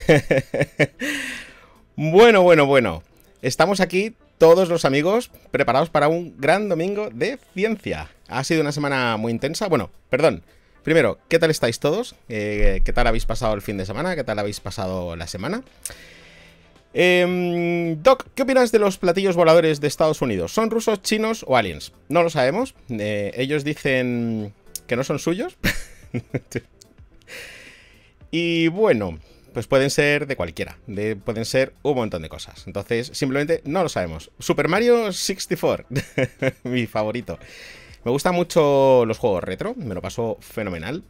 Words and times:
bueno, 1.96 2.42
bueno, 2.42 2.66
bueno. 2.66 3.02
Estamos 3.42 3.80
aquí 3.80 4.14
todos 4.38 4.68
los 4.68 4.84
amigos 4.84 5.30
preparados 5.50 5.90
para 5.90 6.08
un 6.08 6.34
gran 6.38 6.68
domingo 6.68 7.10
de 7.10 7.38
ciencia. 7.54 8.10
Ha 8.28 8.44
sido 8.44 8.60
una 8.60 8.72
semana 8.72 9.16
muy 9.16 9.32
intensa. 9.32 9.68
Bueno, 9.68 9.90
perdón. 10.10 10.42
Primero, 10.82 11.18
¿qué 11.28 11.40
tal 11.40 11.50
estáis 11.50 11.80
todos? 11.80 12.14
Eh, 12.28 12.80
¿Qué 12.84 12.92
tal 12.92 13.08
habéis 13.08 13.26
pasado 13.26 13.54
el 13.54 13.62
fin 13.62 13.76
de 13.76 13.86
semana? 13.86 14.14
¿Qué 14.14 14.22
tal 14.22 14.38
habéis 14.38 14.60
pasado 14.60 15.16
la 15.16 15.26
semana? 15.26 15.62
Em, 16.94 18.00
Doc, 18.02 18.26
¿qué 18.36 18.42
opinas 18.42 18.70
de 18.70 18.78
los 18.78 18.96
platillos 18.96 19.34
voladores 19.34 19.80
de 19.80 19.88
Estados 19.88 20.22
Unidos? 20.22 20.52
¿Son 20.52 20.70
rusos, 20.70 21.02
chinos 21.02 21.44
o 21.48 21.56
aliens? 21.56 21.92
No 22.08 22.22
lo 22.22 22.30
sabemos. 22.30 22.76
Eh, 22.88 23.32
ellos 23.34 23.64
dicen 23.64 24.52
que 24.86 24.94
no 24.94 25.02
son 25.02 25.18
suyos. 25.18 25.56
y 28.30 28.68
bueno, 28.68 29.18
pues 29.56 29.66
pueden 29.66 29.88
ser 29.88 30.26
de 30.26 30.36
cualquiera. 30.36 30.76
pueden 31.24 31.46
ser 31.46 31.72
un 31.80 31.94
montón 31.94 32.20
de 32.20 32.28
cosas. 32.28 32.66
Entonces, 32.66 33.10
simplemente 33.14 33.62
no 33.64 33.82
lo 33.82 33.88
sabemos. 33.88 34.30
Super 34.38 34.68
Mario 34.68 35.10
64, 35.10 35.86
mi 36.64 36.86
favorito. 36.86 37.38
Me 38.04 38.10
gustan 38.10 38.34
mucho 38.34 39.06
los 39.06 39.16
juegos 39.16 39.42
retro, 39.42 39.74
me 39.74 39.94
lo 39.94 40.02
paso 40.02 40.36
fenomenal. 40.42 41.02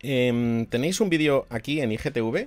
Em, 0.00 0.64
tenéis 0.64 1.02
un 1.02 1.10
vídeo 1.10 1.46
aquí 1.50 1.82
en 1.82 1.92
IGTV 1.92 2.46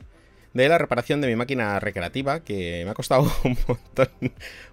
de 0.53 0.67
la 0.67 0.79
reparación 0.79 1.21
de 1.21 1.27
mi 1.27 1.35
máquina 1.35 1.79
recreativa, 1.79 2.39
que 2.39 2.81
me 2.83 2.89
ha 2.89 2.95
costado 2.95 3.31
un 3.43 3.55
montón 3.67 4.07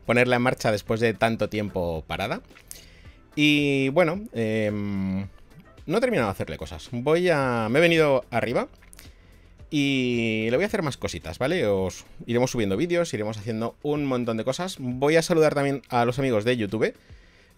ponerla 0.07 0.37
en 0.37 0.43
marcha 0.43 0.73
después 0.73 1.01
de 1.01 1.13
tanto 1.13 1.51
tiempo 1.51 2.03
parada. 2.07 2.41
Y 3.37 3.91
bueno, 3.91 4.23
em, 4.33 5.27
no 5.85 5.99
he 5.99 6.01
terminado 6.01 6.29
de 6.29 6.33
hacerle 6.33 6.57
cosas. 6.57 6.89
Voy 6.93 7.29
a... 7.29 7.69
Me 7.71 7.79
he 7.79 7.83
venido 7.83 8.25
arriba 8.31 8.69
y 9.71 10.49
le 10.51 10.57
voy 10.57 10.65
a 10.65 10.67
hacer 10.67 10.83
más 10.83 10.97
cositas, 10.97 11.39
¿vale? 11.39 11.67
Os 11.67 12.05
iremos 12.27 12.51
subiendo 12.51 12.77
vídeos, 12.77 13.15
iremos 13.15 13.39
haciendo 13.39 13.77
un 13.83 14.05
montón 14.05 14.37
de 14.37 14.45
cosas. 14.45 14.77
Voy 14.79 15.17
a 15.17 15.23
saludar 15.23 15.55
también 15.55 15.83
a 15.89 16.05
los 16.05 16.19
amigos 16.19 16.45
de 16.45 16.57
YouTube 16.57 16.95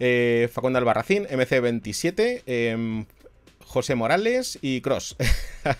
eh, 0.04 0.48
Facundo 0.52 0.78
Albarracín, 0.78 1.26
MC27, 1.26 2.42
em, 2.46 3.06
José 3.64 3.94
Morales 3.94 4.58
y 4.60 4.80
Cross. 4.80 5.16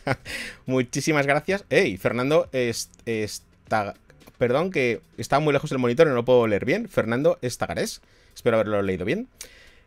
Muchísimas 0.67 1.27
gracias. 1.27 1.65
¡Ey! 1.71 1.97
Fernando 1.97 2.49
está... 2.53 3.95
Perdón, 4.39 4.71
que 4.71 5.01
está 5.19 5.39
muy 5.39 5.53
lejos 5.53 5.71
del 5.71 5.79
monitor 5.81 6.07
y 6.07 6.11
no 6.11 6.17
lo 6.17 6.25
puedo 6.25 6.47
leer 6.47 6.65
bien. 6.65 6.89
Fernando 6.89 7.39
Estagarés. 7.43 8.01
Espero 8.35 8.57
haberlo 8.57 8.81
leído 8.83 9.05
bien. 9.05 9.29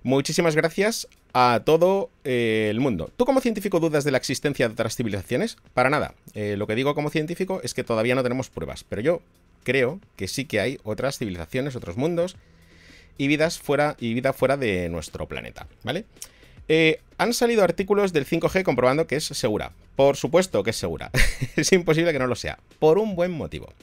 Muchísimas 0.03 0.55
gracias 0.55 1.07
a 1.38 1.64
todo 1.66 2.09
eh, 2.23 2.69
el 2.72 2.80
mundo. 2.80 3.11
¿Tú 3.17 3.25
como 3.25 3.41
científico 3.41 3.81
dudas 3.81 4.05
de 4.05 4.11
la 4.11 4.17
existencia 4.17 4.69
de 4.69 4.73
otras 4.73 4.95
civilizaciones? 4.95 5.58
Para 5.73 5.89
nada. 5.89 6.14
Eh, 6.33 6.55
lo 6.58 6.66
que 6.66 6.75
digo 6.75 6.95
como 6.95 7.09
científico 7.09 7.59
es 7.61 7.73
que 7.73 7.83
todavía 7.83 8.16
no 8.16 8.23
tenemos 8.23 8.50
pruebas, 8.50 8.86
pero 8.86 9.02
yo 9.02 9.22
creo 9.66 10.00
que 10.16 10.30
sí 10.30 10.45
que 10.45 10.61
hay 10.61 10.80
otras 10.86 11.17
civilizaciones, 11.17 11.75
otros 11.75 11.97
mundos 11.97 12.38
y 13.17 13.27
vidas 13.27 13.59
fuera 13.59 13.97
y 14.00 14.14
vida 14.14 14.31
fuera 14.31 14.55
de 14.55 14.88
nuestro 14.88 15.27
planeta, 15.27 15.67
¿vale? 15.83 16.05
Eh, 16.70 17.02
han 17.17 17.33
salido 17.33 17.65
artículos 17.65 18.14
del 18.14 18.26
5G 18.26 18.64
comprobando 18.64 19.05
que 19.05 19.17
es 19.17 19.26
segura. 19.26 19.73
Por 19.98 20.15
supuesto 20.15 20.64
que 20.64 20.70
es 20.70 20.77
segura. 20.77 21.11
es 21.58 21.70
imposible 21.73 22.14
que 22.14 22.20
no 22.20 22.27
lo 22.27 22.36
sea. 22.36 22.59
Por 22.80 22.98
un 22.98 23.14
buen 23.17 23.32
motivo. 23.32 23.73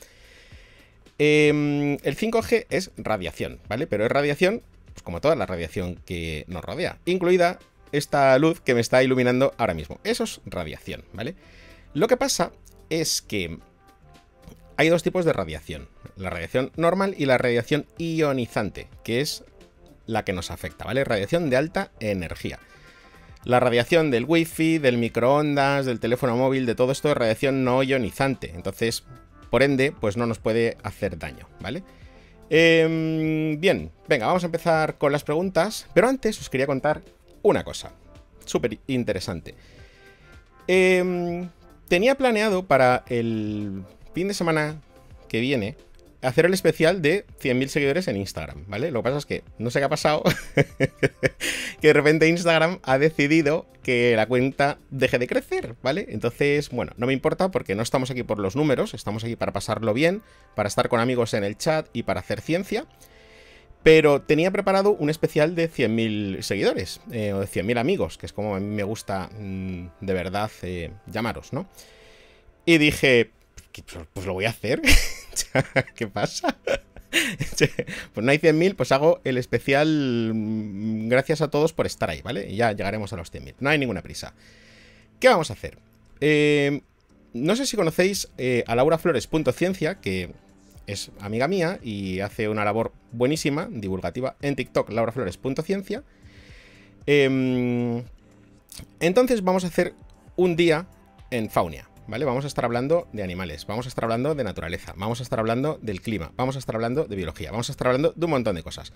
Em, 1.19 1.99
el 2.03 2.17
5G 2.17 2.65
es 2.71 2.93
radiación, 2.97 3.61
¿vale? 3.69 3.87
Pero 3.87 4.07
es 4.07 4.11
radiación, 4.11 4.63
pues 4.93 5.03
como 5.03 5.21
toda 5.21 5.37
la 5.37 5.47
radiación 5.47 5.97
que 6.05 6.45
nos 6.49 6.65
rodea, 6.65 6.99
incluida 7.05 7.59
esta 7.93 8.39
luz 8.39 8.61
que 8.61 8.75
me 8.75 8.81
está 8.81 9.03
iluminando 9.03 9.55
ahora 9.59 9.75
mismo. 9.75 10.01
Eso 10.05 10.25
es 10.25 10.41
radiación, 10.47 11.05
¿vale? 11.13 11.35
Lo 11.95 12.09
que 12.09 12.17
pasa 12.17 12.53
es 12.89 13.23
que 13.23 13.59
hay 14.77 14.89
dos 14.89 15.03
tipos 15.03 15.25
de 15.25 15.33
radiación, 15.33 15.89
la 16.17 16.31
radiación 16.31 16.73
normal 16.77 17.15
y 17.19 17.27
la 17.27 17.39
radiación 17.39 17.87
ionizante, 17.99 18.89
que 19.05 19.21
es 19.21 19.45
la 20.07 20.25
que 20.25 20.33
nos 20.33 20.51
afecta, 20.51 20.85
¿vale? 20.85 21.05
Radiación 21.05 21.51
de 21.51 21.57
alta 21.57 21.93
energía. 22.01 22.59
La 23.45 23.61
radiación 23.61 24.11
del 24.11 24.25
wifi, 24.25 24.79
del 24.79 24.99
microondas, 24.99 25.85
del 25.85 26.01
teléfono 26.01 26.37
móvil, 26.37 26.65
de 26.65 26.75
todo 26.75 26.93
esto 26.93 27.11
es 27.11 27.17
radiación 27.17 27.65
no 27.65 27.83
ionizante, 27.83 28.53
entonces, 28.55 29.05
por 29.51 29.63
ende, 29.63 29.93
pues 29.93 30.17
no 30.17 30.27
nos 30.27 30.39
puede 30.39 30.79
hacer 30.83 31.19
daño, 31.19 31.49
¿vale? 31.61 31.83
Em, 32.55 33.59
bien, 33.59 33.91
venga, 34.07 34.27
vamos 34.27 34.43
a 34.43 34.47
empezar 34.47 34.99
con 34.99 35.11
las 35.11 35.25
preguntas, 35.25 35.87
pero 35.95 36.07
antes 36.07 36.39
os 36.39 36.51
quería 36.51 36.67
contar 36.67 37.01
una 37.41 37.65
cosa, 37.65 37.93
súper 38.45 38.79
interesante. 38.89 39.55
Em, 40.67 41.49
tenía 41.89 42.15
planeado 42.15 42.67
para 42.67 43.05
el 43.09 43.85
fin 44.13 44.29
de 44.29 44.35
semana 44.35 44.83
que 45.29 45.41
viene 45.41 45.77
hacer 46.23 46.47
el 46.47 46.55
especial 46.55 47.03
de 47.03 47.27
100.000 47.43 47.67
seguidores 47.67 48.09
en 48.09 48.17
Instagram, 48.17 48.65
¿vale? 48.69 48.91
Lo 48.91 49.01
que 49.01 49.05
pasa 49.05 49.19
es 49.19 49.27
que 49.27 49.43
no 49.59 49.71
sé 49.71 49.81
qué 49.81 49.85
ha 49.85 49.89
pasado, 49.89 50.23
que 51.81 51.89
de 51.89 51.93
repente 51.93 52.29
Instagram 52.29 52.79
ha 52.83 52.99
decidido 52.99 53.67
que 53.83 54.15
la 54.17 54.27
cuenta 54.27 54.79
deje 54.91 55.19
de 55.19 55.27
crecer, 55.27 55.75
¿vale? 55.83 56.07
Entonces, 56.09 56.71
bueno, 56.71 56.93
no 56.97 57.07
me 57.07 57.13
importa 57.13 57.51
porque 57.51 57.75
no 57.75 57.83
estamos 57.83 58.11
aquí 58.11 58.23
por 58.23 58.39
los 58.39 58.55
números, 58.55 58.95
estamos 58.95 59.25
aquí 59.25 59.37
para 59.37 59.53
pasarlo 59.53 59.93
bien, 59.93 60.23
para 60.55 60.69
estar 60.69 60.89
con 60.89 61.01
amigos 61.01 61.35
en 61.35 61.45
el 61.45 61.59
chat 61.59 61.89
y 61.93 62.05
para 62.05 62.21
hacer 62.21 62.41
ciencia. 62.41 62.87
Pero 63.83 64.23
tenía 64.23 64.53
preparado 64.53 64.93
un 64.93 65.11
especial 65.11 65.57
de 65.57 65.69
100.000 65.69 66.43
seguidores, 66.43 67.01
eh, 67.11 67.33
o 67.33 67.41
de 67.41 67.47
100.000 67.49 67.79
amigos, 67.81 68.17
que 68.17 68.27
es 68.27 68.33
como 68.33 68.55
a 68.55 68.61
mí 68.61 68.67
me 68.67 68.85
gusta 68.85 69.29
mm, 69.37 69.87
de 70.01 70.15
verdad 70.15 70.53
eh, 70.63 70.93
llamaros, 71.09 71.53
¿no? 71.53 71.67
Y 72.65 72.79
dije, 72.79 73.33
pues, 73.73 74.07
pues 74.13 74.27
lo 74.27 74.35
voy 74.35 74.45
a 74.45 74.51
hacer. 74.51 74.81
¿Qué 75.95 76.07
pasa? 76.07 76.57
pues 78.15 78.25
no 78.25 78.31
hay 78.31 78.39
100.000, 78.39 78.75
pues 78.75 78.93
hago 78.93 79.21
el 79.25 79.39
especial 79.39 80.33
mm, 80.35 81.09
gracias 81.09 81.43
a 81.43 81.49
todos 81.49 81.73
por 81.73 81.87
estar 81.87 82.11
ahí, 82.11 82.23
¿vale? 82.23 82.49
Y 82.51 82.57
ya 82.57 82.73
llegaremos 82.73 83.13
a 83.13 83.17
los 83.17 83.33
100.000. 83.33 83.55
No 83.61 83.71
hay 83.71 83.79
ninguna 83.79 84.03
prisa. 84.03 84.35
¿Qué 85.21 85.29
vamos 85.29 85.51
a 85.51 85.53
hacer? 85.53 85.79
Eh, 86.21 86.83
no 87.33 87.57
sé 87.57 87.67
si 87.67 87.77
conocéis 87.77 88.29
eh, 88.39 88.65
a 88.67 88.75
Laura 88.75 88.99
Flores.ciencia, 88.99 90.01
que 90.01 90.31
es 90.87 91.11
amiga 91.21 91.49
mía 91.49 91.79
y 91.83 92.21
hace 92.21 92.49
una 92.49 92.65
labor 92.65 92.93
buenísima, 93.13 93.69
divulgativa, 93.71 94.37
en 94.43 94.57
TikTok, 94.57 94.91
lauraflores.ciencia. 94.91 96.03
Em, 97.07 98.03
entonces 99.01 99.43
vamos 99.43 99.65
a 99.65 99.69
hacer 99.69 99.95
un 100.37 100.57
día 100.57 100.87
en 101.31 101.51
Faunia. 101.51 101.89
¿Vale? 102.13 102.27
Vamos 102.27 102.45
a 102.45 102.49
estar 102.49 102.67
hablando 102.67 103.09
de 103.15 103.23
animales, 103.23 103.67
vamos 103.67 103.87
a 103.87 103.89
estar 103.89 104.05
hablando 104.05 104.35
de 104.35 104.45
naturaleza, 104.45 104.93
vamos 104.99 105.21
a 105.21 105.23
estar 105.23 105.39
hablando 105.39 105.79
del 105.81 106.03
clima, 106.03 106.31
vamos 106.37 106.57
a 106.57 106.59
estar 106.59 106.75
hablando 106.75 107.07
de 107.07 107.17
biología, 107.17 107.51
vamos 107.51 107.71
a 107.71 107.73
estar 107.73 107.87
hablando 107.87 108.13
de 108.15 108.25
un 108.27 108.31
montón 108.31 108.55
de 108.55 108.63
cosas. 108.63 108.93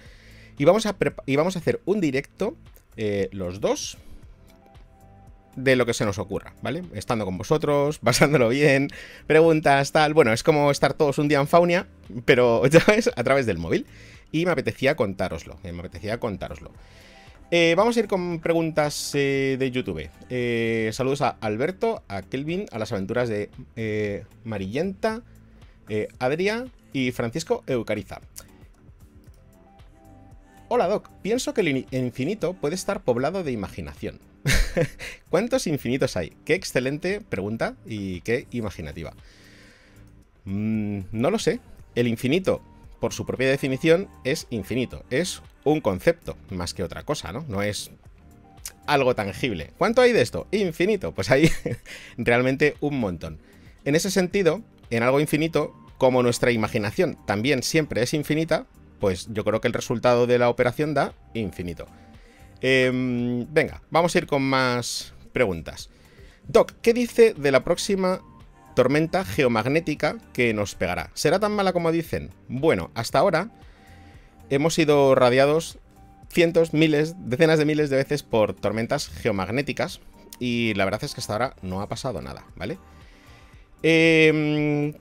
Y 0.59 0.67
vamos 0.67 0.85
a, 0.85 0.95
y 1.25 1.37
vamos 1.37 1.57
a 1.57 1.61
hacer 1.61 1.81
un 1.87 2.03
directo, 2.03 2.59
eh, 2.99 3.31
los 3.33 3.63
dos, 3.63 3.97
de 5.55 5.77
lo 5.77 5.87
que 5.87 5.95
se 5.95 6.05
nos 6.05 6.19
ocurra, 6.19 6.53
¿vale? 6.61 6.83
Estando 6.93 7.25
con 7.25 7.39
vosotros, 7.39 7.99
pasándolo 8.05 8.51
bien, 8.51 8.89
preguntas, 9.27 9.93
tal. 9.93 10.13
Bueno, 10.13 10.35
es 10.35 10.43
como 10.43 10.71
estar 10.71 10.93
todos 10.93 11.17
un 11.17 11.29
día 11.29 11.41
en 11.41 11.49
Faunia, 11.49 11.87
pero, 12.27 12.67
ya 12.69 12.85
ves, 12.87 13.11
a 13.17 13.25
través 13.25 13.47
del 13.47 13.57
móvil. 13.57 13.87
Y 14.31 14.45
me 14.45 14.53
apetecía 14.53 14.95
contároslo, 14.95 15.59
me 15.63 15.71
apetecía 15.71 16.21
contároslo. 16.21 16.71
Eh, 17.53 17.75
vamos 17.77 17.97
a 17.97 18.01
ir 18.01 18.09
con 18.09 18.41
preguntas 18.41 19.13
eh, 19.15 19.57
de 19.59 19.71
YouTube. 19.71 20.11
Eh, 20.31 20.91
saludos 20.93 21.23
a 21.23 21.37
Alberto, 21.41 22.03
a 22.09 22.23
Kelvin, 22.23 22.67
a 22.73 22.79
las 22.79 22.91
aventuras 22.91 23.29
de 23.29 24.25
Marillenta, 24.45 25.23
Adria 26.19 26.67
y 26.93 27.13
Francisco 27.13 27.63
Eucariza. 27.69 28.21
Hola 30.69 30.89
Doc, 30.89 31.09
pienso 31.23 31.55
que 31.55 31.61
el 31.61 31.87
infinito 31.93 32.55
puede 32.55 32.75
estar 32.75 33.03
poblado 33.03 33.45
de 33.45 33.53
imaginación. 33.53 34.19
¿Cuántos 35.31 35.69
infinitos 35.69 36.17
hay? 36.17 36.33
Qué 36.45 36.55
excelente 36.55 37.21
pregunta 37.21 37.77
y 37.87 38.23
qué 38.23 38.49
imaginativa. 38.51 39.13
Mm, 40.45 41.01
no 41.13 41.31
lo 41.31 41.39
sé. 41.39 41.61
El 41.95 42.09
infinito 42.09 42.61
por 43.01 43.13
su 43.13 43.27
propia 43.27 43.49
definición, 43.49 44.09
es 44.25 44.47
infinito. 44.51 45.05
Es 45.11 45.43
un 45.65 45.81
concepto, 45.81 46.37
más 46.51 46.75
que 46.75 46.83
otra 46.83 47.03
cosa, 47.05 47.33
¿no? 47.33 47.45
No 47.49 47.63
es 47.63 47.91
algo 48.87 49.15
tangible. 49.15 49.73
¿Cuánto 49.79 50.01
hay 50.01 50.13
de 50.13 50.23
esto? 50.23 50.47
Infinito. 50.53 51.13
Pues 51.13 51.31
hay 51.31 51.51
realmente 52.17 52.77
un 52.81 53.01
montón. 53.01 53.39
En 53.85 53.95
ese 53.95 54.11
sentido, 54.11 54.63
en 54.91 55.03
algo 55.03 55.21
infinito, 55.21 55.75
como 55.99 56.23
nuestra 56.23 56.51
imaginación 56.51 57.19
también 57.27 57.63
siempre 57.63 58.03
es 58.03 58.15
infinita, 58.15 58.67
pues 59.01 59.29
yo 59.31 59.45
creo 59.45 59.61
que 59.61 59.69
el 59.69 59.75
resultado 59.75 60.27
de 60.27 60.39
la 60.39 60.49
operación 60.49 60.95
da 60.95 61.15
infinito. 61.35 61.87
Em, 62.61 63.47
venga, 63.53 63.83
vamos 63.91 64.15
a 64.15 64.19
ir 64.19 64.27
con 64.27 64.43
más 64.43 65.13
preguntas. 65.33 65.91
Doc, 66.49 66.73
¿qué 66.81 66.95
dice 66.95 67.35
de 67.35 67.51
la 67.51 67.65
próxima 67.65 68.23
tormenta 68.77 69.25
geomagnética 69.25 70.19
que 70.33 70.55
nos 70.55 70.77
pegará? 70.77 71.11
¿Será 71.15 71.41
tan 71.41 71.53
mala 71.53 71.73
como 71.73 71.91
dicen? 71.91 72.31
Bueno, 72.47 72.93
hasta 72.95 73.19
ahora 73.19 73.51
hemos 74.51 74.75
sido 74.75 75.17
radiados 75.17 75.79
cientos, 76.29 76.75
miles, 76.75 77.15
decenas 77.19 77.59
de 77.59 77.65
miles 77.65 77.91
de 77.91 77.97
veces 77.97 78.23
por 78.23 78.55
tormentas 78.55 79.09
geomagnéticas 79.09 80.01
y 80.39 80.75
la 80.75 80.85
verdad 80.85 81.03
es 81.03 81.15
que 81.15 81.21
hasta 81.21 81.33
ahora 81.33 81.57
no 81.63 81.81
ha 81.81 81.89
pasado 81.89 82.21
nada, 82.21 82.45
¿vale? 82.55 82.79
Em, 83.83 84.93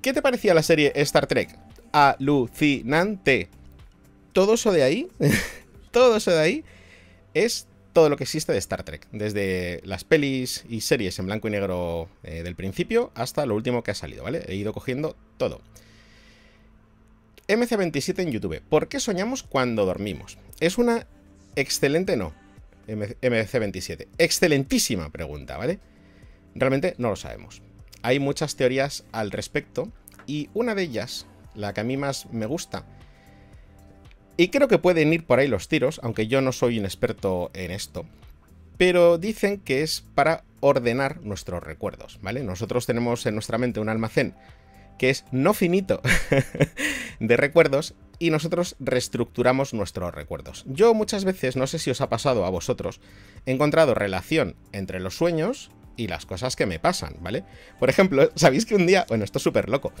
¿Qué 0.00 0.12
te 0.12 0.22
parecía 0.22 0.54
la 0.54 0.62
serie 0.62 0.92
Star 0.96 1.26
Trek? 1.26 1.56
Alucinante. 1.92 3.50
Todo 4.32 4.54
eso 4.54 4.72
de 4.72 4.82
ahí, 4.82 5.08
todo 5.90 6.16
eso 6.16 6.30
de 6.30 6.40
ahí 6.40 6.64
es 7.34 7.67
todo 7.98 8.10
lo 8.10 8.16
que 8.16 8.22
existe 8.22 8.52
de 8.52 8.58
Star 8.58 8.84
Trek, 8.84 9.08
desde 9.10 9.80
las 9.84 10.04
pelis 10.04 10.64
y 10.68 10.82
series 10.82 11.18
en 11.18 11.26
blanco 11.26 11.48
y 11.48 11.50
negro 11.50 12.08
eh, 12.22 12.44
del 12.44 12.54
principio 12.54 13.10
hasta 13.16 13.44
lo 13.44 13.56
último 13.56 13.82
que 13.82 13.90
ha 13.90 13.94
salido, 13.96 14.22
¿vale? 14.22 14.44
He 14.46 14.54
ido 14.54 14.72
cogiendo 14.72 15.16
todo. 15.36 15.60
MC27 17.48 18.20
en 18.20 18.30
YouTube. 18.30 18.62
¿Por 18.68 18.86
qué 18.86 19.00
soñamos 19.00 19.42
cuando 19.42 19.84
dormimos? 19.84 20.38
Es 20.60 20.78
una 20.78 21.08
excelente, 21.56 22.16
no, 22.16 22.32
MC27. 22.86 24.06
Excelentísima 24.16 25.10
pregunta, 25.10 25.56
¿vale? 25.56 25.80
Realmente 26.54 26.94
no 26.98 27.08
lo 27.08 27.16
sabemos. 27.16 27.62
Hay 28.02 28.20
muchas 28.20 28.54
teorías 28.54 29.02
al 29.10 29.32
respecto 29.32 29.90
y 30.24 30.50
una 30.54 30.76
de 30.76 30.84
ellas, 30.84 31.26
la 31.56 31.74
que 31.74 31.80
a 31.80 31.84
mí 31.84 31.96
más 31.96 32.30
me 32.30 32.46
gusta, 32.46 32.86
y 34.38 34.48
creo 34.48 34.68
que 34.68 34.78
pueden 34.78 35.12
ir 35.12 35.24
por 35.24 35.40
ahí 35.40 35.48
los 35.48 35.68
tiros, 35.68 36.00
aunque 36.02 36.28
yo 36.28 36.40
no 36.40 36.52
soy 36.52 36.78
un 36.78 36.84
experto 36.84 37.50
en 37.54 37.72
esto, 37.72 38.06
pero 38.78 39.18
dicen 39.18 39.58
que 39.58 39.82
es 39.82 40.04
para 40.14 40.44
ordenar 40.60 41.20
nuestros 41.22 41.62
recuerdos, 41.62 42.20
¿vale? 42.22 42.44
Nosotros 42.44 42.86
tenemos 42.86 43.26
en 43.26 43.34
nuestra 43.34 43.58
mente 43.58 43.80
un 43.80 43.88
almacén 43.88 44.34
que 44.96 45.10
es 45.10 45.24
no 45.32 45.54
finito 45.54 46.00
de 47.20 47.36
recuerdos 47.36 47.94
y 48.18 48.30
nosotros 48.30 48.76
reestructuramos 48.80 49.74
nuestros 49.74 50.14
recuerdos. 50.14 50.64
Yo 50.68 50.94
muchas 50.94 51.24
veces, 51.24 51.56
no 51.56 51.66
sé 51.66 51.78
si 51.78 51.90
os 51.90 52.00
ha 52.00 52.08
pasado 52.08 52.44
a 52.44 52.50
vosotros, 52.50 53.00
he 53.44 53.52
encontrado 53.52 53.94
relación 53.94 54.56
entre 54.72 55.00
los 55.00 55.16
sueños 55.16 55.70
y 55.96 56.06
las 56.06 56.26
cosas 56.26 56.54
que 56.54 56.66
me 56.66 56.78
pasan, 56.78 57.16
¿vale? 57.20 57.44
Por 57.80 57.90
ejemplo, 57.90 58.30
¿sabéis 58.36 58.66
que 58.66 58.76
un 58.76 58.86
día, 58.86 59.04
bueno, 59.08 59.24
esto 59.24 59.38
es 59.38 59.42
súper 59.42 59.68
loco, 59.68 59.92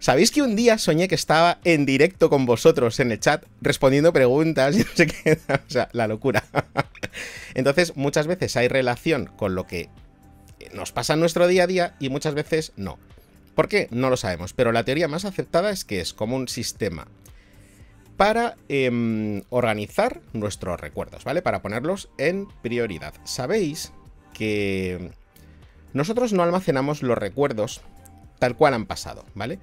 ¿Sabéis 0.00 0.30
que 0.30 0.42
un 0.42 0.54
día 0.54 0.78
soñé 0.78 1.08
que 1.08 1.16
estaba 1.16 1.58
en 1.64 1.84
directo 1.84 2.30
con 2.30 2.46
vosotros 2.46 3.00
en 3.00 3.10
el 3.10 3.18
chat 3.18 3.44
respondiendo 3.60 4.12
preguntas 4.12 4.76
y 4.76 4.80
no 4.80 4.90
sé 4.94 5.06
qué? 5.08 5.38
o 5.52 5.70
sea, 5.70 5.88
la 5.92 6.06
locura. 6.06 6.44
Entonces, 7.54 7.96
muchas 7.96 8.26
veces 8.26 8.56
hay 8.56 8.68
relación 8.68 9.26
con 9.26 9.54
lo 9.54 9.66
que 9.66 9.88
nos 10.72 10.92
pasa 10.92 11.14
en 11.14 11.20
nuestro 11.20 11.48
día 11.48 11.64
a 11.64 11.66
día 11.66 11.96
y 11.98 12.10
muchas 12.10 12.34
veces 12.34 12.72
no. 12.76 12.98
¿Por 13.54 13.68
qué? 13.68 13.88
No 13.90 14.08
lo 14.08 14.16
sabemos, 14.16 14.52
pero 14.52 14.70
la 14.70 14.84
teoría 14.84 15.08
más 15.08 15.24
aceptada 15.24 15.70
es 15.70 15.84
que 15.84 16.00
es 16.00 16.12
como 16.12 16.36
un 16.36 16.46
sistema 16.46 17.08
para 18.16 18.56
em, 18.68 19.42
organizar 19.50 20.20
nuestros 20.32 20.80
recuerdos, 20.80 21.24
¿vale? 21.24 21.42
Para 21.42 21.62
ponerlos 21.62 22.08
en 22.18 22.46
prioridad. 22.62 23.14
Sabéis 23.24 23.92
que 24.32 25.10
nosotros 25.92 26.32
no 26.32 26.42
almacenamos 26.42 27.02
los 27.02 27.18
recuerdos 27.18 27.80
tal 28.38 28.56
cual 28.56 28.74
han 28.74 28.86
pasado, 28.86 29.24
¿vale? 29.34 29.58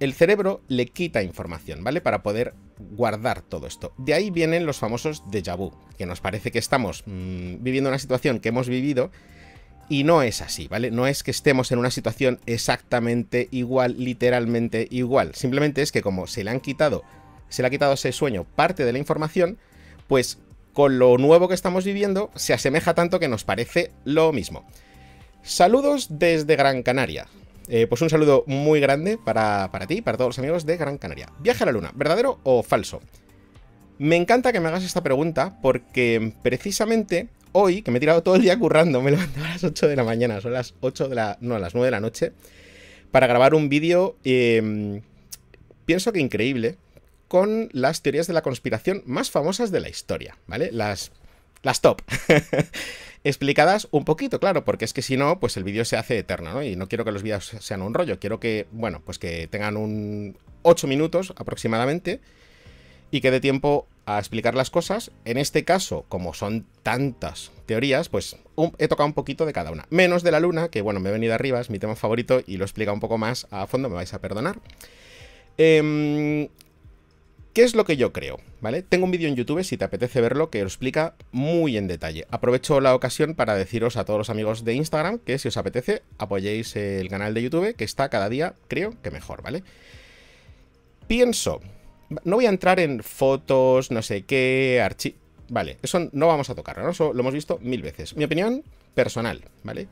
El 0.00 0.14
cerebro 0.14 0.62
le 0.66 0.86
quita 0.86 1.22
información, 1.22 1.84
¿vale? 1.84 2.00
Para 2.00 2.22
poder 2.22 2.54
guardar 2.78 3.42
todo 3.42 3.66
esto. 3.66 3.92
De 3.98 4.14
ahí 4.14 4.30
vienen 4.30 4.64
los 4.64 4.78
famosos 4.78 5.22
déjà 5.26 5.56
vu, 5.56 5.72
que 5.98 6.06
nos 6.06 6.22
parece 6.22 6.50
que 6.50 6.58
estamos 6.58 7.04
mm, 7.04 7.62
viviendo 7.62 7.90
una 7.90 7.98
situación 7.98 8.40
que 8.40 8.48
hemos 8.48 8.68
vivido 8.68 9.10
y 9.90 10.04
no 10.04 10.22
es 10.22 10.40
así, 10.40 10.68
¿vale? 10.68 10.90
No 10.90 11.06
es 11.06 11.22
que 11.22 11.30
estemos 11.30 11.70
en 11.70 11.78
una 11.78 11.90
situación 11.90 12.40
exactamente 12.46 13.48
igual, 13.50 13.96
literalmente 13.98 14.88
igual. 14.90 15.34
Simplemente 15.34 15.82
es 15.82 15.92
que 15.92 16.00
como 16.00 16.26
se 16.26 16.44
le 16.44 16.50
han 16.50 16.60
quitado, 16.60 17.04
se 17.50 17.60
le 17.60 17.68
ha 17.68 17.70
quitado 17.70 17.92
ese 17.92 18.12
sueño 18.12 18.44
parte 18.44 18.86
de 18.86 18.92
la 18.92 18.98
información, 18.98 19.58
pues 20.08 20.38
con 20.72 20.98
lo 20.98 21.18
nuevo 21.18 21.48
que 21.48 21.54
estamos 21.54 21.84
viviendo 21.84 22.30
se 22.36 22.54
asemeja 22.54 22.94
tanto 22.94 23.20
que 23.20 23.28
nos 23.28 23.44
parece 23.44 23.90
lo 24.04 24.32
mismo. 24.32 24.64
Saludos 25.42 26.06
desde 26.18 26.56
Gran 26.56 26.82
Canaria. 26.82 27.26
Eh, 27.72 27.86
pues 27.86 28.02
un 28.02 28.10
saludo 28.10 28.42
muy 28.48 28.80
grande 28.80 29.16
para, 29.16 29.70
para 29.70 29.86
ti, 29.86 30.02
para 30.02 30.18
todos 30.18 30.30
los 30.30 30.38
amigos 30.40 30.66
de 30.66 30.76
Gran 30.76 30.98
Canaria. 30.98 31.28
Viaje 31.38 31.62
a 31.62 31.66
la 31.66 31.72
Luna, 31.72 31.92
¿verdadero 31.94 32.40
o 32.42 32.64
falso? 32.64 33.00
Me 33.98 34.16
encanta 34.16 34.52
que 34.52 34.58
me 34.58 34.66
hagas 34.66 34.82
esta 34.82 35.04
pregunta 35.04 35.60
porque 35.62 36.32
precisamente 36.42 37.28
hoy, 37.52 37.82
que 37.82 37.92
me 37.92 37.98
he 37.98 38.00
tirado 38.00 38.24
todo 38.24 38.34
el 38.34 38.42
día 38.42 38.58
currando, 38.58 39.00
me 39.02 39.12
levanté 39.12 39.38
a 39.40 39.50
las 39.50 39.62
8 39.62 39.86
de 39.86 39.94
la 39.94 40.02
mañana, 40.02 40.40
son 40.40 40.52
las 40.52 40.74
8 40.80 41.08
de 41.08 41.14
la. 41.14 41.38
No, 41.40 41.54
a 41.54 41.58
las 41.60 41.74
9 41.74 41.86
de 41.86 41.90
la 41.92 42.00
noche, 42.00 42.32
para 43.12 43.28
grabar 43.28 43.54
un 43.54 43.68
vídeo. 43.68 44.16
Em, 44.24 45.02
pienso 45.86 46.12
que 46.12 46.18
increíble. 46.20 46.76
Con 47.28 47.68
las 47.72 48.02
teorías 48.02 48.26
de 48.26 48.32
la 48.32 48.42
conspiración 48.42 49.04
más 49.06 49.30
famosas 49.30 49.70
de 49.70 49.78
la 49.78 49.88
historia, 49.88 50.36
¿vale? 50.48 50.70
Las. 50.72 51.12
Las 51.62 51.80
top. 51.80 52.02
Explicadas 53.24 53.86
un 53.90 54.06
poquito, 54.06 54.40
claro, 54.40 54.64
porque 54.64 54.86
es 54.86 54.94
que 54.94 55.02
si 55.02 55.16
no, 55.16 55.40
pues 55.40 55.56
el 55.58 55.64
vídeo 55.64 55.84
se 55.84 55.96
hace 55.96 56.18
eterno, 56.18 56.54
¿no? 56.54 56.62
Y 56.62 56.74
no 56.76 56.88
quiero 56.88 57.04
que 57.04 57.12
los 57.12 57.22
vídeos 57.22 57.54
sean 57.60 57.82
un 57.82 57.92
rollo, 57.92 58.18
quiero 58.18 58.40
que, 58.40 58.66
bueno, 58.72 59.02
pues 59.04 59.18
que 59.18 59.46
tengan 59.46 59.76
un 59.76 60.38
8 60.62 60.86
minutos 60.86 61.34
aproximadamente 61.36 62.20
y 63.10 63.20
que 63.20 63.30
dé 63.30 63.40
tiempo 63.40 63.86
a 64.06 64.18
explicar 64.18 64.54
las 64.54 64.70
cosas. 64.70 65.10
En 65.24 65.36
este 65.36 65.64
caso, 65.64 66.06
como 66.08 66.32
son 66.32 66.66
tantas 66.82 67.52
teorías, 67.66 68.08
pues 68.08 68.36
he 68.78 68.88
tocado 68.88 69.06
un 69.06 69.12
poquito 69.12 69.44
de 69.44 69.52
cada 69.52 69.70
una. 69.70 69.86
Menos 69.90 70.22
de 70.22 70.30
la 70.30 70.40
luna, 70.40 70.68
que 70.68 70.80
bueno, 70.80 71.00
me 71.00 71.10
he 71.10 71.12
venido 71.12 71.34
arriba, 71.34 71.60
es 71.60 71.70
mi 71.70 71.78
tema 71.78 71.96
favorito 71.96 72.42
y 72.46 72.56
lo 72.56 72.64
he 72.64 72.66
explicado 72.66 72.94
un 72.94 73.00
poco 73.00 73.18
más 73.18 73.46
a 73.50 73.66
fondo, 73.66 73.88
me 73.88 73.96
vais 73.96 74.14
a 74.14 74.20
perdonar. 74.20 74.60
Em, 75.58 76.48
¿Qué 77.52 77.64
es 77.64 77.74
lo 77.74 77.84
que 77.84 77.96
yo 77.96 78.12
creo? 78.12 78.38
¿Vale? 78.60 78.82
Tengo 78.82 79.04
un 79.04 79.10
vídeo 79.10 79.28
en 79.28 79.36
YouTube, 79.36 79.64
si 79.64 79.76
te 79.76 79.84
apetece 79.84 80.20
verlo, 80.20 80.50
que 80.50 80.60
lo 80.60 80.66
explica 80.66 81.14
muy 81.32 81.76
en 81.76 81.88
detalle. 81.88 82.26
Aprovecho 82.30 82.80
la 82.80 82.94
ocasión 82.94 83.34
para 83.34 83.54
deciros 83.54 83.96
a 83.96 84.04
todos 84.04 84.18
los 84.18 84.30
amigos 84.30 84.64
de 84.64 84.74
Instagram 84.74 85.18
que 85.18 85.38
si 85.38 85.48
os 85.48 85.56
apetece, 85.56 86.02
apoyéis 86.18 86.76
el 86.76 87.08
canal 87.08 87.34
de 87.34 87.42
YouTube, 87.42 87.74
que 87.74 87.84
está 87.84 88.08
cada 88.08 88.28
día, 88.28 88.54
creo 88.68 88.94
que 89.02 89.10
mejor, 89.10 89.42
¿vale? 89.42 89.64
Pienso 91.08 91.60
no 92.24 92.36
voy 92.36 92.46
a 92.46 92.50
entrar 92.50 92.80
en 92.80 93.02
fotos, 93.02 93.90
no 93.90 94.02
sé 94.02 94.22
qué, 94.22 94.80
archivos. 94.84 95.18
Vale, 95.48 95.78
eso 95.82 96.08
no 96.12 96.28
vamos 96.28 96.48
a 96.50 96.54
tocarlo, 96.54 96.92
lo 97.12 97.20
hemos 97.20 97.34
visto 97.34 97.58
mil 97.60 97.82
veces. 97.82 98.16
Mi 98.16 98.24
opinión 98.24 98.62
personal, 98.94 99.44
¿vale? 99.64 99.88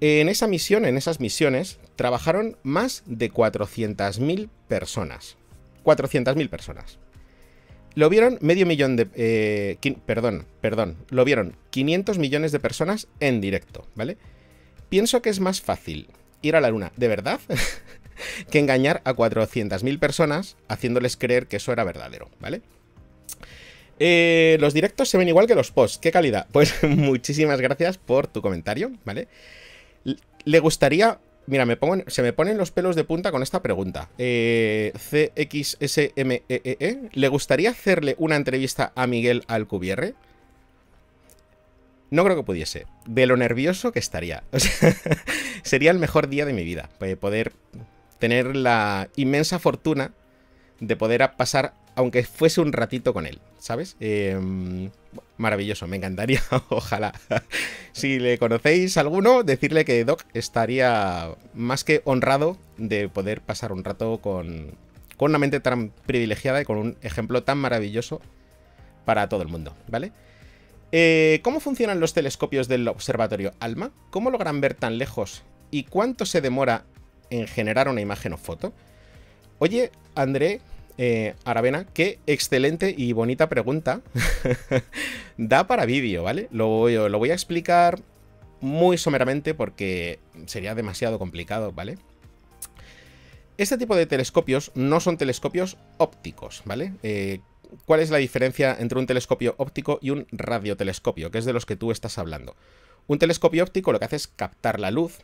En 0.00 0.28
esa 0.28 0.46
misión, 0.46 0.84
en 0.84 0.96
esas 0.96 1.20
misiones, 1.20 1.78
trabajaron 1.94 2.56
más 2.62 3.02
de 3.06 3.30
400.000 3.30 4.48
personas. 4.68 5.36
400.000 5.84 6.48
personas. 6.48 6.98
Lo 7.94 8.08
vieron 8.08 8.38
medio 8.40 8.66
millón 8.66 8.96
de... 8.96 9.08
Eh, 9.14 9.94
perdón, 10.06 10.46
perdón. 10.60 10.96
Lo 11.10 11.24
vieron 11.24 11.56
500 11.70 12.18
millones 12.18 12.52
de 12.52 12.60
personas 12.60 13.08
en 13.20 13.40
directo, 13.40 13.86
¿vale? 13.94 14.16
Pienso 14.88 15.20
que 15.20 15.30
es 15.30 15.40
más 15.40 15.60
fácil 15.60 16.08
ir 16.40 16.56
a 16.56 16.60
la 16.60 16.70
luna, 16.70 16.92
¿de 16.96 17.08
verdad? 17.08 17.40
que 18.50 18.58
engañar 18.58 19.02
a 19.04 19.14
400.000 19.14 19.98
personas 19.98 20.56
haciéndoles 20.68 21.16
creer 21.16 21.46
que 21.46 21.56
eso 21.56 21.72
era 21.72 21.84
verdadero, 21.84 22.30
¿vale? 22.40 22.62
Eh, 23.98 24.56
los 24.58 24.74
directos 24.74 25.08
se 25.08 25.18
ven 25.18 25.28
igual 25.28 25.46
que 25.46 25.54
los 25.54 25.70
posts. 25.70 25.98
¿Qué 25.98 26.10
calidad? 26.10 26.46
Pues 26.52 26.74
muchísimas 26.82 27.60
gracias 27.60 27.98
por 27.98 28.26
tu 28.26 28.42
comentario, 28.42 28.92
¿vale? 29.04 29.28
Le 30.44 30.58
gustaría... 30.60 31.20
Mira, 31.46 31.66
me 31.66 31.76
se 32.06 32.22
me 32.22 32.32
ponen 32.32 32.56
los 32.56 32.70
pelos 32.70 32.94
de 32.94 33.04
punta 33.04 33.32
con 33.32 33.42
esta 33.42 33.62
pregunta. 33.62 34.08
Eh, 34.18 34.92
CXSMEE. 34.96 36.44
E 36.48 36.76
e, 36.78 37.08
¿Le 37.12 37.28
gustaría 37.28 37.70
hacerle 37.70 38.14
una 38.18 38.36
entrevista 38.36 38.92
a 38.94 39.06
Miguel 39.06 39.44
Alcubierre? 39.48 40.14
No 42.10 42.24
creo 42.24 42.36
que 42.36 42.42
pudiese. 42.44 42.86
De 43.06 43.26
lo 43.26 43.36
nervioso 43.36 43.90
que 43.90 43.98
estaría. 43.98 44.44
Sería 45.62 45.90
el 45.90 45.98
mejor 45.98 46.28
día 46.28 46.46
de 46.46 46.52
mi 46.52 46.62
vida. 46.62 46.90
Poder 47.18 47.52
tener 48.18 48.54
la 48.54 49.08
inmensa 49.16 49.58
fortuna 49.58 50.12
de 50.78 50.96
poder 50.96 51.28
pasar, 51.36 51.74
aunque 51.94 52.24
fuese 52.24 52.60
un 52.60 52.72
ratito 52.72 53.12
con 53.12 53.26
él, 53.26 53.40
¿sabes? 53.58 53.96
Em, 54.00 54.90
maravilloso, 55.36 55.86
me 55.86 55.96
encantaría, 55.96 56.42
ojalá. 56.68 57.12
si 57.92 58.18
le 58.18 58.38
conocéis 58.38 58.96
alguno, 58.96 59.42
decirle 59.42 59.84
que 59.84 60.04
Doc 60.04 60.24
estaría 60.34 61.34
más 61.54 61.84
que 61.84 62.02
honrado 62.04 62.56
de 62.78 63.08
poder 63.08 63.40
pasar 63.40 63.72
un 63.72 63.84
rato 63.84 64.18
con, 64.18 64.72
con 65.16 65.30
una 65.30 65.38
mente 65.38 65.60
tan 65.60 65.90
privilegiada 66.06 66.62
y 66.62 66.64
con 66.64 66.78
un 66.78 66.96
ejemplo 67.02 67.42
tan 67.42 67.58
maravilloso 67.58 68.20
para 69.04 69.28
todo 69.28 69.42
el 69.42 69.48
mundo, 69.48 69.74
¿vale? 69.88 70.12
Eh, 70.92 71.40
¿Cómo 71.42 71.60
funcionan 71.60 72.00
los 72.00 72.12
telescopios 72.12 72.68
del 72.68 72.86
observatorio 72.86 73.54
ALMA? 73.60 73.92
¿Cómo 74.10 74.30
logran 74.30 74.60
ver 74.60 74.74
tan 74.74 74.98
lejos? 74.98 75.42
¿Y 75.70 75.84
cuánto 75.84 76.26
se 76.26 76.42
demora 76.42 76.84
en 77.30 77.46
generar 77.46 77.88
una 77.88 78.02
imagen 78.02 78.34
o 78.34 78.36
foto? 78.36 78.74
Oye, 79.58 79.90
André 80.14 80.60
eh, 80.98 81.34
Aravena, 81.44 81.86
qué 81.86 82.18
excelente 82.26 82.94
y 82.96 83.12
bonita 83.12 83.48
pregunta. 83.48 84.02
da 85.36 85.66
para 85.66 85.86
vídeo, 85.86 86.22
¿vale? 86.22 86.48
Lo, 86.50 86.68
voy 86.68 87.30
a 87.30 87.34
explicar 87.34 88.00
muy 88.60 88.98
someramente 88.98 89.54
porque 89.54 90.20
sería 90.46 90.74
demasiado 90.74 91.18
complicado, 91.18 91.72
¿vale? 91.72 91.98
Este 93.58 93.78
tipo 93.78 93.96
de 93.96 94.06
telescopios 94.06 94.72
no 94.74 95.00
son 95.00 95.18
telescopios 95.18 95.76
ópticos, 95.98 96.62
¿vale? 96.64 96.94
Eh, 97.02 97.40
¿Cuál 97.86 98.00
es 98.00 98.10
la 98.10 98.18
diferencia 98.18 98.76
entre 98.78 98.98
un 98.98 99.06
telescopio 99.06 99.54
óptico 99.58 99.98
y 100.02 100.10
un 100.10 100.26
radiotelescopio, 100.30 101.30
que 101.30 101.38
es 101.38 101.44
de 101.44 101.52
los 101.52 101.66
que 101.66 101.76
tú 101.76 101.90
estás 101.90 102.18
hablando? 102.18 102.54
Un 103.06 103.18
telescopio 103.18 103.64
óptico 103.64 103.92
lo 103.92 103.98
que 103.98 104.04
hace 104.04 104.16
es 104.16 104.28
captar 104.28 104.78
la 104.78 104.90
luz 104.90 105.18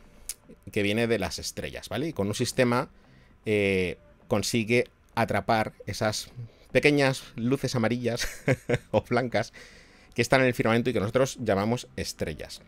que 0.71 0.83
viene 0.83 1.07
de 1.07 1.19
las 1.19 1.39
estrellas, 1.39 1.89
¿vale? 1.89 2.07
Y 2.07 2.13
con 2.13 2.27
un 2.27 2.35
sistema 2.35 2.89
eh, 3.45 3.97
consigue 4.27 4.85
atrapar 5.21 5.73
esas 5.85 6.31
pequeñas 6.71 7.23
luces 7.35 7.75
amarillas 7.75 8.27
o 8.91 9.01
blancas 9.01 9.53
que 10.13 10.21
están 10.21 10.41
en 10.41 10.47
el 10.47 10.53
firmamento 10.53 10.89
y 10.89 10.93
que 10.93 10.99
nosotros 10.99 11.37
llamamos 11.41 11.87
estrellas. 11.95 12.61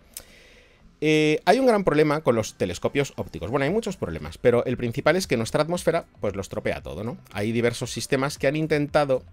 Eh, 1.03 1.41
hay 1.46 1.58
un 1.58 1.65
gran 1.65 1.84
problema 1.84 2.22
con 2.22 2.36
los 2.36 2.53
telescopios 2.55 3.13
ópticos. 3.15 3.50
Bueno, 3.50 3.65
hay 3.65 3.72
muchos 3.72 3.98
problemas, 3.98 4.38
pero 4.38 4.63
el 4.65 4.77
principal 4.77 5.15
es 5.15 5.25
que 5.25 5.36
nuestra 5.36 5.63
atmósfera 5.63 6.05
pues 6.20 6.36
lo 6.36 6.41
estropea 6.41 6.81
todo, 6.81 7.03
¿no? 7.03 7.17
Hay 7.31 7.51
diversos 7.51 7.91
sistemas 7.91 8.38
que 8.38 8.48
han 8.48 8.55
intentado 8.55 9.24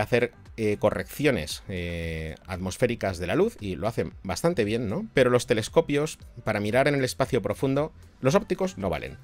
hacer 0.00 0.32
eh, 0.56 0.76
correcciones 0.78 1.62
eh, 1.68 2.36
atmosféricas 2.46 3.18
de 3.18 3.26
la 3.26 3.34
luz 3.34 3.56
y 3.60 3.76
lo 3.76 3.88
hacen 3.88 4.14
bastante 4.22 4.64
bien, 4.64 4.88
¿no? 4.88 5.06
Pero 5.12 5.28
los 5.28 5.46
telescopios, 5.46 6.18
para 6.44 6.60
mirar 6.60 6.88
en 6.88 6.94
el 6.94 7.04
espacio 7.04 7.42
profundo, 7.42 7.92
los 8.20 8.34
ópticos 8.34 8.78
no 8.78 8.88
valen. 8.88 9.18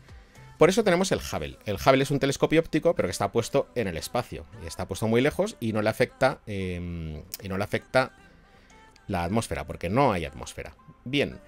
Por 0.58 0.68
eso 0.68 0.82
tenemos 0.82 1.12
el 1.12 1.20
Hubble. 1.20 1.56
El 1.66 1.76
Hubble 1.76 2.02
es 2.02 2.10
un 2.10 2.18
telescopio 2.18 2.60
óptico, 2.60 2.94
pero 2.96 3.06
que 3.06 3.12
está 3.12 3.30
puesto 3.30 3.68
en 3.76 3.86
el 3.86 3.96
espacio. 3.96 4.44
Y 4.62 4.66
está 4.66 4.88
puesto 4.88 5.06
muy 5.06 5.20
lejos 5.20 5.56
y 5.60 5.72
no 5.72 5.82
le 5.82 5.88
afecta. 5.88 6.40
Em, 6.46 7.22
y 7.40 7.48
no 7.48 7.56
le 7.56 7.64
afecta 7.64 8.12
la 9.06 9.22
atmósfera, 9.22 9.66
porque 9.66 9.88
no 9.88 10.12
hay 10.12 10.24
atmósfera. 10.24 10.74
Bien, 11.04 11.38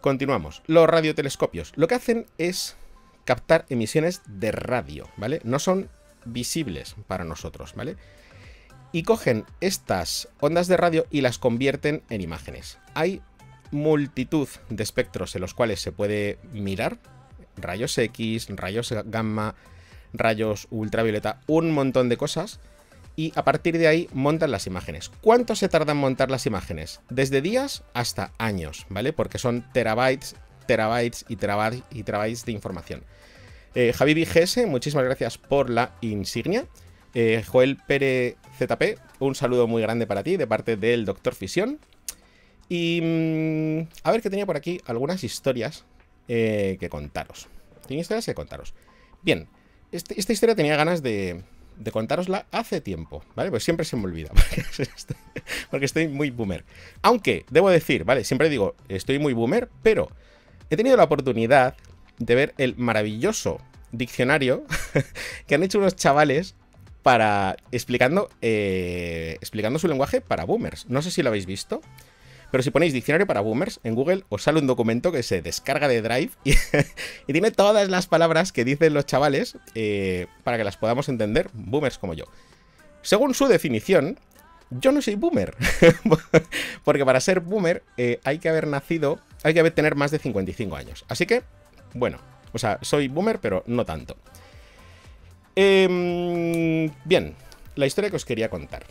continuamos. 0.00 0.62
Los 0.66 0.88
radiotelescopios. 0.88 1.72
Lo 1.76 1.86
que 1.86 1.94
hacen 1.94 2.26
es 2.36 2.76
captar 3.24 3.64
emisiones 3.68 4.22
de 4.26 4.50
radio, 4.50 5.08
¿vale? 5.16 5.40
No 5.44 5.60
son 5.60 5.88
visibles 6.24 6.96
para 7.06 7.24
nosotros, 7.24 7.74
¿vale? 7.76 7.96
Y 8.90 9.04
cogen 9.04 9.44
estas 9.60 10.28
ondas 10.40 10.66
de 10.66 10.76
radio 10.76 11.06
y 11.10 11.20
las 11.20 11.38
convierten 11.38 12.02
en 12.10 12.22
imágenes. 12.22 12.78
Hay 12.94 13.22
multitud 13.70 14.48
de 14.68 14.82
espectros 14.82 15.34
en 15.36 15.42
los 15.42 15.54
cuales 15.54 15.80
se 15.80 15.92
puede 15.92 16.38
mirar 16.52 16.98
rayos 17.60 17.96
X, 17.98 18.48
rayos 18.50 18.94
gamma, 19.06 19.54
rayos 20.12 20.66
ultravioleta, 20.70 21.40
un 21.46 21.70
montón 21.72 22.08
de 22.08 22.16
cosas. 22.16 22.60
Y 23.16 23.32
a 23.34 23.42
partir 23.42 23.78
de 23.78 23.88
ahí 23.88 24.08
montan 24.12 24.52
las 24.52 24.68
imágenes. 24.68 25.10
¿Cuánto 25.20 25.56
se 25.56 25.68
tarda 25.68 25.90
en 25.90 25.98
montar 25.98 26.30
las 26.30 26.46
imágenes? 26.46 27.00
Desde 27.10 27.42
días 27.42 27.82
hasta 27.92 28.30
años, 28.38 28.86
¿vale? 28.90 29.12
Porque 29.12 29.38
son 29.38 29.64
terabytes, 29.72 30.36
terabytes 30.68 31.24
y 31.28 31.34
terabytes, 31.34 31.82
y 31.90 32.04
terabytes 32.04 32.44
de 32.44 32.52
información. 32.52 33.02
Eh, 33.74 33.92
Javi 33.92 34.14
VGS, 34.14 34.66
muchísimas 34.66 35.04
gracias 35.04 35.36
por 35.36 35.68
la 35.68 35.96
insignia. 36.00 36.66
Eh, 37.14 37.42
Joel 37.46 37.76
Pérez 37.76 38.36
ZP, 38.56 38.98
un 39.18 39.34
saludo 39.34 39.66
muy 39.66 39.82
grande 39.82 40.06
para 40.06 40.22
ti 40.22 40.36
de 40.36 40.46
parte 40.46 40.76
del 40.76 41.04
Doctor 41.04 41.34
Fisión. 41.34 41.80
Y 42.68 43.00
mm, 43.02 43.88
a 44.04 44.12
ver 44.12 44.22
que 44.22 44.30
tenía 44.30 44.46
por 44.46 44.56
aquí 44.56 44.80
algunas 44.86 45.24
historias 45.24 45.84
eh, 46.28 46.76
que 46.78 46.88
contaros. 46.88 47.48
Tenía 47.86 48.02
historias 48.02 48.26
que 48.26 48.34
contaros. 48.34 48.74
Bien, 49.22 49.48
este, 49.92 50.18
esta 50.20 50.32
historia 50.32 50.54
tenía 50.54 50.76
ganas 50.76 51.02
de, 51.02 51.42
de 51.78 52.44
hace 52.52 52.80
tiempo, 52.80 53.24
¿vale? 53.34 53.50
Pues 53.50 53.64
siempre 53.64 53.84
se 53.84 53.96
me 53.96 54.04
olvida, 54.04 54.30
porque 55.70 55.86
estoy 55.86 56.08
muy 56.08 56.30
boomer. 56.30 56.64
Aunque, 57.02 57.44
debo 57.50 57.70
decir, 57.70 58.04
¿vale? 58.04 58.24
Siempre 58.24 58.48
digo, 58.48 58.74
estoy 58.88 59.18
muy 59.18 59.32
boomer, 59.32 59.68
pero 59.82 60.10
he 60.70 60.76
tenido 60.76 60.96
la 60.96 61.04
oportunidad 61.04 61.74
de 62.18 62.34
ver 62.34 62.54
el 62.58 62.76
maravilloso 62.76 63.60
diccionario 63.92 64.64
que 65.46 65.54
han 65.54 65.62
hecho 65.62 65.78
unos 65.78 65.96
chavales 65.96 66.54
para 67.02 67.56
explicando, 67.72 68.28
eh, 68.42 69.36
explicando 69.40 69.78
su 69.78 69.88
lenguaje 69.88 70.20
para 70.20 70.44
boomers. 70.44 70.86
No 70.88 71.00
sé 71.00 71.10
si 71.10 71.22
lo 71.22 71.30
habéis 71.30 71.46
visto. 71.46 71.80
Pero 72.50 72.62
si 72.62 72.70
ponéis 72.70 72.92
diccionario 72.92 73.26
para 73.26 73.40
boomers 73.40 73.80
en 73.84 73.94
Google, 73.94 74.24
os 74.28 74.42
sale 74.42 74.58
un 74.58 74.66
documento 74.66 75.12
que 75.12 75.22
se 75.22 75.42
descarga 75.42 75.88
de 75.88 76.00
Drive 76.00 76.30
y, 76.44 76.54
tiene 77.32 77.50
todas 77.50 77.88
las 77.88 78.06
palabras 78.06 78.52
que 78.52 78.64
dicen 78.64 78.94
los 78.94 79.06
chavales 79.06 79.58
eh, 79.74 80.26
para 80.44 80.56
que 80.56 80.64
las 80.64 80.76
podamos 80.76 81.08
entender, 81.08 81.50
boomers 81.52 81.98
como 81.98 82.14
yo. 82.14 82.24
Según 83.02 83.34
su 83.34 83.48
definición, 83.48 84.18
yo 84.70 84.92
no 84.92 85.02
soy 85.02 85.14
boomer. 85.14 85.54
Porque 86.84 87.04
para 87.04 87.20
ser 87.20 87.40
boomer 87.40 87.82
eh, 87.96 88.20
hay 88.24 88.38
que 88.38 88.48
haber 88.48 88.66
nacido, 88.66 89.20
hay 89.42 89.54
que 89.54 89.60
haber 89.60 89.72
tener 89.72 89.94
más 89.94 90.10
de 90.10 90.18
55 90.18 90.76
años. 90.76 91.04
Así 91.08 91.26
que, 91.26 91.42
bueno, 91.94 92.18
o 92.52 92.58
sea, 92.58 92.78
soy 92.82 93.08
boomer, 93.08 93.40
pero 93.40 93.62
no 93.66 93.84
tanto. 93.84 94.16
Em, 95.54 96.90
bien, 97.04 97.34
la 97.74 97.86
historia 97.86 98.10
que 98.10 98.16
os 98.16 98.24
quería 98.24 98.48
contar. 98.48 98.84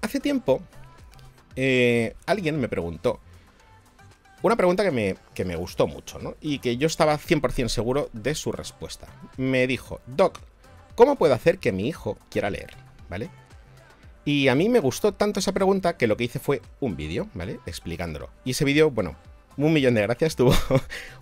Hace 0.00 0.20
tiempo 0.20 0.62
eh, 1.56 2.14
alguien 2.26 2.60
me 2.60 2.68
preguntó 2.68 3.20
una 4.42 4.56
pregunta 4.56 4.84
que 4.84 4.92
me, 4.92 5.16
que 5.34 5.44
me 5.44 5.56
gustó 5.56 5.86
mucho, 5.86 6.18
¿no? 6.18 6.36
Y 6.40 6.60
que 6.60 6.76
yo 6.76 6.86
estaba 6.86 7.18
100% 7.18 7.68
seguro 7.68 8.10
de 8.12 8.34
su 8.34 8.52
respuesta. 8.52 9.08
Me 9.36 9.66
dijo, 9.66 10.00
Doc, 10.06 10.38
¿cómo 10.94 11.16
puedo 11.16 11.34
hacer 11.34 11.58
que 11.58 11.72
mi 11.72 11.88
hijo 11.88 12.16
quiera 12.30 12.50
leer? 12.50 12.74
¿Vale? 13.08 13.28
Y 14.24 14.48
a 14.48 14.54
mí 14.54 14.68
me 14.68 14.80
gustó 14.80 15.12
tanto 15.12 15.40
esa 15.40 15.52
pregunta 15.52 15.96
que 15.96 16.06
lo 16.06 16.16
que 16.16 16.24
hice 16.24 16.38
fue 16.38 16.60
un 16.80 16.96
vídeo, 16.96 17.28
¿vale? 17.34 17.58
Explicándolo. 17.66 18.30
Y 18.44 18.52
ese 18.52 18.64
vídeo, 18.64 18.90
bueno, 18.90 19.16
un 19.56 19.72
millón 19.72 19.94
de 19.94 20.02
gracias, 20.02 20.36
tuvo 20.36 20.54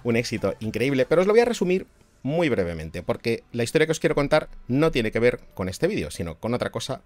un 0.03 0.17
éxito 0.17 0.55
increíble, 0.61 1.07
pero 1.07 1.23
os 1.23 1.27
lo 1.27 1.33
voy 1.33 1.41
a 1.41 1.47
resumir 1.47 1.87
muy 2.23 2.49
brevemente, 2.49 3.03
porque 3.03 3.45
la 3.53 3.63
historia 3.63 3.87
que 3.87 3.93
os 3.93 4.01
quiero 4.01 4.15
contar 4.15 4.49
no 4.69 4.91
tiene 4.91 5.13
que 5.13 5.21
ver 5.21 5.41
con 5.55 5.69
este 5.69 5.87
vídeo, 5.87 6.11
sino 6.11 6.37
con 6.37 6.55
otra 6.55 6.71
cosa, 6.71 7.03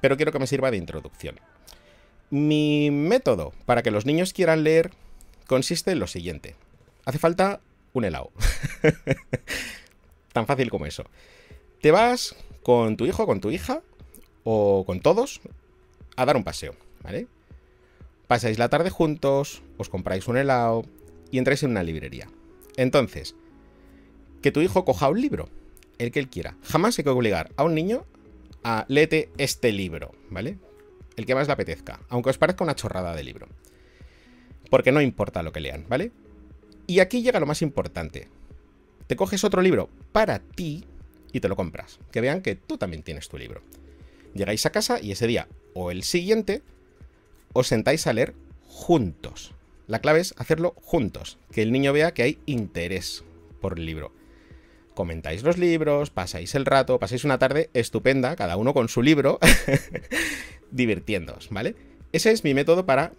pero 0.00 0.16
quiero 0.16 0.32
que 0.32 0.38
me 0.38 0.46
sirva 0.46 0.70
de 0.70 0.76
introducción. 0.76 1.40
Mi 2.30 2.90
método 2.90 3.52
para 3.66 3.82
que 3.82 3.90
los 3.90 4.06
niños 4.06 4.32
quieran 4.32 4.64
leer 4.64 4.90
consiste 5.46 5.92
en 5.92 5.98
lo 5.98 6.06
siguiente. 6.06 6.54
Hace 7.04 7.18
falta 7.18 7.60
un 7.92 8.04
helado. 8.04 8.30
Tan 10.32 10.46
fácil 10.46 10.70
como 10.70 10.86
eso. 10.86 11.04
Te 11.80 11.90
vas 11.90 12.36
con 12.62 12.96
tu 12.96 13.06
hijo, 13.06 13.26
con 13.26 13.40
tu 13.40 13.50
hija, 13.50 13.82
o 14.44 14.84
con 14.86 15.00
todos, 15.00 15.40
a 16.16 16.24
dar 16.24 16.36
un 16.36 16.44
paseo, 16.44 16.74
¿vale? 17.02 17.26
Pasáis 18.26 18.58
la 18.58 18.68
tarde 18.68 18.90
juntos, 18.90 19.62
os 19.76 19.88
compráis 19.88 20.26
un 20.28 20.36
helado 20.36 20.84
y 21.30 21.38
entráis 21.38 21.62
en 21.62 21.70
una 21.70 21.82
librería. 21.82 22.28
Entonces, 22.76 23.34
que 24.42 24.52
tu 24.52 24.60
hijo 24.60 24.84
coja 24.84 25.08
un 25.08 25.20
libro, 25.20 25.48
el 25.98 26.12
que 26.12 26.20
él 26.20 26.28
quiera. 26.28 26.56
Jamás 26.62 26.98
hay 26.98 27.04
que 27.04 27.10
obligar 27.10 27.50
a 27.56 27.64
un 27.64 27.74
niño 27.74 28.04
a 28.64 28.84
léete 28.88 29.30
este 29.38 29.72
libro, 29.72 30.12
¿vale? 30.30 30.58
El 31.18 31.26
que 31.26 31.34
más 31.34 31.46
le 31.46 31.52
apetezca, 31.52 32.00
aunque 32.08 32.30
os 32.30 32.38
parezca 32.38 32.64
una 32.64 32.74
chorrada 32.74 33.14
de 33.14 33.24
libro. 33.24 33.48
Porque 34.70 34.92
no 34.92 35.00
importa 35.00 35.42
lo 35.42 35.52
que 35.52 35.60
lean, 35.60 35.86
¿vale? 35.88 36.12
Y 36.86 37.00
aquí 37.00 37.22
llega 37.22 37.40
lo 37.40 37.46
más 37.46 37.62
importante. 37.62 38.28
Te 39.06 39.16
coges 39.16 39.44
otro 39.44 39.62
libro 39.62 39.88
para 40.12 40.38
ti 40.38 40.84
y 41.32 41.40
te 41.40 41.48
lo 41.48 41.56
compras. 41.56 41.98
Que 42.10 42.20
vean 42.20 42.42
que 42.42 42.54
tú 42.54 42.78
también 42.78 43.02
tienes 43.02 43.28
tu 43.28 43.38
libro. 43.38 43.62
Llegáis 44.34 44.64
a 44.66 44.70
casa 44.70 45.00
y 45.00 45.12
ese 45.12 45.26
día 45.26 45.48
o 45.74 45.90
el 45.90 46.02
siguiente 46.02 46.62
os 47.52 47.66
sentáis 47.66 48.06
a 48.06 48.12
leer 48.12 48.34
juntos. 48.66 49.54
La 49.86 50.00
clave 50.00 50.20
es 50.20 50.34
hacerlo 50.36 50.74
juntos, 50.82 51.38
que 51.50 51.62
el 51.62 51.72
niño 51.72 51.92
vea 51.92 52.12
que 52.12 52.22
hay 52.22 52.38
interés 52.44 53.24
por 53.60 53.78
el 53.78 53.86
libro. 53.86 54.12
Comentáis 54.98 55.44
los 55.44 55.58
libros, 55.58 56.10
pasáis 56.10 56.56
el 56.56 56.66
rato, 56.66 56.98
pasáis 56.98 57.22
una 57.22 57.38
tarde 57.38 57.70
estupenda, 57.72 58.34
cada 58.34 58.56
uno 58.56 58.74
con 58.74 58.88
su 58.88 59.00
libro, 59.00 59.38
divirtiéndoos, 60.72 61.50
¿vale? 61.50 61.76
Ese 62.10 62.32
es 62.32 62.42
mi 62.42 62.52
método 62.52 62.84
para 62.84 63.12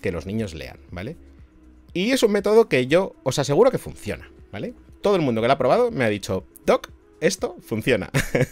que 0.00 0.12
los 0.12 0.24
niños 0.24 0.54
lean, 0.54 0.78
¿vale? 0.90 1.18
Y 1.92 2.12
es 2.12 2.22
un 2.22 2.32
método 2.32 2.70
que 2.70 2.86
yo 2.86 3.14
os 3.22 3.38
aseguro 3.38 3.70
que 3.70 3.76
funciona, 3.76 4.30
¿vale? 4.50 4.72
Todo 5.02 5.16
el 5.16 5.20
mundo 5.20 5.42
que 5.42 5.48
lo 5.48 5.52
ha 5.52 5.58
probado 5.58 5.90
me 5.90 6.04
ha 6.04 6.08
dicho, 6.08 6.46
Doc, 6.64 6.88
esto 7.20 7.58
funciona. 7.60 8.10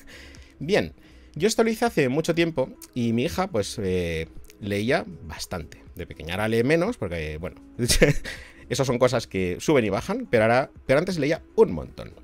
Bien, 0.59 0.93
yo 1.37 1.49
esto 1.49 1.65
lo 1.65 1.71
hice 1.71 1.87
hace 1.87 2.11
mucho 2.11 2.35
tiempo 2.35 2.69
y 2.93 3.15
mi 3.15 3.23
hija 3.23 3.47
pues 3.47 3.81
eh, 3.83 4.29
leía 4.61 5.07
bastante. 5.23 5.83
De 5.95 6.07
pequeña 6.07 6.35
ahora 6.35 6.49
lee 6.49 6.65
menos 6.65 6.99
porque, 6.99 7.39
bueno, 7.39 7.63
esas 8.69 8.87
son 8.87 8.99
cosas 8.99 9.27
que 9.27 9.57
suben 9.59 9.87
y 9.87 9.89
bajan, 9.89 10.29
pero, 10.31 10.45
ahora, 10.45 10.71
pero 10.85 10.99
antes 10.99 11.19
leía 11.19 11.41
un 11.57 11.73
montón. 11.73 12.24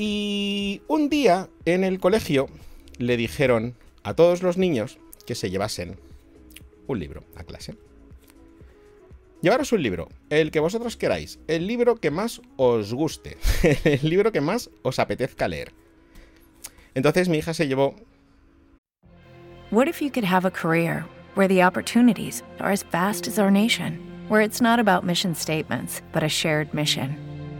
Y 0.00 0.80
un 0.86 1.08
día 1.08 1.48
en 1.64 1.82
el 1.82 1.98
colegio 1.98 2.48
le 2.98 3.16
dijeron 3.16 3.74
a 4.04 4.14
todos 4.14 4.44
los 4.44 4.56
niños 4.56 5.00
que 5.26 5.34
se 5.34 5.50
llevasen 5.50 5.98
un 6.86 7.00
libro 7.00 7.24
a 7.34 7.42
clase. 7.42 7.74
Llevaros 9.42 9.72
un 9.72 9.82
libro, 9.82 10.08
el 10.30 10.52
que 10.52 10.60
vosotros 10.60 10.96
queráis, 10.96 11.40
el 11.48 11.66
libro 11.66 11.96
que 11.96 12.12
más 12.12 12.40
os 12.56 12.94
guste, 12.94 13.38
el 13.84 14.08
libro 14.08 14.30
que 14.30 14.40
más 14.40 14.70
os 14.82 15.00
apetezca 15.00 15.48
leer. 15.48 15.72
Entonces 16.94 17.28
mi 17.28 17.38
hija 17.38 17.52
se 17.52 17.66
llevó... 17.66 17.96
What 19.72 19.88
if 19.88 20.00
you 20.00 20.10
could 20.12 20.24
have 20.24 20.46
a 20.46 20.50
career 20.52 21.06
where 21.34 21.48
the 21.48 21.64
opportunities 21.64 22.44
are 22.60 22.70
as 22.70 22.84
vast 22.84 23.26
as 23.26 23.36
our 23.36 23.50
nation, 23.50 23.98
where 24.28 24.44
it's 24.44 24.60
not 24.60 24.78
about 24.78 25.04
mission 25.04 25.34
statements, 25.34 26.02
but 26.12 26.22
a 26.22 26.28
shared 26.28 26.72
mission? 26.72 27.27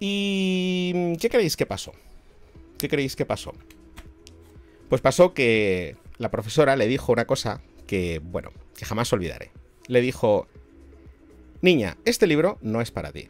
¿Y 0.00 1.16
qué 1.18 1.28
creéis 1.28 1.56
que 1.56 1.66
pasó? 1.66 1.92
¿Qué 2.78 2.88
creéis 2.88 3.14
que 3.14 3.26
pasó? 3.26 3.52
Pues 4.88 5.02
pasó 5.02 5.34
que 5.34 5.96
la 6.16 6.30
profesora 6.30 6.74
le 6.74 6.88
dijo 6.88 7.12
una 7.12 7.26
cosa 7.26 7.60
que, 7.86 8.18
bueno, 8.18 8.50
que 8.74 8.86
jamás 8.86 9.12
olvidaré. 9.12 9.50
Le 9.86 10.00
dijo, 10.00 10.48
niña, 11.60 11.98
este 12.06 12.26
libro 12.26 12.58
no 12.62 12.80
es 12.80 12.90
para 12.90 13.12
ti. 13.12 13.28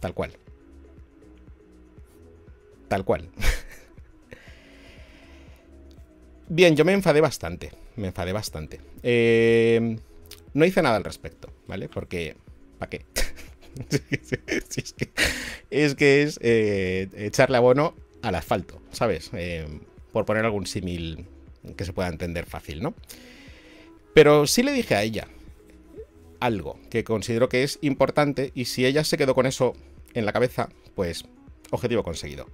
Tal 0.00 0.14
cual. 0.14 0.32
Tal 2.88 3.04
cual. 3.04 3.28
Bien, 6.48 6.74
yo 6.74 6.86
me 6.86 6.94
enfadé 6.94 7.20
bastante. 7.20 7.70
Me 7.96 8.08
enfadé 8.08 8.32
bastante. 8.32 8.80
Eh, 9.02 9.98
no 10.54 10.64
hice 10.64 10.82
nada 10.82 10.96
al 10.96 11.04
respecto, 11.04 11.52
¿vale? 11.66 11.88
Porque... 11.88 12.36
¿Para 12.78 12.90
qué? 12.90 13.04
es 15.70 15.94
que 15.94 16.22
es, 16.22 16.38
eh, 16.42 17.08
echarle 17.16 17.56
abono 17.56 17.94
al 18.22 18.34
asfalto, 18.34 18.80
¿sabes? 18.90 19.30
Eh, 19.34 19.66
por 20.12 20.24
poner 20.24 20.44
algún 20.44 20.66
símil 20.66 21.26
que 21.76 21.84
se 21.84 21.92
pueda 21.92 22.08
entender 22.08 22.46
fácil, 22.46 22.82
¿no? 22.82 22.94
Pero 24.14 24.46
sí 24.46 24.62
le 24.62 24.72
dije 24.72 24.94
a 24.94 25.02
ella 25.02 25.28
algo 26.40 26.78
que 26.90 27.04
considero 27.04 27.48
que 27.48 27.62
es 27.62 27.78
importante 27.82 28.50
y 28.54 28.66
si 28.66 28.84
ella 28.84 29.04
se 29.04 29.16
quedó 29.16 29.34
con 29.34 29.46
eso 29.46 29.74
en 30.12 30.26
la 30.26 30.32
cabeza, 30.32 30.68
pues 30.94 31.24
objetivo 31.70 32.02
conseguido. 32.02 32.46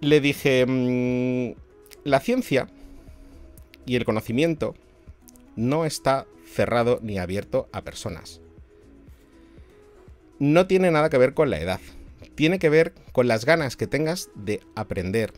Le 0.00 0.20
dije, 0.20 0.64
mm, 0.66 1.54
la 2.04 2.20
ciencia 2.20 2.68
y 3.86 3.96
el 3.96 4.04
conocimiento 4.04 4.74
no 5.56 5.84
está 5.84 6.26
cerrado 6.44 6.98
ni 7.02 7.18
abierto 7.18 7.68
a 7.72 7.82
personas 7.82 8.42
no 10.42 10.66
tiene 10.66 10.90
nada 10.90 11.08
que 11.08 11.18
ver 11.18 11.34
con 11.34 11.50
la 11.50 11.60
edad. 11.60 11.78
Tiene 12.34 12.58
que 12.58 12.68
ver 12.68 12.92
con 13.12 13.28
las 13.28 13.44
ganas 13.44 13.76
que 13.76 13.86
tengas 13.86 14.28
de 14.34 14.60
aprender 14.74 15.32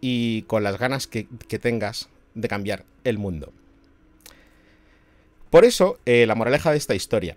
y 0.00 0.42
con 0.42 0.64
las 0.64 0.78
ganas 0.78 1.06
que, 1.06 1.28
tengas 1.60 2.08
de 2.34 2.48
cambiar 2.48 2.84
el 3.04 3.18
mundo. 3.18 3.52
Por 5.48 5.64
eso, 5.64 6.00
eh, 6.06 6.26
la 6.26 6.34
moraleja 6.34 6.72
de 6.72 6.76
esta 6.76 6.96
historia. 6.96 7.36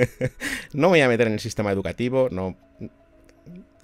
no 0.72 0.88
me 0.88 0.98
voy 0.98 1.00
a 1.02 1.08
meter 1.08 1.28
en 1.28 1.34
el 1.34 1.40
sistema 1.40 1.70
educativo, 1.70 2.28
no. 2.32 2.56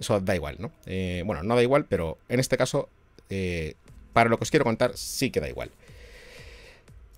Eso 0.01 0.21
da 0.21 0.35
igual, 0.35 0.57
¿no? 0.59 0.73
Eh, 0.87 1.23
bueno, 1.25 1.45
no 1.45 1.55
da 1.55 1.63
igual, 1.63 1.85
pero 1.85 2.19
en 2.29 2.41
este 2.41 2.57
caso, 2.57 2.89
eh, 3.31 3.75
para 4.13 4.29
lo 4.29 4.37
que 4.37 4.43
os 4.43 4.51
quiero 4.51 4.65
contar, 4.65 4.97
sí 4.97 5.31
que 5.31 5.39
da 5.39 5.49
igual. 5.49 5.71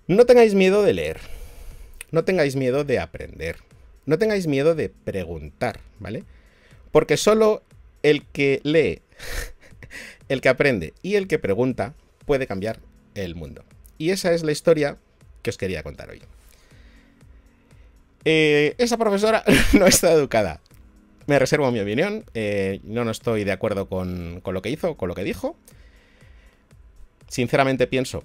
No 0.09 0.25
tengáis 0.25 0.55
miedo 0.55 0.81
de 0.81 0.93
leer. 0.93 1.19
No 2.09 2.23
tengáis 2.23 2.55
miedo 2.55 2.83
de 2.83 2.97
aprender. 2.97 3.57
No 4.07 4.17
tengáis 4.17 4.47
miedo 4.47 4.73
de 4.73 4.89
preguntar, 4.89 5.81
¿vale? 5.99 6.23
Porque 6.91 7.15
solo 7.15 7.61
el 8.01 8.25
que 8.25 8.59
lee, 8.63 9.03
el 10.27 10.41
que 10.41 10.49
aprende 10.49 10.95
y 11.03 11.13
el 11.13 11.27
que 11.27 11.37
pregunta 11.37 11.93
puede 12.25 12.47
cambiar 12.47 12.79
el 13.13 13.35
mundo. 13.35 13.63
Y 13.99 14.09
esa 14.09 14.33
es 14.33 14.41
la 14.41 14.51
historia 14.51 14.97
que 15.43 15.51
os 15.51 15.59
quería 15.59 15.83
contar 15.83 16.09
hoy. 16.09 16.23
Eh, 18.25 18.73
esa 18.79 18.97
profesora 18.97 19.43
no 19.73 19.85
está 19.85 20.11
educada. 20.11 20.59
Me 21.27 21.37
reservo 21.37 21.71
mi 21.71 21.81
opinión. 21.81 22.25
Eh, 22.33 22.79
no, 22.81 23.05
no 23.05 23.11
estoy 23.11 23.43
de 23.43 23.51
acuerdo 23.51 23.87
con, 23.87 24.41
con 24.41 24.55
lo 24.55 24.63
que 24.63 24.71
hizo, 24.71 24.97
con 24.97 25.07
lo 25.07 25.13
que 25.13 25.23
dijo. 25.23 25.55
Sinceramente 27.27 27.85
pienso 27.85 28.23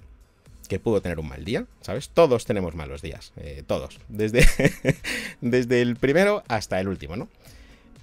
que 0.69 0.79
pudo 0.79 1.01
tener 1.01 1.19
un 1.19 1.29
mal 1.29 1.45
día, 1.45 1.67
¿sabes? 1.81 2.09
Todos 2.09 2.45
tenemos 2.45 2.75
malos 2.75 3.03
días, 3.03 3.33
eh, 3.37 3.63
todos, 3.67 4.01
desde, 4.09 4.47
desde 5.41 5.83
el 5.83 5.97
primero 5.97 6.43
hasta 6.49 6.81
el 6.81 6.89
último, 6.89 7.17
¿no? 7.17 7.29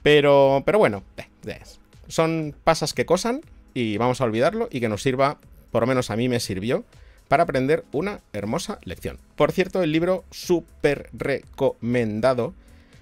Pero, 0.03 0.63
pero 0.65 0.79
bueno, 0.79 1.03
eh, 1.17 1.59
son 2.07 2.55
pasas 2.63 2.93
que 2.93 3.05
cosan 3.05 3.41
y 3.73 3.97
vamos 3.97 4.21
a 4.21 4.25
olvidarlo 4.25 4.67
y 4.71 4.79
que 4.79 4.89
nos 4.89 5.03
sirva, 5.03 5.37
por 5.71 5.83
lo 5.83 5.87
menos 5.87 6.09
a 6.09 6.15
mí 6.15 6.27
me 6.27 6.39
sirvió, 6.39 6.83
para 7.27 7.43
aprender 7.43 7.85
una 7.93 8.19
hermosa 8.33 8.79
lección. 8.83 9.17
Por 9.37 9.53
cierto, 9.53 9.81
el 9.83 9.93
libro 9.93 10.25
súper 10.31 11.09
recomendado, 11.13 12.53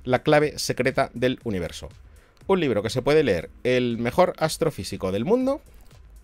La 0.03 0.21
clave 0.21 0.59
secreta 0.59 1.09
del 1.13 1.39
universo. 1.43 1.89
Un 2.45 2.59
libro 2.59 2.83
que 2.83 2.91
se 2.91 3.01
puede 3.01 3.23
leer 3.23 3.49
el 3.63 3.97
mejor 3.97 4.33
astrofísico 4.37 5.11
del 5.11 5.25
mundo, 5.25 5.61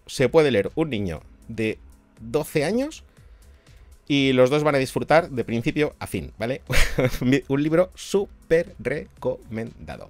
se 0.05 0.29
puede 0.29 0.51
leer 0.51 0.71
un 0.75 0.91
niño 0.91 1.21
de 1.47 1.79
12 2.19 2.63
años 2.65 3.03
y 4.07 4.33
los 4.33 4.49
dos 4.49 4.63
van 4.63 4.75
a 4.75 4.77
disfrutar 4.77 5.29
de 5.29 5.43
principio 5.43 5.95
a 5.99 6.07
fin, 6.07 6.31
¿vale? 6.37 6.61
un 7.47 7.63
libro 7.63 7.91
súper 7.95 8.75
recomendado. 8.79 10.09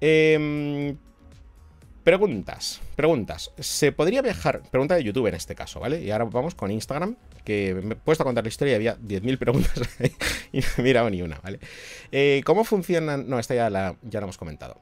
Em, 0.00 0.96
preguntas, 2.04 2.80
preguntas. 2.96 3.50
¿Se 3.58 3.92
podría 3.92 4.22
viajar? 4.22 4.62
Pregunta 4.70 4.94
de 4.94 5.04
YouTube 5.04 5.26
en 5.26 5.34
este 5.34 5.54
caso, 5.54 5.80
¿vale? 5.80 6.02
Y 6.02 6.10
ahora 6.10 6.24
vamos 6.24 6.54
con 6.54 6.70
Instagram, 6.70 7.16
que 7.44 7.74
me 7.74 7.94
he 7.94 7.96
puesto 7.96 8.22
a 8.22 8.26
contar 8.26 8.44
la 8.44 8.48
historia 8.48 8.72
y 8.72 8.76
había 8.76 8.96
10.000 8.98 9.38
preguntas 9.38 9.80
y 10.52 10.60
no 10.60 10.66
he 10.78 10.82
mirado 10.82 11.10
ni 11.10 11.22
una, 11.22 11.40
¿vale? 11.40 11.58
Eh, 12.12 12.42
¿Cómo 12.44 12.64
funcionan? 12.64 13.28
No, 13.28 13.38
esta 13.38 13.54
ya 13.54 13.68
la, 13.68 13.96
ya 14.02 14.20
la 14.20 14.24
hemos 14.24 14.38
comentado. 14.38 14.78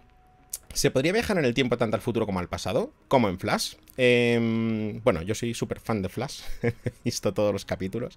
¿Se 0.79 0.93
podría 0.93 1.13
viajar 1.13 1.37
en 1.37 1.45
el 1.45 1.55
tiempo 1.55 1.77
tanto 1.77 1.97
al 1.97 2.03
futuro 2.03 2.25
como 2.25 2.39
al 2.39 2.49
pasado? 2.49 2.93
Como 3.09 3.29
en 3.29 3.41
Flash. 3.41 3.75
Em, 3.97 5.03
bueno, 5.03 5.23
yo 5.23 5.35
soy 5.35 5.53
súper 5.53 5.81
fan 5.81 6.03
de 6.03 6.09
Flash. 6.09 6.43
He 6.63 6.73
visto 7.05 7.35
todos 7.35 7.53
los 7.53 7.65
capítulos. 7.65 8.17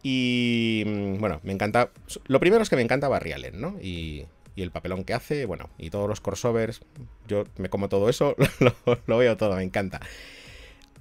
Y 0.00 0.84
mm, 0.86 1.18
bueno, 1.18 1.40
me 1.42 1.52
encanta. 1.52 1.90
Lo 2.26 2.38
primero 2.38 2.62
es 2.62 2.70
que 2.70 2.76
me 2.76 2.82
encanta 2.82 3.08
Barry 3.08 3.32
Allen, 3.32 3.60
¿no? 3.60 3.76
Y, 3.82 4.24
el 4.54 4.70
papelón 4.70 5.02
que 5.02 5.14
hace, 5.14 5.46
bueno, 5.46 5.68
y 5.76 5.90
todos 5.90 6.08
los 6.08 6.20
crossovers. 6.20 6.80
Yo 7.26 7.42
me 7.56 7.68
como 7.68 7.88
todo 7.88 8.08
eso, 8.08 8.36
lo, 9.08 9.18
veo 9.18 9.36
todo, 9.36 9.56
me 9.56 9.64
encanta. 9.64 9.98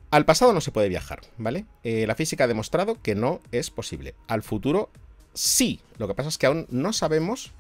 Al 0.09 0.25
pasado 0.25 0.53
no 0.53 0.61
se 0.61 0.71
puede 0.71 0.89
viajar, 0.89 1.21
¿vale? 1.37 1.65
Eh, 1.83 2.07
la 2.07 2.15
física 2.15 2.45
ha 2.45 2.47
demostrado 2.47 2.99
que 2.99 3.13
no 3.13 3.41
es 3.51 3.69
posible. 3.69 4.15
Al 4.27 4.41
futuro 4.41 4.89
sí. 5.35 5.81
Lo 5.99 6.07
que 6.07 6.15
pasa 6.15 6.29
es 6.29 6.39
que 6.39 6.47
aún 6.47 6.65
no 6.71 6.93
sabemos 6.93 7.53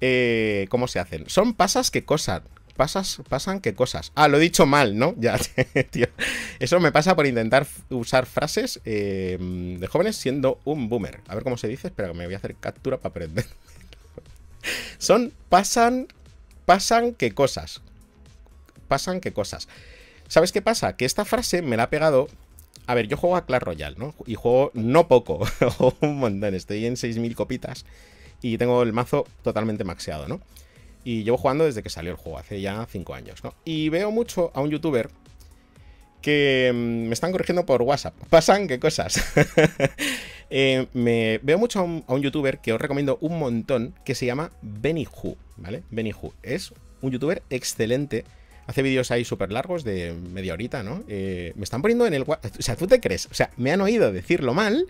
eh, 0.00 0.66
¿cómo 0.68 0.88
se 0.88 0.98
hacen? 0.98 1.28
Son 1.28 1.54
pasas 1.54 1.90
que 1.90 2.04
cosan. 2.04 2.42
Pasas, 2.76 3.22
pasan 3.28 3.60
que 3.60 3.74
cosas. 3.74 4.10
Ah, 4.16 4.26
lo 4.26 4.36
he 4.36 4.40
dicho 4.40 4.66
mal, 4.66 4.98
¿no? 4.98 5.14
Ya, 5.18 5.38
tío. 5.90 6.08
Eso 6.58 6.80
me 6.80 6.90
pasa 6.90 7.14
por 7.14 7.26
intentar 7.26 7.66
usar 7.88 8.26
frases 8.26 8.80
eh, 8.84 9.38
de 9.40 9.86
jóvenes 9.86 10.16
siendo 10.16 10.60
un 10.64 10.88
boomer. 10.88 11.20
A 11.28 11.34
ver 11.34 11.44
cómo 11.44 11.56
se 11.56 11.68
dice. 11.68 11.88
Espera, 11.88 12.08
que 12.08 12.14
me 12.14 12.24
voy 12.24 12.34
a 12.34 12.38
hacer 12.38 12.56
captura 12.56 12.96
para 12.98 13.10
aprender. 13.10 13.46
Son 14.98 15.32
pasan, 15.48 16.08
pasan 16.64 17.14
que 17.14 17.32
cosas. 17.32 17.80
Pasan 18.88 19.20
que 19.20 19.32
cosas. 19.32 19.68
¿Sabes 20.26 20.50
qué 20.50 20.62
pasa? 20.62 20.96
Que 20.96 21.04
esta 21.04 21.24
frase 21.24 21.62
me 21.62 21.76
la 21.76 21.84
ha 21.84 21.90
pegado 21.90 22.28
a 22.86 22.94
ver, 22.94 23.08
yo 23.08 23.16
juego 23.16 23.36
a 23.36 23.46
Clash 23.46 23.62
Royale, 23.62 23.96
¿no? 23.98 24.14
Y 24.26 24.34
juego 24.34 24.70
no 24.74 25.08
poco, 25.08 25.46
un 26.00 26.18
montón. 26.18 26.54
Estoy 26.54 26.84
en 26.84 26.96
6.000 26.96 27.34
copitas 27.34 27.86
y 28.44 28.58
tengo 28.58 28.82
el 28.82 28.92
mazo 28.92 29.26
totalmente 29.42 29.84
maxeado, 29.84 30.28
¿no? 30.28 30.38
Y 31.02 31.24
llevo 31.24 31.38
jugando 31.38 31.64
desde 31.64 31.82
que 31.82 31.88
salió 31.88 32.10
el 32.10 32.18
juego, 32.18 32.38
hace 32.38 32.60
ya 32.60 32.86
5 32.86 33.14
años, 33.14 33.42
¿no? 33.42 33.54
Y 33.64 33.88
veo 33.88 34.10
mucho 34.10 34.50
a 34.54 34.60
un 34.60 34.68
youtuber 34.70 35.08
que 36.20 36.70
mm, 36.74 37.08
me 37.08 37.14
están 37.14 37.32
corrigiendo 37.32 37.64
por 37.64 37.80
WhatsApp. 37.80 38.14
Pasan 38.28 38.68
qué 38.68 38.78
cosas. 38.78 39.24
Eh, 40.50 40.86
me 40.92 41.40
veo 41.42 41.58
mucho 41.58 41.80
a 41.80 41.82
un, 41.82 42.22
youtuber 42.22 42.58
que 42.58 42.74
os 42.74 42.80
recomiendo 42.80 43.16
un 43.22 43.38
montón 43.38 43.94
que 44.04 44.14
se 44.14 44.26
llama 44.26 44.52
Benny 44.60 45.08
¿vale? 45.56 45.82
Benny 45.90 46.12
Es 46.42 46.74
un 47.00 47.10
youtuber 47.10 47.42
excelente 47.48 48.24
hace 48.66 48.82
vídeos 48.82 49.10
ahí 49.10 49.24
súper 49.24 49.50
largos 49.50 49.84
de 49.84 50.12
media 50.12 50.52
horita, 50.52 50.82
¿no? 50.82 51.02
Eh, 51.08 51.54
me 51.56 51.64
están 51.64 51.80
poniendo 51.80 52.06
en 52.06 52.14
el... 52.14 52.22
O 52.22 52.38
sea, 52.60 52.76
¿tú 52.76 52.86
te 52.86 53.00
crees? 53.00 53.26
O 53.32 53.34
sea, 53.34 53.50
me 53.56 53.72
han 53.72 53.80
oído 53.80 54.12
decirlo 54.12 54.52
mal 54.52 54.86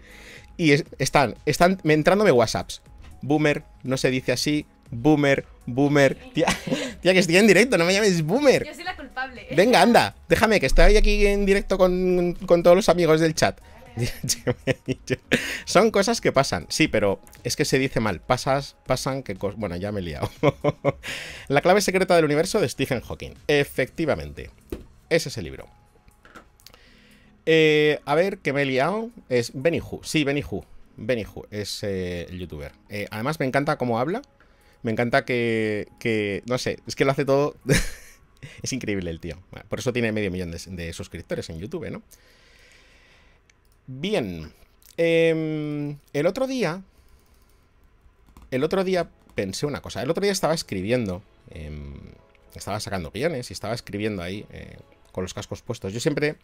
y 0.57 0.73
están, 0.99 1.37
están 1.47 1.79
entrándome 1.85 2.33
WhatsApps. 2.33 2.83
Boomer, 3.25 3.65
no 3.83 3.97
se 3.97 4.11
dice 4.11 4.33
así. 4.33 4.67
Boomer, 4.91 5.47
boomer. 5.67 6.15
Tía, 6.35 6.47
tía, 7.01 7.13
que 7.15 7.19
estoy 7.19 7.39
en 7.39 7.47
directo, 7.47 7.79
no 7.79 7.85
me 7.85 7.95
llames 7.95 8.23
boomer. 8.23 8.65
Yo 8.65 8.75
soy 8.75 8.85
la 8.85 8.95
culpable. 8.95 9.47
Venga, 9.57 9.81
anda, 9.81 10.15
déjame 10.29 10.61
que 10.61 10.67
estoy 10.67 10.97
aquí 10.97 11.27
en 11.27 11.47
directo 11.47 11.79
con, 11.79 12.35
con 12.47 12.63
todos 12.63 12.77
los 12.77 12.89
amigos 12.89 13.21
del 13.21 13.35
chat. 13.35 13.59
Son 15.65 15.91
cosas 15.91 16.21
que 16.21 16.33
pasan, 16.33 16.67
sí, 16.69 16.89
pero 16.89 17.21
es 17.45 17.57
que 17.57 17.65
se 17.65 17.79
dice 17.79 18.01
mal. 18.01 18.21
Pasas, 18.21 18.77
pasan 18.87 19.23
que 19.23 19.35
Bueno, 19.35 19.77
ya 19.77 19.91
me 19.91 20.01
he 20.01 20.03
liado. 20.03 20.31
La 21.49 21.63
clave 21.63 21.81
secreta 21.81 22.15
del 22.17 22.25
universo 22.25 22.61
de 22.61 22.69
Stephen 22.69 23.01
Hawking. 23.01 23.35
Efectivamente. 23.49 24.51
Ese 25.09 25.29
es 25.31 25.39
el 25.39 25.45
libro. 25.45 25.69
Eh, 27.47 28.01
a 28.05 28.15
ver, 28.15 28.39
que 28.39 28.53
me 28.53 28.63
he 28.63 28.67
liado. 28.67 29.11
Es 29.29 29.53
Benny. 29.55 29.81
Sí, 30.03 30.25
Benny. 30.25 30.43
Benny 30.97 31.25
Hu 31.25 31.47
es 31.51 31.83
eh, 31.83 32.27
el 32.29 32.39
youtuber. 32.39 32.73
Eh, 32.89 33.07
además, 33.11 33.41
me 33.41 33.47
encanta 33.47 33.77
cómo 33.79 33.99
habla. 33.99 34.23
Me 34.83 34.93
encanta 34.93 35.25
que, 35.25 35.89
que. 35.99 36.43
No 36.47 36.59
sé, 36.59 36.79
es 36.87 36.95
que 36.95 37.05
lo 37.05 37.13
hace 37.13 37.25
todo. 37.25 37.57
es 38.63 38.73
increíble 38.73 39.11
el 39.11 39.21
tío. 39.21 39.39
por 39.69 39.79
eso 39.79 39.93
tiene 39.93 40.13
medio 40.13 40.31
millón 40.31 40.51
de 40.51 40.93
suscriptores 40.93 41.49
en 41.51 41.59
YouTube, 41.59 41.91
¿no? 41.91 42.03
Bien. 43.87 44.53
Em, 44.97 45.99
el 46.13 46.27
otro 46.27 46.47
día. 46.47 46.83
El 48.51 48.63
otro 48.63 48.85
día 48.85 49.11
pensé 49.35 49.67
una 49.67 49.83
cosa. 49.83 50.03
El 50.03 50.11
otro 50.11 50.23
día 50.23 50.33
estaba 50.33 50.55
escribiendo. 50.55 51.23
Em, 51.51 51.95
estaba 52.55 52.79
sacando 52.81 53.11
guiones 53.11 53.51
y 53.51 53.53
estaba 53.53 53.75
escribiendo 53.75 54.23
ahí 54.23 54.47
eh, 54.51 54.77
con 55.13 55.25
los 55.25 55.35
cascos 55.35 55.63
puestos. 55.63 55.93
Yo 55.93 56.01
siempre. 56.01 56.37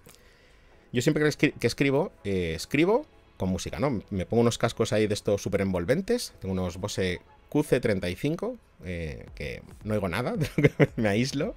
Yo 0.92 1.02
siempre 1.02 1.22
que, 1.30 1.66
escribo, 1.66 2.10
escribo 2.24 3.06
con 3.40 3.48
música, 3.48 3.80
¿no? 3.80 4.02
Me 4.10 4.26
pongo 4.26 4.42
unos 4.42 4.58
cascos 4.58 4.92
ahí 4.92 5.06
de 5.06 5.14
estos 5.14 5.40
súper 5.40 5.62
envolventes. 5.62 6.34
Tengo 6.40 6.52
unos 6.52 6.76
Bose 6.76 7.22
QC35, 7.50 8.58
eh, 8.84 9.26
que 9.34 9.62
no 9.82 9.94
oigo 9.94 10.08
nada, 10.08 10.34
me 10.96 11.08
aíslo, 11.08 11.54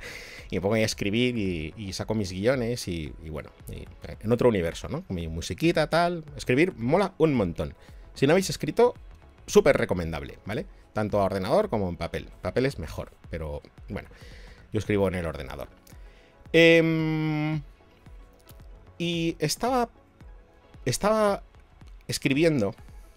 y 0.50 0.56
me 0.56 0.62
pongo 0.62 0.76
a 0.76 0.80
escribir 0.80 1.38
y, 1.38 1.92
saco 1.92 2.16
mis 2.16 2.32
guiones 2.32 2.88
y, 2.88 3.14
bueno, 3.30 3.50
en 3.68 4.32
otro 4.32 4.48
universo, 4.48 4.88
¿no? 4.88 5.04
Mi 5.10 5.28
musiquita, 5.28 5.90
tal. 5.90 6.24
Escribir 6.38 6.74
mola 6.78 7.16
un 7.18 7.34
montón. 7.34 7.76
Si 8.14 8.28
no 8.28 8.32
habéis 8.32 8.50
escrito, 8.50 8.94
súper 9.46 9.76
recomendable, 9.76 10.40
¿vale? 10.46 10.66
Tanto 10.94 11.20
a 11.20 11.26
ordenador 11.26 11.70
como 11.70 11.90
en 11.90 11.98
papel. 11.98 12.30
Papel 12.42 12.66
es 12.66 12.80
mejor, 12.80 13.12
pero 13.30 13.62
bueno, 13.90 14.08
yo 14.72 14.80
escribo 14.80 15.10
en 15.10 15.16
el 15.16 15.26
ordenador. 15.26 15.68
Em, 16.54 17.62
y 18.98 19.36
estaba. 19.40 19.90
Estaba 20.86 21.44
escribiendo 22.08 22.76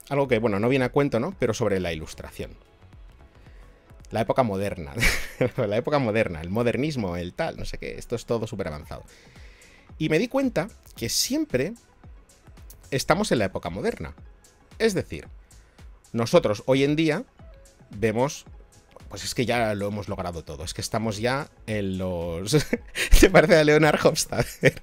algo 0.09 0.29
que, 0.29 0.39
bueno, 0.39 0.59
no 0.61 0.69
viene 0.69 0.85
a 0.85 0.93
cuento, 0.93 1.21
¿no? 1.21 1.35
Pero 1.39 1.55
sobre 1.55 1.81
la 1.81 1.93
ilustración 1.93 2.57
la 4.11 4.21
época 4.21 4.43
moderna. 4.43 4.95
la 5.57 5.77
época 5.77 5.99
moderna, 5.99 6.41
el 6.41 6.51
modernismo, 6.51 7.17
el 7.17 7.35
tal, 7.35 7.57
no 7.57 7.65
sé 7.65 7.79
qué. 7.79 7.97
Esto 7.99 8.17
es 8.17 8.27
todo 8.27 8.47
súper 8.47 8.69
avanzado. 8.69 9.05
Y 9.99 10.09
me 10.09 10.19
di 10.19 10.29
cuenta 10.29 10.69
que 10.97 11.09
siempre 11.09 11.75
estamos 12.91 13.33
en 13.33 13.39
la 13.39 13.47
época 13.47 13.71
moderna. 13.71 14.15
Es 14.79 14.95
decir, 14.95 15.29
nosotros 16.13 16.63
hoy 16.67 16.85
en 16.85 16.97
día 16.97 17.25
vemos 17.91 18.47
pues 19.09 19.25
es 19.25 19.35
que 19.35 19.47
ya 19.47 19.75
lo 19.75 19.89
hemos 19.89 20.09
logrado 20.09 20.45
todo. 20.45 20.65
Es 20.65 20.75
que 20.75 20.81
estamos 20.81 21.19
ya 21.19 21.49
en 21.67 21.99
los. 21.99 22.57
¿Te 23.21 23.31
parece 23.31 23.57
a 23.57 23.65
Leonard 23.65 24.05
Hofstadter? 24.05 24.75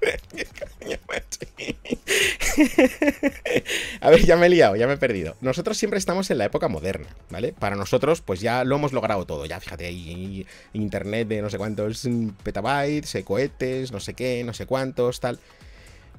a 4.00 4.10
ver, 4.10 4.24
ya 4.24 4.36
me 4.36 4.46
he 4.46 4.48
liado, 4.48 4.76
ya 4.76 4.86
me 4.86 4.94
he 4.94 4.98
perdido. 4.98 5.36
Nosotros 5.40 5.76
siempre 5.76 5.98
estamos 5.98 6.30
en 6.30 6.38
la 6.38 6.46
época 6.46 6.68
moderna, 6.68 7.08
¿vale? 7.30 7.52
Para 7.52 7.76
nosotros, 7.76 8.20
pues 8.20 8.40
ya 8.40 8.64
lo 8.64 8.76
hemos 8.76 8.92
logrado 8.92 9.26
todo. 9.26 9.46
Ya 9.46 9.60
fíjate, 9.60 9.86
ahí 9.86 10.46
internet 10.72 11.28
de 11.28 11.42
no 11.42 11.50
sé 11.50 11.58
cuántos 11.58 12.08
petabytes, 12.42 13.16
cohetes, 13.24 13.92
no 13.92 14.00
sé 14.00 14.14
qué, 14.14 14.42
no 14.44 14.54
sé 14.54 14.66
cuántos, 14.66 15.20
tal. 15.20 15.38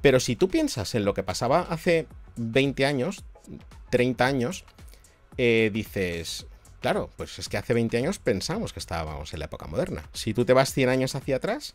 Pero 0.02 0.20
si 0.20 0.36
tú 0.36 0.48
piensas 0.48 0.94
en 0.94 1.04
lo 1.04 1.14
que 1.14 1.22
pasaba 1.22 1.66
hace 1.70 2.06
20 2.36 2.86
años, 2.86 3.24
30 3.90 4.26
años, 4.26 4.64
eh, 5.38 5.70
dices, 5.72 6.46
Claro, 6.86 7.10
pues 7.16 7.36
es 7.40 7.48
que 7.48 7.56
hace 7.56 7.74
20 7.74 7.96
años 7.96 8.20
pensamos 8.20 8.72
que 8.72 8.78
estábamos 8.78 9.32
en 9.32 9.40
la 9.40 9.46
época 9.46 9.66
moderna. 9.66 10.04
Si 10.12 10.32
tú 10.34 10.44
te 10.44 10.52
vas 10.52 10.72
100 10.72 10.88
años 10.88 11.16
hacia 11.16 11.34
atrás, 11.34 11.72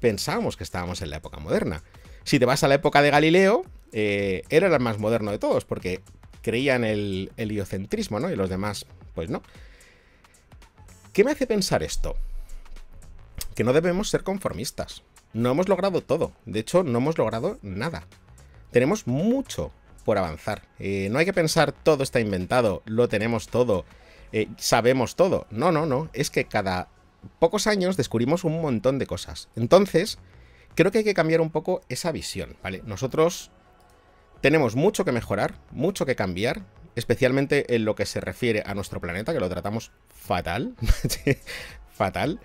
pensamos 0.00 0.56
que 0.56 0.64
estábamos 0.64 1.02
en 1.02 1.10
la 1.10 1.18
época 1.18 1.38
moderna. 1.38 1.82
Si 2.24 2.38
te 2.38 2.46
vas 2.46 2.64
a 2.64 2.68
la 2.68 2.76
época 2.76 3.02
de 3.02 3.10
Galileo, 3.10 3.66
eh, 3.92 4.44
era 4.48 4.74
el 4.74 4.80
más 4.80 4.98
moderno 4.98 5.32
de 5.32 5.38
todos, 5.38 5.66
porque 5.66 6.00
creían 6.40 6.84
el 6.84 7.30
heliocentrismo, 7.36 8.20
¿no? 8.20 8.30
Y 8.30 8.36
los 8.36 8.48
demás, 8.48 8.86
pues 9.14 9.28
no. 9.28 9.42
¿Qué 11.12 11.24
me 11.24 11.32
hace 11.32 11.46
pensar 11.46 11.82
esto? 11.82 12.16
Que 13.54 13.64
no 13.64 13.74
debemos 13.74 14.08
ser 14.08 14.22
conformistas. 14.22 15.02
No 15.34 15.50
hemos 15.50 15.68
logrado 15.68 16.00
todo. 16.00 16.32
De 16.46 16.60
hecho, 16.60 16.84
no 16.84 17.00
hemos 17.00 17.18
logrado 17.18 17.58
nada. 17.60 18.06
Tenemos 18.70 19.06
mucho 19.06 19.72
por 20.06 20.16
avanzar. 20.16 20.62
Eh, 20.78 21.08
no 21.10 21.18
hay 21.18 21.26
que 21.26 21.34
pensar 21.34 21.72
todo 21.72 22.02
está 22.02 22.18
inventado, 22.18 22.82
lo 22.86 23.10
tenemos 23.10 23.48
todo. 23.48 23.84
Eh, 24.32 24.48
sabemos 24.56 25.16
todo. 25.16 25.46
No, 25.50 25.72
no, 25.72 25.86
no. 25.86 26.08
Es 26.12 26.30
que 26.30 26.44
cada 26.44 26.88
pocos 27.38 27.66
años 27.66 27.96
descubrimos 27.96 28.44
un 28.44 28.60
montón 28.60 28.98
de 28.98 29.06
cosas. 29.06 29.48
Entonces, 29.56 30.18
creo 30.74 30.90
que 30.90 30.98
hay 30.98 31.04
que 31.04 31.14
cambiar 31.14 31.40
un 31.40 31.50
poco 31.50 31.82
esa 31.88 32.12
visión, 32.12 32.56
¿vale? 32.62 32.82
Nosotros 32.84 33.50
tenemos 34.40 34.76
mucho 34.76 35.04
que 35.04 35.12
mejorar, 35.12 35.54
mucho 35.70 36.06
que 36.06 36.16
cambiar, 36.16 36.62
especialmente 36.94 37.74
en 37.74 37.84
lo 37.84 37.94
que 37.94 38.06
se 38.06 38.20
refiere 38.20 38.62
a 38.66 38.74
nuestro 38.74 39.00
planeta, 39.00 39.32
que 39.32 39.40
lo 39.40 39.48
tratamos 39.48 39.90
fatal. 40.08 40.74
fatal. 41.90 42.40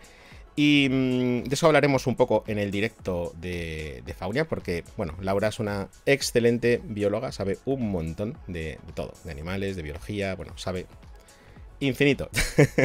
Y 0.56 0.88
mm, 0.90 1.44
de 1.44 1.54
eso 1.54 1.66
hablaremos 1.66 2.06
un 2.06 2.16
poco 2.16 2.44
en 2.46 2.60
el 2.60 2.70
directo 2.70 3.34
de, 3.40 4.04
de, 4.06 4.14
Faunia, 4.14 4.46
porque, 4.46 4.84
bueno, 4.98 5.16
Laura 5.20 5.48
es 5.48 5.60
una 5.60 5.90
excelente 6.06 6.80
bióloga, 6.84 7.32
sabe 7.32 7.58
un 7.66 7.90
montón 7.90 8.38
de, 8.48 8.78
de 8.86 8.94
todo, 8.94 9.14
de 9.24 9.32
animales, 9.32 9.76
de 9.76 9.82
biología, 9.82 10.36
bueno, 10.36 10.56
sabe 10.58 10.86
infinito. 11.88 12.30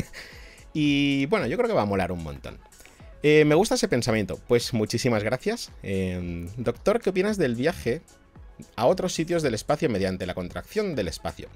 y 0.74 1.26
bueno, 1.26 1.46
yo 1.46 1.56
creo 1.56 1.68
que 1.68 1.74
va 1.74 1.82
a 1.82 1.86
molar 1.86 2.12
un 2.12 2.22
montón. 2.22 2.58
Eh, 3.22 3.44
me 3.44 3.54
gusta 3.54 3.74
ese 3.74 3.88
pensamiento. 3.88 4.38
Pues 4.46 4.72
muchísimas 4.72 5.22
gracias. 5.22 5.72
Em, 5.82 6.48
doctor, 6.56 7.00
¿qué 7.00 7.10
opinas 7.10 7.36
del 7.36 7.54
viaje 7.54 8.02
a 8.76 8.86
otros 8.86 9.12
sitios 9.14 9.42
del 9.42 9.54
espacio 9.54 9.88
mediante 9.88 10.26
la 10.26 10.34
contracción 10.34 10.94
del 10.94 11.08
espacio? 11.08 11.48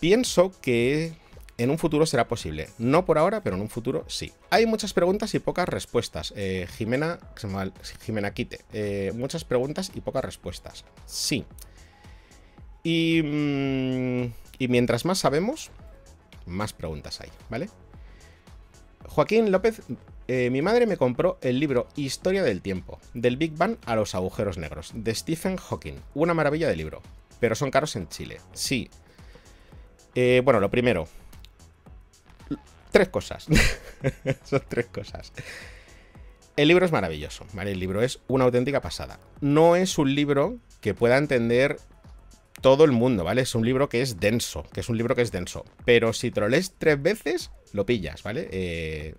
Pienso 0.00 0.52
que 0.60 1.12
en 1.58 1.70
un 1.70 1.78
futuro 1.78 2.06
será 2.06 2.28
posible. 2.28 2.68
No 2.78 3.04
por 3.04 3.18
ahora, 3.18 3.42
pero 3.42 3.56
en 3.56 3.62
un 3.62 3.70
futuro 3.70 4.04
sí. 4.08 4.32
Hay 4.50 4.66
muchas 4.66 4.92
preguntas 4.92 5.34
y 5.34 5.38
pocas 5.38 5.68
respuestas. 5.68 6.32
Eh, 6.36 6.66
Jimena, 6.76 7.18
Jimena 8.04 8.32
Quite. 8.34 8.60
Eh, 8.72 9.12
muchas 9.14 9.44
preguntas 9.44 9.92
y 9.94 10.00
pocas 10.00 10.24
respuestas. 10.24 10.84
Sí. 11.06 11.44
Y, 12.82 13.22
mm, 13.22 14.32
y 14.58 14.68
mientras 14.68 15.04
más 15.04 15.18
sabemos, 15.18 15.70
más 16.46 16.72
preguntas 16.72 17.20
hay, 17.20 17.30
¿vale? 17.50 17.68
Joaquín 19.06 19.52
López, 19.52 19.82
eh, 20.28 20.50
mi 20.50 20.62
madre 20.62 20.86
me 20.86 20.96
compró 20.96 21.38
el 21.40 21.60
libro 21.60 21.86
Historia 21.94 22.42
del 22.42 22.60
Tiempo, 22.60 22.98
del 23.14 23.36
Big 23.36 23.56
Bang 23.56 23.76
a 23.86 23.94
los 23.94 24.14
agujeros 24.14 24.58
negros, 24.58 24.92
de 24.94 25.14
Stephen 25.14 25.56
Hawking. 25.56 25.94
Una 26.14 26.34
maravilla 26.34 26.68
de 26.68 26.76
libro, 26.76 27.02
pero 27.38 27.54
son 27.54 27.70
caros 27.70 27.94
en 27.96 28.08
Chile. 28.08 28.40
Sí. 28.52 28.90
Eh, 30.14 30.42
bueno, 30.44 30.60
lo 30.60 30.70
primero. 30.70 31.08
Tres 32.90 33.08
cosas. 33.08 33.46
son 34.44 34.62
tres 34.68 34.86
cosas. 34.86 35.32
El 36.56 36.68
libro 36.68 36.86
es 36.86 36.92
maravilloso, 36.92 37.44
¿vale? 37.52 37.72
El 37.72 37.80
libro 37.80 38.02
es 38.02 38.20
una 38.28 38.44
auténtica 38.44 38.80
pasada. 38.80 39.20
No 39.40 39.76
es 39.76 39.98
un 39.98 40.14
libro 40.14 40.56
que 40.80 40.94
pueda 40.94 41.18
entender 41.18 41.78
todo 42.60 42.84
el 42.84 42.92
mundo, 42.92 43.24
¿vale? 43.24 43.42
Es 43.42 43.54
un 43.54 43.64
libro 43.64 43.88
que 43.88 44.02
es 44.02 44.18
denso, 44.18 44.64
que 44.72 44.80
es 44.80 44.88
un 44.88 44.96
libro 44.96 45.14
que 45.14 45.22
es 45.22 45.32
denso. 45.32 45.64
Pero 45.84 46.12
si 46.12 46.30
te 46.30 46.40
lo 46.40 46.48
lees 46.48 46.72
tres 46.78 47.00
veces, 47.00 47.50
lo 47.72 47.86
pillas, 47.86 48.22
¿vale? 48.22 48.48
Eh, 48.50 49.14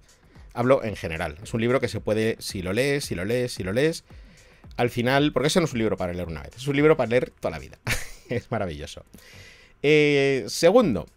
hablo 0.53 0.83
en 0.83 0.95
general. 0.95 1.37
Es 1.43 1.53
un 1.53 1.61
libro 1.61 1.79
que 1.79 1.87
se 1.87 1.99
puede, 2.01 2.35
si 2.39 2.61
lo 2.61 2.73
lees, 2.73 3.05
si 3.05 3.15
lo 3.15 3.25
lees, 3.25 3.53
si 3.53 3.63
lo 3.63 3.73
lees, 3.73 4.03
al 4.75 4.89
final, 4.89 5.31
porque 5.33 5.47
eso 5.47 5.59
no 5.59 5.65
es 5.65 5.73
un 5.73 5.79
libro 5.79 5.97
para 5.97 6.13
leer 6.13 6.27
una 6.27 6.41
vez, 6.41 6.55
es 6.55 6.67
un 6.67 6.75
libro 6.75 6.97
para 6.97 7.09
leer 7.09 7.31
toda 7.31 7.51
la 7.51 7.59
vida. 7.59 7.77
es 8.29 8.51
maravilloso. 8.51 9.03
Eh, 9.83 10.45
segundo, 10.47 11.07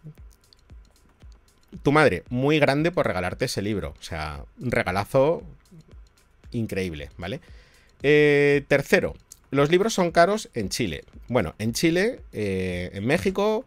tu 1.83 1.91
madre, 1.91 2.23
muy 2.29 2.59
grande 2.59 2.91
por 2.91 3.07
regalarte 3.07 3.45
ese 3.45 3.61
libro. 3.61 3.93
O 3.99 4.03
sea, 4.03 4.43
un 4.59 4.71
regalazo 4.71 5.43
increíble, 6.51 7.09
¿vale? 7.17 7.39
Eh, 8.03 8.63
tercero, 8.67 9.15
los 9.51 9.69
libros 9.69 9.93
son 9.93 10.11
caros 10.11 10.49
en 10.53 10.69
Chile. 10.69 11.03
Bueno, 11.27 11.53
en 11.59 11.73
Chile, 11.73 12.21
eh, 12.33 12.89
en 12.93 13.05
México, 13.05 13.65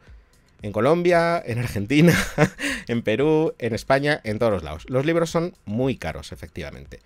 En 0.63 0.73
Colombia, 0.73 1.43
en 1.45 1.59
Argentina, 1.59 2.17
en 2.89 3.03
Perú, 3.03 3.53
en 3.59 3.75
España, 3.75 4.23
en 4.25 4.39
todos 4.39 4.51
los 4.51 4.63
lados. 4.63 4.87
Los 4.89 5.05
libros 5.05 5.29
son 5.29 5.55
muy 5.67 5.97
caros, 5.97 6.33
efectivamente. 6.33 7.01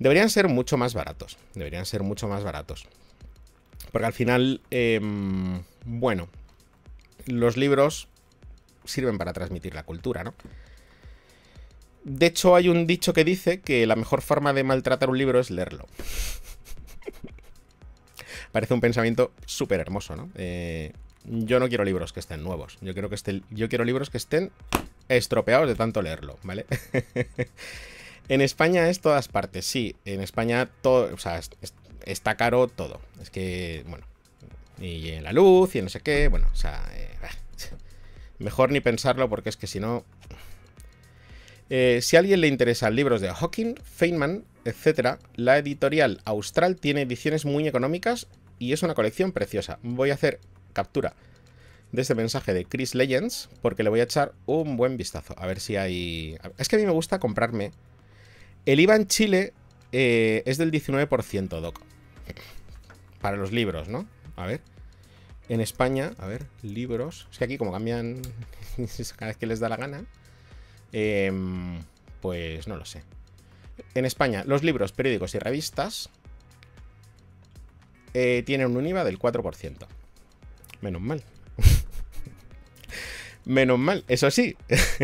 Deberían 0.00 0.30
ser 0.30 0.48
mucho 0.48 0.76
más 0.76 0.92
baratos. 0.92 1.38
Deberían 1.54 1.86
ser 1.86 2.02
mucho 2.02 2.26
más 2.26 2.42
baratos. 2.42 2.88
Porque 3.92 4.06
al 4.06 4.12
final, 4.12 4.60
em, 4.72 5.62
bueno, 5.84 6.28
los 7.26 7.56
libros 7.56 8.08
sirven 8.84 9.16
para 9.16 9.32
transmitir 9.32 9.76
la 9.76 9.84
cultura, 9.84 10.24
¿no? 10.24 10.34
De 12.02 12.26
hecho, 12.26 12.56
hay 12.56 12.68
un 12.68 12.88
dicho 12.88 13.12
que 13.12 13.22
dice 13.22 13.60
que 13.60 13.86
la 13.86 13.94
mejor 13.94 14.22
forma 14.22 14.52
de 14.52 14.64
maltratar 14.64 15.08
un 15.08 15.18
libro 15.18 15.38
es 15.38 15.50
leerlo. 15.50 15.86
Parece 18.52 18.74
un 18.74 18.80
pensamiento 18.80 19.32
súper 19.46 19.80
hermoso, 19.80 20.14
¿no? 20.14 20.30
Eh, 20.36 20.92
yo 21.24 21.60
no 21.60 21.68
quiero 21.68 21.84
libros 21.84 22.12
que 22.12 22.20
estén 22.20 22.42
nuevos. 22.42 22.78
Yo 22.80 22.92
quiero, 22.92 23.08
que 23.08 23.14
estén, 23.14 23.44
yo 23.50 23.68
quiero 23.68 23.84
libros 23.84 24.10
que 24.10 24.18
estén 24.18 24.50
estropeados 25.08 25.68
de 25.68 25.74
tanto 25.74 26.02
leerlo, 26.02 26.38
¿vale? 26.42 26.66
en 28.28 28.40
España 28.40 28.88
es 28.88 29.00
todas 29.00 29.28
partes, 29.28 29.64
sí. 29.64 29.96
En 30.04 30.20
España 30.20 30.68
todo, 30.82 31.14
o 31.14 31.18
sea, 31.18 31.40
está 32.04 32.36
caro 32.36 32.68
todo. 32.68 33.00
Es 33.20 33.30
que, 33.30 33.84
bueno, 33.88 34.04
y 34.80 35.10
en 35.10 35.24
la 35.24 35.32
luz 35.32 35.74
y 35.76 35.82
no 35.82 35.88
sé 35.88 36.00
qué, 36.00 36.28
bueno, 36.28 36.48
o 36.52 36.56
sea, 36.56 36.82
eh, 36.94 37.10
mejor 38.38 38.70
ni 38.70 38.80
pensarlo 38.80 39.28
porque 39.28 39.48
es 39.48 39.56
que 39.56 39.66
si 39.66 39.80
no... 39.80 40.04
Eh, 41.70 42.00
si 42.02 42.16
a 42.16 42.18
alguien 42.18 42.42
le 42.42 42.48
interesan 42.48 42.94
libros 42.94 43.22
de 43.22 43.32
Hawking, 43.32 43.76
Feynman, 43.82 44.44
etc., 44.66 45.18
la 45.36 45.56
editorial 45.56 46.20
Austral 46.24 46.76
tiene 46.76 47.02
ediciones 47.02 47.46
muy 47.46 47.66
económicas 47.66 48.26
y 48.62 48.72
es 48.72 48.84
una 48.84 48.94
colección 48.94 49.32
preciosa. 49.32 49.80
Voy 49.82 50.10
a 50.10 50.14
hacer 50.14 50.38
captura 50.72 51.16
de 51.90 52.02
este 52.02 52.14
mensaje 52.14 52.54
de 52.54 52.64
Chris 52.64 52.94
Legends 52.94 53.48
porque 53.60 53.82
le 53.82 53.90
voy 53.90 53.98
a 53.98 54.04
echar 54.04 54.34
un 54.46 54.76
buen 54.76 54.96
vistazo. 54.96 55.34
A 55.36 55.48
ver 55.48 55.58
si 55.58 55.74
hay... 55.74 56.38
Es 56.58 56.68
que 56.68 56.76
a 56.76 56.78
mí 56.78 56.86
me 56.86 56.92
gusta 56.92 57.18
comprarme... 57.18 57.72
El 58.64 58.78
IVA 58.78 58.94
en 58.94 59.08
Chile 59.08 59.52
eh, 59.90 60.44
es 60.46 60.58
del 60.58 60.70
19%, 60.70 61.60
Doc. 61.60 61.80
Para 63.20 63.36
los 63.36 63.50
libros, 63.50 63.88
¿no? 63.88 64.06
A 64.36 64.46
ver. 64.46 64.60
En 65.48 65.60
España, 65.60 66.12
a 66.18 66.28
ver, 66.28 66.46
libros. 66.62 67.26
Es 67.32 67.38
que 67.38 67.44
aquí 67.46 67.58
como 67.58 67.72
cambian 67.72 68.22
cada 69.16 69.30
vez 69.32 69.38
que 69.38 69.46
les 69.46 69.58
da 69.58 69.68
la 69.68 69.76
gana. 69.76 70.04
Em, 70.92 71.80
pues 72.20 72.68
no 72.68 72.76
lo 72.76 72.84
sé. 72.84 73.02
En 73.96 74.04
España, 74.04 74.44
los 74.46 74.62
libros, 74.62 74.92
periódicos 74.92 75.34
y 75.34 75.40
revistas 75.40 76.10
eh, 78.14 78.42
tienen 78.44 78.76
un 78.76 78.86
IVA 78.86 79.04
del 79.04 79.18
4%. 79.18 79.86
Menos 80.80 81.02
mal. 81.02 81.22
Menos 83.44 83.78
mal. 83.78 84.04
Eso 84.08 84.30
sí, 84.30 84.56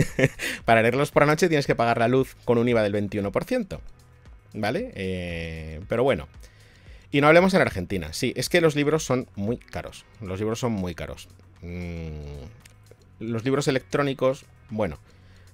para 0.65 0.83
leerlos 0.83 1.11
por 1.11 1.23
la 1.23 1.33
noche 1.33 1.49
tienes 1.49 1.67
que 1.67 1.75
pagar 1.75 1.99
la 1.99 2.09
luz 2.09 2.37
con 2.45 2.59
un 2.59 2.69
IVA 2.69 2.83
del 2.83 2.95
21%. 2.95 3.81
¿Vale? 4.55 4.93
Eh, 4.95 5.81
pero 5.89 6.05
bueno. 6.05 6.29
Y 7.11 7.21
no 7.21 7.27
hablemos 7.27 7.55
en 7.55 7.63
Argentina. 7.63 8.13
Sí, 8.13 8.33
es 8.37 8.49
que 8.49 8.61
los 8.61 8.77
libros 8.77 9.05
son 9.05 9.29
muy 9.35 9.57
caros. 9.57 10.05
Los 10.21 10.41
libros 10.41 10.59
son 10.61 10.73
muy 10.73 10.95
caros. 10.95 11.29
Mm, 11.63 12.45
los 13.21 13.45
libros 13.45 13.67
electrónicos, 13.69 14.45
bueno, 14.69 14.99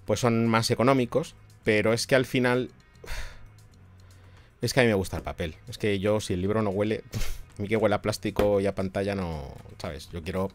pues 0.04 0.20
son 0.20 0.48
más 0.48 0.70
económicos, 0.70 1.34
pero 1.62 1.92
es 1.92 2.06
que 2.06 2.14
al 2.14 2.26
final... 2.26 2.70
Es 4.64 4.72
que 4.72 4.80
a 4.80 4.82
mí 4.82 4.88
me 4.88 4.94
gusta 4.94 5.18
el 5.18 5.22
papel. 5.22 5.56
Es 5.68 5.76
que 5.76 5.98
yo, 5.98 6.20
si 6.20 6.32
el 6.32 6.40
libro 6.40 6.62
no 6.62 6.70
huele... 6.70 7.04
A 7.56 7.62
mí 7.62 7.68
que 7.68 7.76
huele 7.76 7.94
a 7.94 8.02
plástico 8.02 8.60
y 8.60 8.66
a 8.66 8.74
pantalla 8.74 9.14
no, 9.14 9.54
¿sabes? 9.78 10.10
Yo 10.10 10.24
quiero 10.24 10.50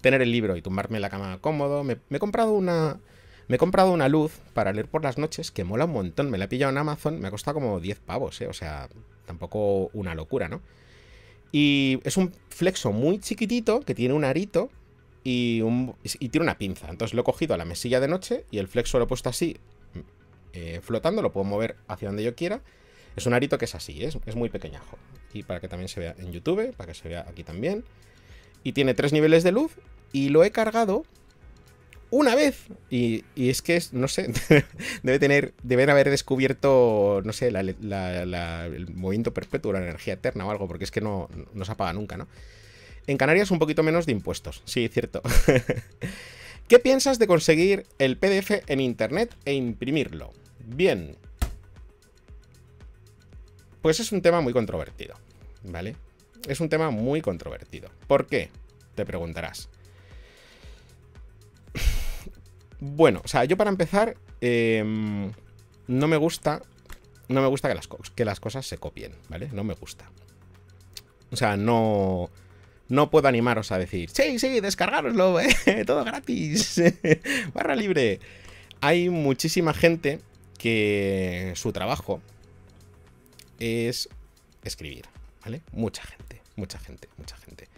tener 0.00 0.20
el 0.20 0.32
libro 0.32 0.56
y 0.56 0.62
tumbarme 0.62 0.96
en 0.96 1.02
la 1.02 1.08
cama 1.08 1.38
cómodo. 1.40 1.84
Me, 1.84 1.98
he 2.10 2.18
comprado 2.18 2.54
una... 2.54 2.98
Me 3.46 3.54
he 3.54 3.58
comprado 3.58 3.92
una 3.92 4.08
luz 4.08 4.32
para 4.52 4.72
leer 4.72 4.88
por 4.88 5.04
las 5.04 5.16
noches 5.16 5.52
que 5.52 5.62
mola 5.62 5.84
un 5.84 5.92
montón. 5.92 6.28
Me 6.28 6.38
la 6.38 6.46
he 6.46 6.48
pillado 6.48 6.72
en 6.72 6.78
Amazon. 6.78 7.20
Me 7.20 7.28
ha 7.28 7.30
costado 7.30 7.54
como 7.54 7.78
10 7.78 8.00
pavos, 8.00 8.40
¿eh? 8.40 8.48
O 8.48 8.52
sea, 8.52 8.88
tampoco 9.26 9.90
una 9.92 10.16
locura, 10.16 10.48
¿no? 10.48 10.60
Y 11.52 12.00
es 12.02 12.16
un 12.16 12.32
flexo 12.48 12.90
muy 12.90 13.20
chiquitito 13.20 13.78
que 13.82 13.94
tiene 13.94 14.14
un 14.14 14.24
arito 14.24 14.70
y 15.22 15.62
tiene 16.30 16.42
una 16.42 16.58
pinza. 16.58 16.88
Entonces 16.88 17.14
lo 17.14 17.20
he 17.20 17.24
cogido 17.24 17.54
a 17.54 17.58
la 17.58 17.64
mesilla 17.64 18.00
de 18.00 18.08
noche 18.08 18.44
y 18.50 18.58
el 18.58 18.66
flexo 18.66 18.98
lo 18.98 19.04
he 19.04 19.06
puesto 19.06 19.28
así, 19.28 19.56
eh, 20.52 20.80
flotando. 20.82 21.22
Lo 21.22 21.30
puedo 21.30 21.44
mover 21.44 21.76
hacia 21.86 22.08
donde 22.08 22.24
yo 22.24 22.34
quiera. 22.34 22.60
Es 23.16 23.26
un 23.26 23.34
arito 23.34 23.58
que 23.58 23.64
es 23.64 23.74
así, 23.74 24.04
es, 24.04 24.18
es 24.26 24.36
muy 24.36 24.48
pequeñajo. 24.48 24.98
Y 25.32 25.42
para 25.42 25.60
que 25.60 25.68
también 25.68 25.88
se 25.88 26.00
vea 26.00 26.14
en 26.18 26.32
YouTube, 26.32 26.74
para 26.76 26.92
que 26.92 26.98
se 26.98 27.08
vea 27.08 27.26
aquí 27.28 27.44
también. 27.44 27.84
Y 28.62 28.72
tiene 28.72 28.94
tres 28.94 29.12
niveles 29.12 29.42
de 29.42 29.52
luz. 29.52 29.72
Y 30.12 30.28
lo 30.28 30.44
he 30.44 30.50
cargado 30.50 31.04
una 32.10 32.34
vez. 32.34 32.66
Y, 32.90 33.24
es 33.36 33.62
que, 33.62 33.82
no 33.92 34.08
sé, 34.08 34.32
debe 35.02 35.18
tener, 35.18 35.54
deben 35.62 35.90
haber 35.90 36.10
descubierto, 36.10 37.22
no 37.24 37.32
sé, 37.32 37.48
el 37.48 38.86
movimiento 38.94 39.32
perpetuo, 39.32 39.72
la 39.72 39.80
energía 39.80 40.14
eterna 40.14 40.46
o 40.46 40.50
algo, 40.50 40.68
porque 40.68 40.84
es 40.84 40.90
que 40.90 41.00
no, 41.00 41.28
no 41.54 41.64
se 41.64 41.72
apaga 41.72 41.92
nunca, 41.92 42.16
¿no? 42.16 42.28
En 43.06 43.16
Canarias 43.16 43.50
un 43.50 43.58
poquito 43.58 43.82
menos 43.82 44.06
de 44.06 44.12
impuestos, 44.12 44.62
sí, 44.64 44.88
cierto. 44.88 45.22
¿Qué 46.68 46.78
piensas 46.78 47.18
de 47.18 47.26
conseguir 47.26 47.86
el 47.98 48.16
PDF 48.16 48.62
en 48.68 48.80
Internet 48.80 49.34
e 49.44 49.54
imprimirlo? 49.54 50.32
Bien, 50.64 51.16
pues 53.82 54.00
es 54.00 54.12
un 54.12 54.22
tema 54.22 54.40
muy 54.40 54.52
controvertido, 54.52 55.14
¿vale? 55.64 55.96
Es 56.48 56.60
un 56.60 56.68
tema 56.68 56.90
muy 56.90 57.20
controvertido. 57.20 57.90
¿Por 58.06 58.26
qué? 58.26 58.50
Te 58.94 59.04
preguntarás. 59.04 59.68
Bueno, 62.82 63.20
o 63.22 63.28
sea, 63.28 63.44
yo 63.44 63.58
para 63.58 63.68
empezar, 63.68 64.16
em, 64.40 65.30
no 65.86 66.08
me 66.08 66.16
gusta, 66.16 66.62
no 67.28 67.42
me 67.42 67.46
gusta 67.46 67.68
que 67.68 68.24
las, 68.24 68.40
cosas 68.40 68.66
se 68.66 68.78
copien, 68.78 69.12
¿vale? 69.28 69.50
No 69.52 69.64
me 69.64 69.74
gusta. 69.74 70.10
O 71.30 71.36
sea, 71.36 71.58
no, 71.58 72.30
no 72.88 73.10
puedo 73.10 73.28
animaros 73.28 73.70
a 73.70 73.78
decir, 73.78 74.08
sí, 74.08 74.38
sí, 74.38 74.60
descargaroslo, 74.60 75.40
¿eh? 75.66 75.84
todo 75.86 76.06
gratis, 76.06 76.80
barra 77.52 77.76
libre. 77.76 78.18
Hay 78.80 79.10
muchísima 79.10 79.74
gente 79.74 80.20
que 80.56 81.52
su 81.56 81.72
trabajo 81.72 82.22
es 83.60 84.08
escribir, 84.64 85.04
¿vale? 85.44 85.62
Mucha 85.72 86.02
gente, 86.02 86.42
mucha 86.56 86.78
gente, 86.78 87.08
mucha 87.16 87.36
gente. 87.36 87.68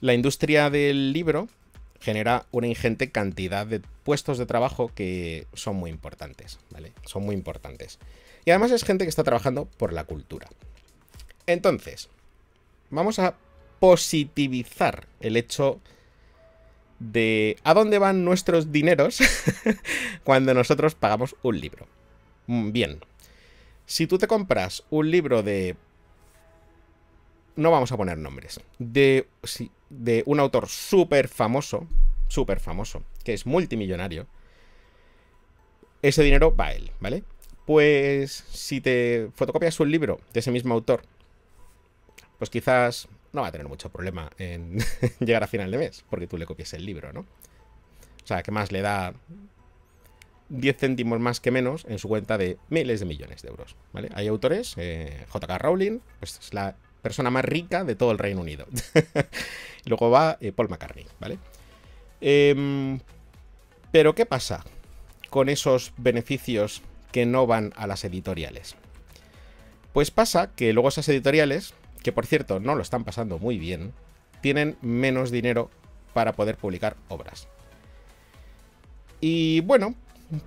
La 0.00 0.14
industria 0.14 0.70
del 0.70 1.12
libro 1.12 1.48
genera 2.00 2.46
una 2.52 2.68
ingente 2.68 3.10
cantidad 3.10 3.66
de 3.66 3.80
puestos 4.04 4.38
de 4.38 4.46
trabajo 4.46 4.92
que 4.94 5.46
son 5.54 5.76
muy 5.76 5.90
importantes, 5.90 6.58
¿vale? 6.70 6.92
Son 7.04 7.24
muy 7.24 7.34
importantes. 7.34 7.98
Y 8.44 8.50
además 8.50 8.70
es 8.70 8.84
gente 8.84 9.04
que 9.04 9.10
está 9.10 9.24
trabajando 9.24 9.66
por 9.66 9.92
la 9.92 10.04
cultura. 10.04 10.48
Entonces, 11.46 12.08
vamos 12.90 13.18
a 13.18 13.34
positivizar 13.80 15.06
el 15.20 15.36
hecho 15.36 15.80
de 16.98 17.56
a 17.62 17.74
dónde 17.74 17.98
van 17.98 18.24
nuestros 18.24 18.72
dineros 18.72 19.18
cuando 20.24 20.54
nosotros 20.54 20.94
pagamos 20.94 21.36
un 21.42 21.60
libro. 21.60 21.86
Mm, 22.46 22.72
bien, 22.72 23.00
si 23.88 24.06
tú 24.06 24.18
te 24.18 24.28
compras 24.28 24.84
un 24.90 25.10
libro 25.10 25.42
de... 25.42 25.74
No 27.56 27.70
vamos 27.70 27.90
a 27.90 27.96
poner 27.96 28.18
nombres. 28.18 28.60
De, 28.78 29.26
de 29.88 30.22
un 30.26 30.38
autor 30.38 30.68
súper 30.68 31.26
famoso, 31.26 31.88
súper 32.28 32.60
famoso, 32.60 33.02
que 33.24 33.32
es 33.32 33.46
multimillonario, 33.46 34.26
ese 36.02 36.22
dinero 36.22 36.54
va 36.54 36.66
a 36.66 36.72
él, 36.74 36.92
¿vale? 37.00 37.24
Pues 37.64 38.44
si 38.50 38.82
te 38.82 39.30
fotocopias 39.34 39.80
un 39.80 39.90
libro 39.90 40.20
de 40.34 40.40
ese 40.40 40.52
mismo 40.52 40.74
autor, 40.74 41.02
pues 42.36 42.50
quizás 42.50 43.08
no 43.32 43.40
va 43.40 43.48
a 43.48 43.52
tener 43.52 43.68
mucho 43.68 43.88
problema 43.88 44.30
en 44.36 44.78
llegar 45.18 45.42
a 45.42 45.48
final 45.48 45.70
de 45.70 45.78
mes, 45.78 46.04
porque 46.10 46.26
tú 46.26 46.36
le 46.36 46.44
copias 46.44 46.74
el 46.74 46.84
libro, 46.84 47.10
¿no? 47.14 47.20
O 47.20 48.26
sea, 48.26 48.42
que 48.42 48.50
más 48.50 48.70
le 48.70 48.82
da 48.82 49.14
10 50.48 50.76
céntimos 50.76 51.20
más 51.20 51.40
que 51.40 51.50
menos 51.50 51.84
en 51.88 51.98
su 51.98 52.08
cuenta 52.08 52.38
de 52.38 52.58
miles 52.68 53.00
de 53.00 53.06
millones 53.06 53.42
de 53.42 53.48
euros. 53.48 53.76
Hay 54.14 54.26
autores, 54.26 54.74
eh, 54.76 55.26
JK 55.32 55.58
Rowling, 55.58 56.00
pues 56.18 56.38
es 56.38 56.54
la 56.54 56.76
persona 57.02 57.30
más 57.30 57.44
rica 57.44 57.84
de 57.84 57.94
todo 57.94 58.12
el 58.12 58.18
Reino 58.18 58.40
Unido. 58.40 58.66
Luego 59.84 60.10
va 60.10 60.38
eh, 60.40 60.52
Paul 60.52 60.68
McCartney, 60.68 61.06
¿vale? 61.20 61.38
Em, 62.20 62.98
pero 63.92 64.14
¿qué 64.14 64.26
pasa 64.26 64.64
con 65.30 65.48
esos 65.48 65.92
beneficios 65.96 66.82
que 67.12 67.26
no 67.26 67.46
van 67.46 67.72
a 67.76 67.86
las 67.86 68.04
editoriales? 68.04 68.76
Pues 69.92 70.10
pasa 70.10 70.50
que 70.54 70.72
luego 70.72 70.88
esas 70.88 71.08
editoriales, 71.08 71.74
que 72.02 72.12
por 72.12 72.26
cierto 72.26 72.60
no 72.60 72.74
lo 72.74 72.82
están 72.82 73.04
pasando 73.04 73.38
muy 73.38 73.58
bien, 73.58 73.92
tienen 74.40 74.76
menos 74.82 75.30
dinero 75.30 75.70
para 76.12 76.34
poder 76.34 76.56
publicar 76.56 76.96
obras. 77.08 77.48
Y 79.20 79.60
bueno, 79.62 79.94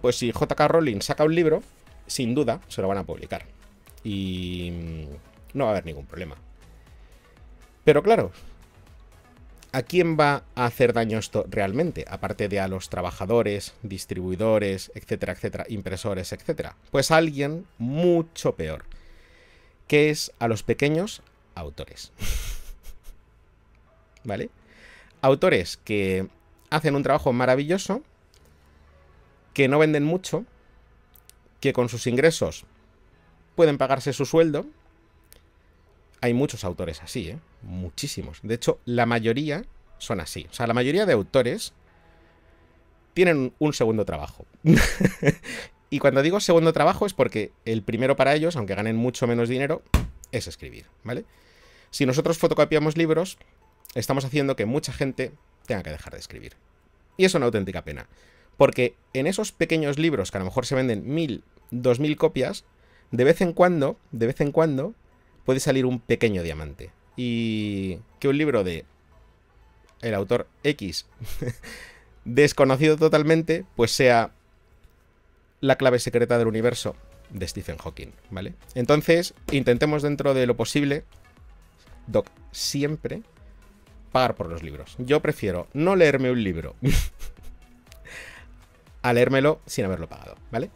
pues 0.01 0.17
si 0.17 0.31
JK 0.31 0.59
Rowling 0.67 1.01
saca 1.01 1.23
un 1.23 1.35
libro, 1.35 1.63
sin 2.07 2.35
duda 2.35 2.61
se 2.67 2.81
lo 2.81 2.87
van 2.87 2.99
a 2.99 3.03
publicar. 3.03 3.45
Y 4.03 5.07
no 5.53 5.65
va 5.65 5.71
a 5.71 5.73
haber 5.73 5.85
ningún 5.85 6.05
problema. 6.05 6.35
Pero 7.83 8.03
claro, 8.03 8.31
¿A 9.73 9.83
quién 9.83 10.17
va 10.19 10.43
a 10.55 10.65
hacer 10.65 10.91
daño 10.91 11.17
esto 11.17 11.45
realmente? 11.49 12.03
Aparte 12.09 12.49
de 12.49 12.59
a 12.59 12.67
los 12.67 12.89
trabajadores, 12.89 13.73
distribuidores, 13.83 14.91
etcétera, 14.95 15.31
etcétera, 15.31 15.65
impresores, 15.69 16.33
etcétera. 16.33 16.75
Pues 16.91 17.09
a 17.09 17.15
alguien 17.15 17.65
mucho 17.77 18.55
peor, 18.55 18.83
que 19.87 20.09
es 20.09 20.33
a 20.39 20.49
los 20.49 20.63
pequeños 20.63 21.21
autores. 21.55 22.11
¿Vale? 24.25 24.49
Autores 25.21 25.77
que 25.77 26.27
hacen 26.69 26.95
un 26.95 27.03
trabajo 27.03 27.31
maravilloso, 27.31 28.03
que 29.53 29.67
no 29.67 29.79
venden 29.79 30.03
mucho, 30.03 30.45
que 31.59 31.73
con 31.73 31.89
sus 31.89 32.07
ingresos 32.07 32.65
pueden 33.55 33.77
pagarse 33.77 34.13
su 34.13 34.25
sueldo. 34.25 34.65
Hay 36.21 36.33
muchos 36.33 36.63
autores 36.63 37.01
así, 37.01 37.29
¿eh? 37.29 37.39
Muchísimos. 37.61 38.39
De 38.43 38.55
hecho, 38.55 38.79
la 38.85 39.05
mayoría 39.05 39.65
son 39.97 40.19
así. 40.19 40.47
O 40.49 40.53
sea, 40.53 40.67
la 40.67 40.73
mayoría 40.73 41.05
de 41.05 41.13
autores 41.13 41.73
tienen 43.13 43.53
un 43.59 43.73
segundo 43.73 44.05
trabajo. 44.05 44.45
y 45.89 45.99
cuando 45.99 46.21
digo 46.21 46.39
segundo 46.39 46.73
trabajo 46.73 47.05
es 47.05 47.13
porque 47.13 47.51
el 47.65 47.83
primero 47.83 48.15
para 48.15 48.35
ellos, 48.35 48.55
aunque 48.55 48.75
ganen 48.75 48.95
mucho 48.95 49.27
menos 49.27 49.49
dinero, 49.49 49.83
es 50.31 50.47
escribir, 50.47 50.85
¿vale? 51.03 51.25
Si 51.89 52.05
nosotros 52.05 52.37
fotocopiamos 52.37 52.97
libros, 52.97 53.37
estamos 53.95 54.25
haciendo 54.25 54.55
que 54.55 54.65
mucha 54.65 54.93
gente 54.93 55.33
tenga 55.65 55.83
que 55.83 55.89
dejar 55.89 56.13
de 56.13 56.19
escribir. 56.19 56.53
Y 57.17 57.25
es 57.25 57.35
una 57.35 57.45
auténtica 57.45 57.83
pena. 57.83 58.07
Porque 58.61 58.93
en 59.13 59.25
esos 59.25 59.51
pequeños 59.51 59.97
libros 59.97 60.29
que 60.29 60.37
a 60.37 60.39
lo 60.39 60.45
mejor 60.45 60.67
se 60.67 60.75
venden 60.75 61.11
mil, 61.11 61.43
dos 61.71 61.99
mil 61.99 62.15
copias, 62.15 62.63
de 63.09 63.23
vez 63.23 63.41
en 63.41 63.53
cuando, 63.53 63.97
de 64.11 64.27
vez 64.27 64.39
en 64.39 64.51
cuando, 64.51 64.93
puede 65.45 65.59
salir 65.59 65.87
un 65.87 65.99
pequeño 65.99 66.43
diamante. 66.43 66.91
Y 67.17 67.97
que 68.19 68.27
un 68.27 68.37
libro 68.37 68.63
de 68.63 68.85
el 70.01 70.13
autor 70.13 70.47
X 70.63 71.07
desconocido 72.23 72.97
totalmente, 72.97 73.65
pues 73.75 73.89
sea 73.89 74.29
la 75.59 75.75
clave 75.75 75.97
secreta 75.97 76.37
del 76.37 76.47
universo 76.47 76.95
de 77.31 77.47
Stephen 77.47 77.79
Hawking, 77.79 78.11
¿vale? 78.29 78.53
Entonces, 78.75 79.33
intentemos 79.51 80.03
dentro 80.03 80.35
de 80.35 80.45
lo 80.45 80.55
posible, 80.55 81.03
Doc, 82.05 82.27
siempre 82.51 83.23
pagar 84.11 84.35
por 84.35 84.45
los 84.45 84.61
libros. 84.61 84.93
Yo 84.99 85.19
prefiero 85.19 85.67
no 85.73 85.95
leerme 85.95 86.29
un 86.29 86.43
libro 86.43 86.75
a 89.01 89.13
leérmelo 89.13 89.59
sin 89.65 89.85
haberlo 89.85 90.07
pagado, 90.07 90.35
¿vale? 90.51 90.69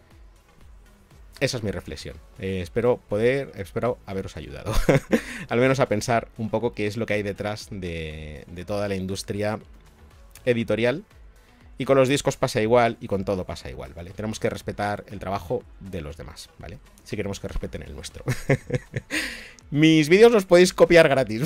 Esa 1.39 1.57
es 1.57 1.63
mi 1.63 1.71
reflexión. 1.71 2.15
Eh, 2.39 2.61
espero 2.61 2.97
poder, 3.09 3.51
espero 3.55 3.97
haberos 4.05 4.38
ayudado. 4.38 4.73
Al 5.49 5.59
menos 5.59 5.81
a 5.81 5.88
pensar 5.88 6.29
un 6.38 6.49
poco 6.49 6.73
qué 6.73 6.88
es 6.88 6.95
lo 6.95 7.05
que 7.05 7.15
hay 7.15 7.23
detrás 7.23 7.67
de, 7.71 8.45
toda 8.65 8.88
la 8.88 8.95
industria 8.95 9.59
editorial. 10.45 11.03
Y 11.77 11.83
con 11.83 11.97
los 11.97 12.07
discos 12.07 12.38
pasa 12.38 12.61
igual 12.61 12.95
y 13.01 13.07
con 13.07 13.25
todo 13.25 13.43
pasa 13.43 13.69
igual, 13.69 13.93
¿vale? 13.93 14.11
Tenemos 14.11 14.39
que 14.39 14.49
respetar 14.49 15.03
el 15.09 15.19
trabajo 15.19 15.61
de 15.81 15.99
los 15.99 16.15
demás, 16.15 16.49
¿vale? 16.57 16.79
Si 17.03 17.17
queremos 17.17 17.41
que 17.41 17.49
respeten 17.49 17.83
el 17.83 17.93
nuestro. 17.93 18.23
Mis 19.71 20.07
vídeos 20.07 20.31
los 20.31 20.45
podéis 20.45 20.73
copiar 20.73 21.09
gratis. 21.09 21.43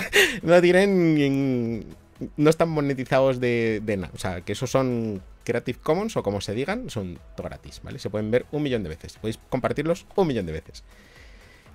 no 0.42 0.60
tienen. 0.60 1.86
No 2.36 2.50
están 2.50 2.68
monetizados 2.68 3.40
de, 3.40 3.80
de 3.82 3.96
nada. 3.96 4.12
O 4.14 4.18
sea, 4.18 4.42
que 4.42 4.52
esos 4.52 4.70
son 4.70 5.22
Creative 5.50 5.80
Commons 5.82 6.16
o 6.16 6.22
como 6.22 6.40
se 6.40 6.54
digan, 6.54 6.90
son 6.90 7.18
gratis, 7.36 7.80
¿vale? 7.82 7.98
Se 7.98 8.08
pueden 8.08 8.30
ver 8.30 8.46
un 8.52 8.62
millón 8.62 8.84
de 8.84 8.88
veces. 8.88 9.14
Podéis 9.14 9.40
compartirlos 9.48 10.06
un 10.14 10.28
millón 10.28 10.46
de 10.46 10.52
veces. 10.52 10.84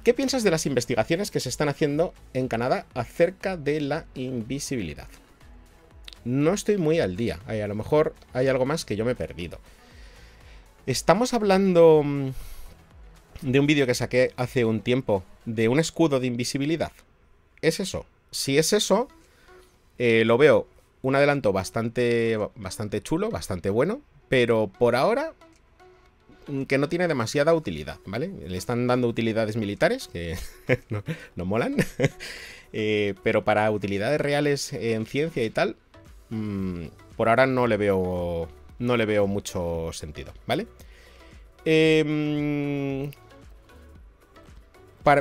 ¿Qué 0.05 0.13
piensas 0.13 0.43
de 0.43 0.51
las 0.51 0.65
investigaciones 0.65 1.29
que 1.29 1.41
se 1.41 1.49
están 1.49 1.67
haciendo 1.67 2.13
en 2.33 2.47
Canadá 2.47 2.85
acerca 2.93 3.57
de 3.57 3.81
la 3.81 4.05
invisibilidad? 4.15 5.07
No 6.23 6.53
estoy 6.53 6.77
muy 6.77 6.99
al 7.01 7.17
día. 7.17 7.39
A 7.47 7.67
lo 7.67 7.75
mejor 7.75 8.15
hay 8.31 8.47
algo 8.47 8.65
más 8.65 8.85
que 8.85 8.95
yo 8.95 9.03
me 9.03 9.11
he 9.11 9.15
perdido. 9.15 9.59
Estamos 10.85 11.33
hablando 11.33 12.01
mm, 12.03 12.29
de 13.41 13.59
un 13.59 13.67
vídeo 13.67 13.85
que 13.87 13.95
saqué 13.95 14.31
hace 14.37 14.63
un 14.63 14.79
tiempo 14.81 15.23
de 15.45 15.67
un 15.67 15.79
escudo 15.79 16.19
de 16.21 16.27
invisibilidad. 16.27 16.93
¿Es 17.61 17.79
eso? 17.81 18.05
Si 18.31 18.57
es 18.57 18.71
eso, 18.71 19.09
eh, 19.97 20.23
lo 20.25 20.37
veo 20.37 20.67
un 21.05 21.15
adelanto 21.15 21.53
bastante, 21.53 22.35
bastante 22.55 22.99
chulo, 22.99 23.29
bastante 23.29 23.69
bueno, 23.69 24.01
pero 24.27 24.71
por 24.75 24.95
ahora 24.95 25.33
mm, 26.47 26.63
que 26.63 26.79
no 26.79 26.89
tiene 26.89 27.07
demasiada 27.07 27.53
utilidad, 27.53 27.99
¿vale? 28.07 28.31
Le 28.47 28.57
están 28.57 28.87
dando 28.87 29.07
utilidades 29.07 29.55
militares 29.55 30.07
que 30.07 30.35
no, 31.35 31.45
molan, 31.45 31.75
eh, 32.73 33.13
pero 33.21 33.43
para 33.43 33.69
utilidades 33.69 34.19
reales 34.19 34.73
en 34.73 35.05
ciencia 35.05 35.43
y 35.43 35.51
tal, 35.51 35.75
mm, 36.31 36.85
por 37.15 37.29
ahora 37.29 37.45
no 37.45 37.67
le 37.67 37.77
veo, 37.77 38.49
no 38.79 38.97
le 38.97 39.05
veo 39.05 39.27
mucho 39.27 39.93
sentido, 39.93 40.33
¿vale? 40.47 40.65
Em, 41.65 43.11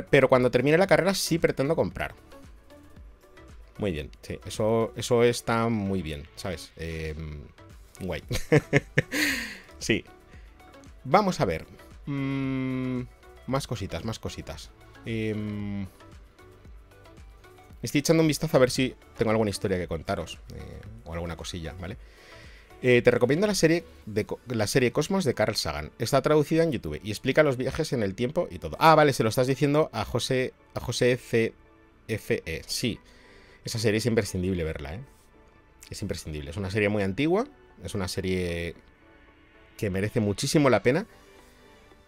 pero 0.09 0.29
cuando 0.29 0.49
termine 0.49 0.79
la 0.79 0.87
carrera 0.87 1.13
sí 1.13 1.37
pretendo 1.37 1.75
comprar. 1.75 2.15
Muy 3.77 3.91
bien, 3.91 4.09
sí, 4.21 4.39
eso, 4.45 4.93
eso 4.95 5.23
está 5.23 5.67
muy 5.67 6.01
bien, 6.01 6.27
¿sabes? 6.35 6.71
Em, 6.77 7.41
guay. 7.99 8.23
sí. 9.79 10.05
Vamos 11.03 11.41
a 11.41 11.45
ver. 11.45 11.65
Mm, 12.05 13.01
más 13.47 13.67
cositas, 13.67 14.05
más 14.05 14.19
cositas. 14.19 14.71
Em, 15.05 15.85
estoy 17.81 17.99
echando 17.99 18.21
un 18.21 18.27
vistazo 18.27 18.55
a 18.55 18.59
ver 18.59 18.71
si 18.71 18.95
tengo 19.17 19.31
alguna 19.31 19.49
historia 19.49 19.77
que 19.77 19.87
contaros. 19.87 20.39
Eh, 20.55 20.81
o 21.03 21.13
alguna 21.13 21.35
cosilla, 21.35 21.75
¿vale? 21.79 21.97
Eh, 22.81 23.01
te 23.01 23.11
recomiendo 23.11 23.47
la 23.47 23.55
serie, 23.55 23.83
de, 24.05 24.25
la 24.47 24.67
serie 24.67 24.91
Cosmos 24.91 25.25
de 25.25 25.33
Carl 25.33 25.55
Sagan. 25.55 25.91
Está 25.99 26.21
traducida 26.21 26.63
en 26.63 26.71
YouTube 26.71 26.99
y 27.03 27.09
explica 27.09 27.43
los 27.43 27.57
viajes 27.57 27.93
en 27.93 28.03
el 28.03 28.15
tiempo 28.15 28.47
y 28.51 28.59
todo. 28.59 28.77
Ah, 28.79 28.95
vale, 28.95 29.11
se 29.13 29.23
lo 29.23 29.29
estás 29.29 29.47
diciendo 29.47 29.89
a 29.91 30.05
José, 30.05 30.53
a 30.73 30.79
José 30.79 31.17
CFE. 31.17 32.61
Sí. 32.67 32.99
Esa 33.65 33.79
serie 33.79 33.97
es 33.97 34.05
imprescindible 34.05 34.63
verla, 34.63 34.95
¿eh? 34.95 35.01
Es 35.89 36.01
imprescindible. 36.01 36.51
Es 36.51 36.57
una 36.57 36.71
serie 36.71 36.89
muy 36.89 37.03
antigua. 37.03 37.45
Es 37.83 37.95
una 37.95 38.07
serie 38.07 38.75
que 39.77 39.89
merece 39.89 40.19
muchísimo 40.19 40.69
la 40.69 40.83
pena. 40.83 41.05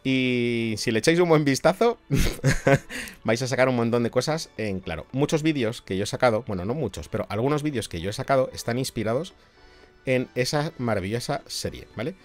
Y 0.04 0.76
si 0.78 0.92
le 0.92 1.00
echáis 1.00 1.20
un 1.20 1.28
buen 1.28 1.44
vistazo, 1.44 1.98
vais 3.24 3.42
a 3.42 3.48
sacar 3.48 3.68
un 3.68 3.76
montón 3.76 4.04
de 4.04 4.12
cosas 4.12 4.50
en 4.58 4.80
claro. 4.80 5.06
Muchos 5.12 5.44
vídeos 5.44 5.82
que 5.82 5.98
yo 5.98 6.04
he 6.04 6.08
sacado, 6.08 6.44
bueno, 6.48 6.64
no 6.64 6.74
muchos, 6.74 7.10
pero 7.10 7.26
algunos 7.30 7.64
vídeos 7.64 7.90
que 7.90 8.00
yo 8.00 8.10
he 8.10 8.14
sacado 8.14 8.50
están 8.54 8.80
inspirados 8.80 9.34
en 10.06 10.30
esa 10.36 10.72
maravillosa 10.78 11.42
serie, 11.48 11.88
¿vale? 11.98 12.16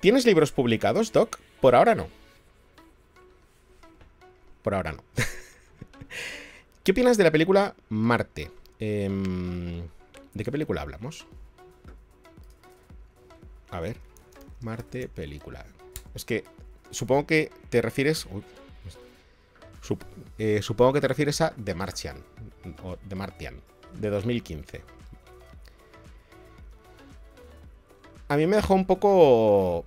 ¿Tienes 0.00 0.26
libros 0.26 0.50
publicados, 0.50 1.12
Doc? 1.12 1.38
Por 1.60 1.76
ahora 1.76 1.94
no. 1.94 2.08
Por 4.62 4.74
ahora 4.74 4.92
no. 4.92 5.04
¿Qué 6.84 6.90
opinas 6.90 7.16
de 7.16 7.22
la 7.22 7.30
película 7.30 7.76
Marte? 7.90 8.50
Em, 8.80 9.82
¿De 10.34 10.44
qué 10.44 10.50
película 10.50 10.82
hablamos? 10.82 11.26
A 13.70 13.78
ver. 13.78 13.98
Marte, 14.62 15.06
película. 15.08 15.64
Es 16.12 16.24
que 16.24 16.42
supongo 16.90 17.26
que 17.26 17.52
te 17.70 17.82
refieres... 17.82 18.26
Eh, 20.38 20.60
supongo 20.62 20.94
que 20.94 21.00
te 21.00 21.06
refieres 21.06 21.40
a 21.40 21.54
The 21.54 21.74
Martian. 21.74 22.16
O 22.82 22.96
The 22.96 23.14
Martian. 23.14 23.60
De 24.00 24.10
2015. 24.10 24.82
A 28.26 28.36
mí 28.36 28.46
me 28.48 28.56
dejó 28.56 28.74
un 28.74 28.86
poco... 28.86 29.78
O 29.78 29.84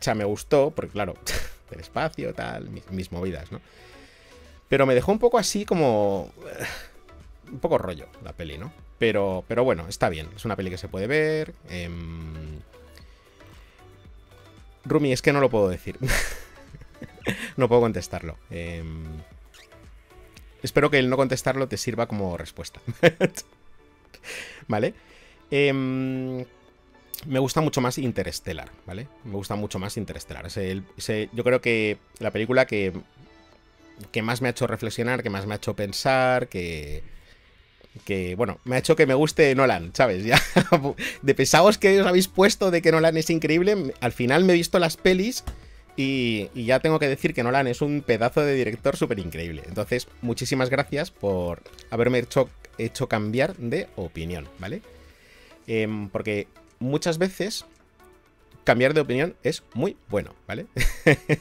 sea, 0.00 0.14
me 0.14 0.24
gustó, 0.24 0.70
porque 0.70 0.92
claro, 0.92 1.14
el 1.72 1.80
espacio, 1.80 2.32
tal, 2.34 2.70
mis 2.90 3.10
movidas, 3.10 3.50
¿no? 3.50 3.60
Pero 4.68 4.86
me 4.86 4.94
dejó 4.94 5.12
un 5.12 5.18
poco 5.18 5.38
así 5.38 5.64
como... 5.64 6.32
Eh, 6.46 6.64
un 7.52 7.58
poco 7.58 7.78
rollo 7.78 8.06
la 8.22 8.32
peli, 8.32 8.58
¿no? 8.58 8.72
Pero, 8.98 9.44
pero 9.46 9.64
bueno, 9.64 9.86
está 9.88 10.08
bien. 10.08 10.28
Es 10.34 10.44
una 10.44 10.56
peli 10.56 10.70
que 10.70 10.78
se 10.78 10.88
puede 10.88 11.06
ver. 11.06 11.54
Em, 11.68 12.60
Rumi, 14.84 15.12
es 15.12 15.22
que 15.22 15.32
no 15.32 15.40
lo 15.40 15.50
puedo 15.50 15.68
decir. 15.68 15.98
no 17.56 17.68
puedo 17.68 17.82
contestarlo. 17.82 18.38
Em, 18.50 19.04
espero 20.62 20.90
que 20.90 20.98
el 20.98 21.10
no 21.10 21.16
contestarlo 21.16 21.68
te 21.68 21.76
sirva 21.76 22.06
como 22.06 22.36
respuesta. 22.36 22.80
¿Vale? 24.68 24.94
Em, 25.50 26.44
me 27.26 27.38
gusta 27.38 27.60
mucho 27.60 27.80
más 27.80 27.98
Interstellar, 27.98 28.70
¿vale? 28.86 29.08
Me 29.24 29.32
gusta 29.32 29.54
mucho 29.54 29.78
más 29.78 29.96
Interstellar. 29.96 30.46
yo 30.48 31.44
creo 31.44 31.60
que 31.60 31.98
la 32.18 32.30
película 32.30 32.66
que 32.66 32.92
que 34.10 34.22
más 34.22 34.40
me 34.40 34.48
ha 34.48 34.50
hecho 34.50 34.66
reflexionar, 34.66 35.22
que 35.22 35.30
más 35.30 35.46
me 35.46 35.54
ha 35.54 35.56
hecho 35.56 35.74
pensar, 35.74 36.48
que, 36.48 37.02
que 38.04 38.34
bueno, 38.34 38.58
me 38.64 38.76
ha 38.76 38.78
hecho 38.78 38.96
que 38.96 39.06
me 39.06 39.14
guste 39.14 39.54
Nolan, 39.54 39.92
¿sabes? 39.94 40.24
Ya 40.24 40.40
de 41.22 41.34
pesados 41.34 41.78
que 41.78 42.00
os 42.00 42.06
habéis 42.06 42.28
puesto 42.28 42.70
de 42.70 42.82
que 42.82 42.92
Nolan 42.92 43.16
es 43.16 43.30
increíble, 43.30 43.94
al 44.00 44.12
final 44.12 44.44
me 44.44 44.52
he 44.52 44.56
visto 44.56 44.78
las 44.78 44.96
pelis 44.96 45.44
y, 45.96 46.50
ya 46.54 46.80
tengo 46.80 46.98
que 46.98 47.08
decir 47.08 47.34
que 47.34 47.42
Nolan 47.42 47.68
es 47.68 47.80
un 47.80 48.02
pedazo 48.02 48.40
de 48.40 48.54
director 48.54 48.96
súper 48.96 49.20
increíble. 49.20 49.62
Entonces, 49.66 50.08
muchísimas 50.22 50.70
gracias 50.70 51.10
por 51.10 51.62
haberme 51.90 52.18
hecho 52.18 52.48
hecho 52.76 53.08
cambiar 53.08 53.56
de 53.56 53.86
opinión, 53.94 54.48
¿vale? 54.58 54.82
Em, 55.68 56.08
porque 56.08 56.48
muchas 56.80 57.18
veces 57.18 57.64
cambiar 58.64 58.94
de 58.94 59.00
opinión 59.00 59.36
es 59.44 59.62
muy 59.74 59.96
bueno, 60.08 60.34
¿vale? 60.48 60.66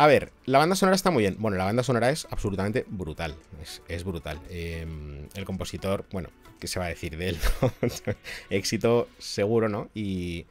A 0.00 0.06
ver, 0.06 0.32
la 0.46 0.56
banda 0.56 0.76
sonora 0.76 0.96
está 0.96 1.10
muy 1.10 1.24
bien. 1.24 1.36
Bueno, 1.38 1.58
la 1.58 1.64
banda 1.64 1.82
sonora 1.82 2.08
es 2.08 2.26
absolutamente 2.30 2.86
brutal. 2.88 3.34
Es, 3.86 4.02
brutal. 4.02 4.40
Em, 4.48 5.28
el 5.34 5.44
compositor, 5.44 6.06
bueno, 6.10 6.30
¿qué 6.58 6.68
se 6.68 6.78
va 6.78 6.86
a 6.86 6.88
decir 6.88 7.18
de 7.18 7.28
él? 7.28 7.38
Éxito 8.48 9.08
seguro, 9.18 9.68
¿no? 9.68 9.90
Y, 9.94 10.46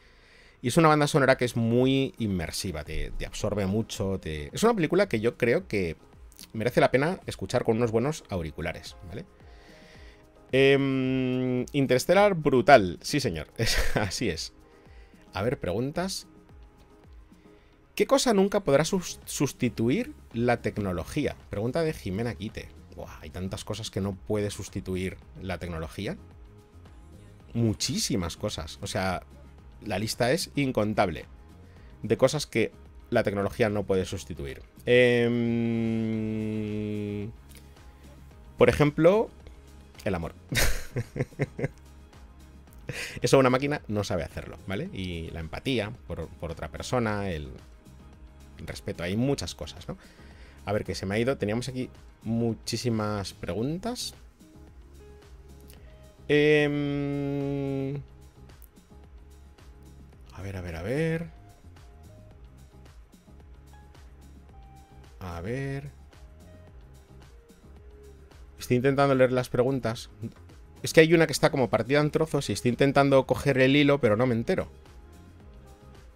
es 0.61 0.77
una 0.77 0.89
banda 0.89 1.07
sonora 1.07 1.35
que 1.35 1.45
es 1.45 1.55
muy 1.55 2.13
inmersiva, 2.19 2.83
te, 2.83 3.11
absorbe 3.25 3.65
mucho. 3.65 4.21
Es 4.23 4.61
una 4.61 4.75
película 4.75 5.09
que 5.09 5.19
yo 5.19 5.35
creo 5.35 5.67
que 5.67 5.95
merece 6.53 6.79
la 6.79 6.91
pena 6.91 7.19
escuchar 7.25 7.63
con 7.63 7.77
unos 7.77 7.89
buenos 7.89 8.25
auriculares, 8.29 8.97
¿vale? 9.07 9.25
Eh, 10.51 11.65
Interstellar, 11.71 12.35
brutal. 12.35 12.99
Sí, 13.01 13.19
señor. 13.19 13.47
así 13.95 14.29
es. 14.29 14.53
A 15.33 15.41
ver, 15.41 15.59
preguntas. 15.59 16.27
¿Qué 17.99 18.07
cosa 18.07 18.33
nunca 18.33 18.61
podrá 18.61 18.85
sustituir 18.85 20.13
la 20.31 20.61
tecnología? 20.61 21.35
Pregunta 21.49 21.81
de 21.81 21.91
Jimena 21.91 22.33
Quite. 22.33 22.69
hay 23.19 23.29
tantas 23.29 23.65
cosas 23.65 23.91
que 23.91 23.99
no 23.99 24.15
puede 24.15 24.51
sustituir 24.51 25.17
la 25.41 25.57
tecnología. 25.57 26.15
Muchísimas 27.53 28.37
cosas. 28.37 28.79
O 28.81 28.87
sea, 28.87 29.23
la 29.85 29.99
lista 29.99 30.31
es 30.31 30.49
incontable 30.55 31.25
de 32.01 32.15
cosas 32.15 32.47
que 32.47 32.71
la 33.09 33.23
tecnología 33.23 33.67
no 33.67 33.83
puede 33.83 34.05
sustituir. 34.05 34.61
Em, 34.85 35.33
por 38.57 38.69
ejemplo, 38.69 39.29
el 40.05 40.15
amor. 40.15 40.35
Eso 43.21 43.37
una 43.37 43.49
máquina 43.49 43.81
no 43.89 44.05
sabe 44.05 44.23
hacerlo, 44.23 44.57
¿vale? 44.67 44.89
Y 44.93 45.31
la 45.31 45.41
empatía 45.41 45.91
por, 46.07 46.29
por 46.29 46.49
otra 46.49 46.69
persona, 46.69 47.29
el, 47.29 47.51
respeto. 48.67 49.03
Hay 49.03 49.15
muchas 49.17 49.55
cosas, 49.55 49.87
¿no? 49.87 49.97
A 50.65 50.73
ver, 50.73 50.83
que 50.83 50.95
se 50.95 51.05
me 51.05 51.15
ha 51.15 51.19
ido. 51.19 51.37
Teníamos 51.37 51.67
aquí 51.69 51.89
muchísimas 52.23 53.33
preguntas. 53.33 54.13
Em, 56.27 57.95
a 60.33 60.41
ver, 60.43 60.57
a 60.57 60.61
ver, 60.61 60.75
a 60.75 60.83
ver. 60.83 61.29
A 65.19 65.41
ver. 65.41 65.89
Estoy 68.59 68.77
intentando 68.77 69.15
leer 69.15 69.31
las 69.31 69.49
preguntas. 69.49 70.09
Es 70.83 70.93
que 70.93 71.01
hay 71.01 71.13
una 71.13 71.25
que 71.25 71.33
está 71.33 71.49
como 71.49 71.69
partida 71.69 71.99
en 71.99 72.11
trozos 72.11 72.49
y 72.49 72.53
estoy 72.53 72.69
intentando 72.69 73.25
coger 73.25 73.57
el 73.57 73.75
hilo, 73.75 73.99
pero 73.99 74.15
no 74.15 74.27
me 74.27 74.35
entero. 74.35 74.67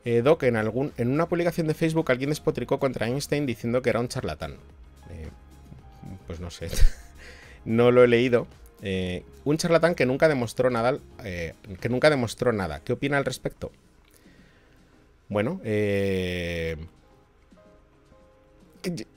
Eh, 0.06 0.22
Doc, 0.22 0.44
en, 0.44 0.58
algún, 0.58 0.92
en 0.98 1.10
una 1.10 1.28
publicación 1.28 1.68
de 1.68 1.74
Facebook 1.74 2.12
alguien 2.12 2.30
despotricó 2.30 2.78
contra 2.80 3.08
Einstein 3.08 3.46
diciendo 3.46 3.82
que 3.82 3.90
era 3.90 4.00
un 4.00 4.10
charlatán. 4.10 4.58
Eh, 5.10 5.30
pues 6.28 6.40
no 6.40 6.52
sé. 6.52 6.68
no 7.66 7.92
lo 7.92 8.04
he 8.04 8.08
leído. 8.08 8.48
Eh, 8.82 9.24
un 9.46 9.58
charlatán 9.58 9.96
que 9.96 10.06
nunca 10.06 10.28
demostró 10.28 10.70
nada. 10.70 10.98
que 11.22 11.90
nunca 11.90 12.10
demostró 12.10 12.52
nada. 12.52 12.82
¿Qué 12.82 12.94
opina 12.94 13.18
al 13.18 13.24
respecto? 13.26 13.72
Bueno, 15.30 15.62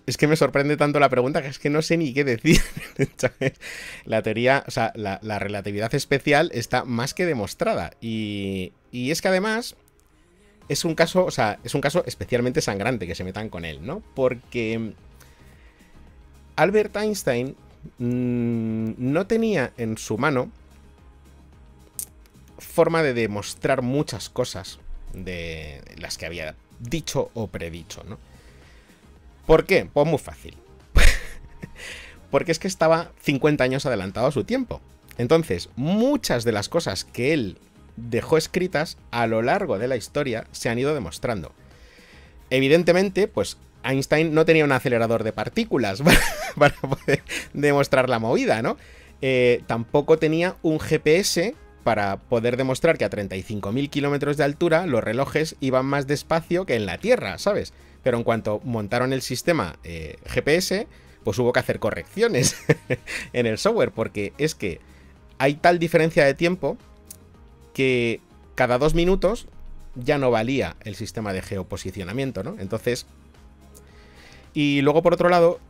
es 0.07 0.17
que 0.17 0.29
me 0.29 0.37
sorprende 0.37 0.77
tanto 0.77 1.01
la 1.01 1.09
pregunta 1.09 1.43
que 1.43 1.49
es 1.49 1.59
que 1.59 1.69
no 1.69 1.83
sé 1.83 1.97
ni 1.97 2.15
qué 2.15 2.23
decir. 2.23 2.61
la 4.05 4.23
teoría, 4.23 4.63
o 4.69 4.71
sea, 4.71 4.93
la, 4.95 5.39
relatividad 5.41 5.93
especial 5.97 6.51
está 6.55 6.85
más 6.85 7.13
que 7.13 7.27
demostrada. 7.27 7.91
Y, 8.01 8.73
y 8.93 9.11
es 9.11 9.21
que 9.21 9.29
además 9.29 9.75
es 10.69 10.85
un 10.85 10.95
caso, 10.95 11.25
o 11.25 11.31
sea, 11.31 11.59
es 11.65 11.75
un 11.75 11.81
caso 11.81 12.05
especialmente 12.07 12.61
sangrante 12.61 13.07
que 13.07 13.15
se 13.15 13.25
metan 13.25 13.49
con 13.49 13.65
él, 13.65 13.85
¿no? 13.85 14.03
Porque 14.15 14.93
Albert 16.57 16.97
Einstein 16.97 17.57
mm, 17.99 18.93
no 18.99 19.27
tenía 19.27 19.73
en 19.77 19.99
su 19.99 20.19
mano 20.19 20.51
forma 22.59 23.03
de 23.03 23.15
demostrar 23.15 23.83
muchas 23.83 24.29
cosas 24.29 24.79
de 25.13 25.83
las 25.97 26.19
que 26.19 26.27
había 26.27 26.57
dicho 26.81 27.31
o 27.35 27.47
predicho, 27.47 28.03
¿no? 28.05 28.19
¿Por 29.47 29.65
qué? 29.65 29.89
Pues 29.93 30.07
muy 30.07 30.19
fácil. 30.19 30.57
Porque 32.31 32.53
es 32.53 32.59
que 32.59 32.69
estaba 32.69 33.13
50 33.23 33.63
años 33.63 33.87
adelantado 33.87 34.27
a 34.27 34.33
su 34.33 34.45
tiempo. 34.45 34.81
Entonces, 35.19 35.71
muchas 35.77 36.45
de 36.45 36.53
las 36.53 36.69
cosas 36.69 37.05
que 37.05 37.33
él 37.33 37.59
dejó 37.97 38.37
escritas 38.37 38.99
a 39.11 39.27
lo 39.27 39.43
largo 39.43 39.79
de 39.79 39.89
la 39.89 39.97
historia 39.97 40.47
se 40.53 40.69
han 40.69 40.79
ido 40.79 40.95
demostrando. 40.95 41.53
Evidentemente, 42.51 43.29
pues 43.29 43.57
Einstein 43.83 44.35
no 44.35 44.45
tenía 44.45 44.65
un 44.65 44.73
acelerador 44.73 45.25
de 45.25 45.33
partículas 45.33 46.03
para, 46.57 46.75
poder 46.75 47.23
demostrar 47.53 48.09
la 48.09 48.19
movida, 48.19 48.63
¿no? 48.63 48.77
Eh, 49.23 49.63
tampoco 49.67 50.19
tenía 50.19 50.57
un 50.63 50.79
GPS 50.79 51.55
para 51.85 52.17
poder 52.17 52.57
demostrar 52.57 52.99
que 52.99 53.05
a 53.05 53.11
35.000 53.11 53.89
kilómetros 53.91 54.37
de 54.37 54.45
altura 54.45 54.87
los 54.87 55.03
relojes 55.03 55.57
iban 55.61 55.87
más 55.87 56.07
despacio 56.07 56.67
que 56.67 56.75
en 56.75 56.85
la 56.85 56.99
Tierra, 56.99 57.39
¿sabes? 57.39 57.73
Pero 58.03 58.19
en 58.19 58.25
cuanto 58.25 58.61
montaron 58.65 59.13
el 59.13 59.23
sistema 59.23 59.79
eh, 59.85 60.17
GPS, 60.27 60.89
pues 61.25 61.39
hubo 61.39 61.53
que 61.53 61.61
hacer 61.61 61.79
correcciones 61.79 62.57
en 63.33 63.47
el 63.47 63.59
software, 63.59 63.93
porque 63.93 64.33
es 64.37 64.55
que 64.55 64.81
hay 65.39 65.55
tal 65.55 65.79
diferencia 65.79 66.25
de 66.25 66.35
tiempo 66.35 66.77
que 67.77 68.23
cada 68.55 68.79
dos 68.79 68.95
minutos 68.95 69.49
ya 69.97 70.17
no 70.17 70.31
valía 70.31 70.77
el 70.85 70.95
sistema 70.95 71.35
de 71.35 71.43
geoposicionamiento, 71.43 72.43
¿no? 72.43 72.57
Entonces. 72.59 73.05
Y 74.55 74.81
luego, 74.81 75.03
por 75.03 75.13
otro 75.13 75.29
lado, 75.29 75.61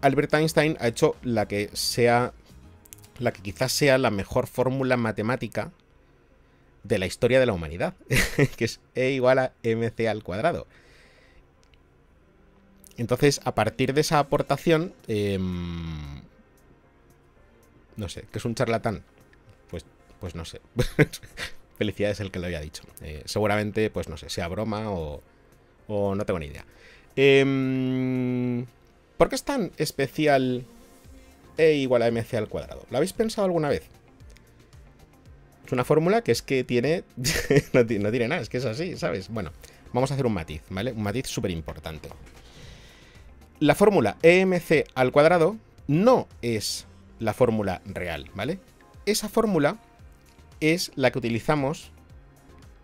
Albert 0.00 0.32
Einstein 0.34 0.76
ha 0.78 0.86
hecho 0.86 1.16
la 1.24 1.48
que 1.48 1.70
sea. 1.72 2.34
La 3.18 3.32
que 3.32 3.42
quizás 3.42 3.72
sea 3.72 3.98
la 3.98 4.12
mejor 4.12 4.46
fórmula 4.46 4.96
matemática 4.96 5.72
de 6.84 6.98
la 7.00 7.06
historia 7.06 7.40
de 7.40 7.46
la 7.46 7.52
humanidad, 7.52 7.94
que 8.56 8.64
es 8.64 8.78
E 8.94 9.10
igual 9.10 9.40
a 9.40 9.52
mc 9.64 10.06
al 10.06 10.22
cuadrado. 10.22 10.68
Entonces, 12.96 13.40
a 13.42 13.56
partir 13.56 13.92
de 13.92 14.02
esa 14.02 14.20
aportación, 14.20 14.94
em, 15.08 16.22
no 17.96 18.08
sé, 18.08 18.22
que 18.30 18.38
es 18.38 18.44
un 18.44 18.54
charlatán, 18.54 19.02
pues 20.20 20.34
no 20.34 20.44
sé. 20.44 20.60
Felicidades 21.78 22.20
el 22.20 22.30
que 22.30 22.38
lo 22.38 22.46
haya 22.46 22.60
dicho. 22.60 22.82
Eh, 23.02 23.22
seguramente, 23.24 23.90
pues 23.90 24.08
no 24.08 24.16
sé, 24.16 24.28
sea 24.30 24.48
broma 24.48 24.90
o, 24.90 25.22
no 25.88 26.24
tengo 26.24 26.38
ni 26.38 26.46
idea. 26.46 26.64
Em, 27.16 28.66
¿Por 29.16 29.28
qué 29.28 29.34
es 29.34 29.44
tan 29.44 29.72
especial 29.78 30.64
E 31.56 31.74
igual 31.74 32.02
a 32.02 32.10
mc 32.10 32.34
al 32.34 32.48
cuadrado? 32.48 32.86
¿Lo 32.90 32.98
habéis 32.98 33.12
pensado 33.12 33.46
alguna 33.46 33.68
vez? 33.68 33.88
Es 35.66 35.72
una 35.72 35.84
fórmula 35.84 36.22
que 36.22 36.32
es 36.32 36.40
que 36.40 36.64
tiene... 36.64 37.04
no, 37.72 37.86
tiene 37.86 38.28
nada, 38.28 38.40
es 38.40 38.48
que 38.48 38.58
es 38.58 38.64
así, 38.64 38.96
¿sabes? 38.96 39.28
Bueno, 39.28 39.52
vamos 39.92 40.10
a 40.10 40.14
hacer 40.14 40.24
un 40.26 40.34
matiz, 40.34 40.62
¿vale? 40.70 40.92
Un 40.92 41.02
matiz 41.02 41.26
súper 41.26 41.50
importante. 41.50 42.08
La 43.60 43.74
fórmula 43.74 44.16
EMC 44.22 44.86
al 44.94 45.12
cuadrado 45.12 45.56
no 45.88 46.28
es 46.42 46.86
la 47.18 47.34
fórmula 47.34 47.82
real, 47.84 48.30
¿vale? 48.34 48.60
Esa 49.04 49.28
fórmula 49.28 49.78
es 50.60 50.92
la 50.94 51.10
que 51.10 51.18
utilizamos 51.18 51.92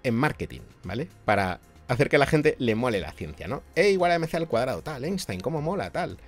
en 0.02 0.14
marketing, 0.14 0.60
¿vale? 0.84 1.08
Para 1.24 1.60
hacer 1.88 2.08
que 2.08 2.16
a 2.16 2.18
la 2.18 2.26
gente 2.26 2.56
le 2.58 2.74
mole 2.74 3.00
la 3.00 3.12
ciencia, 3.12 3.48
¿no? 3.48 3.62
E 3.74 3.90
igual 3.90 4.12
a 4.12 4.18
mc 4.18 4.34
al 4.34 4.48
cuadrado, 4.48 4.82
tal, 4.82 5.04
Einstein, 5.04 5.40
¿cómo 5.40 5.60
mola, 5.60 5.90
tal? 5.90 6.18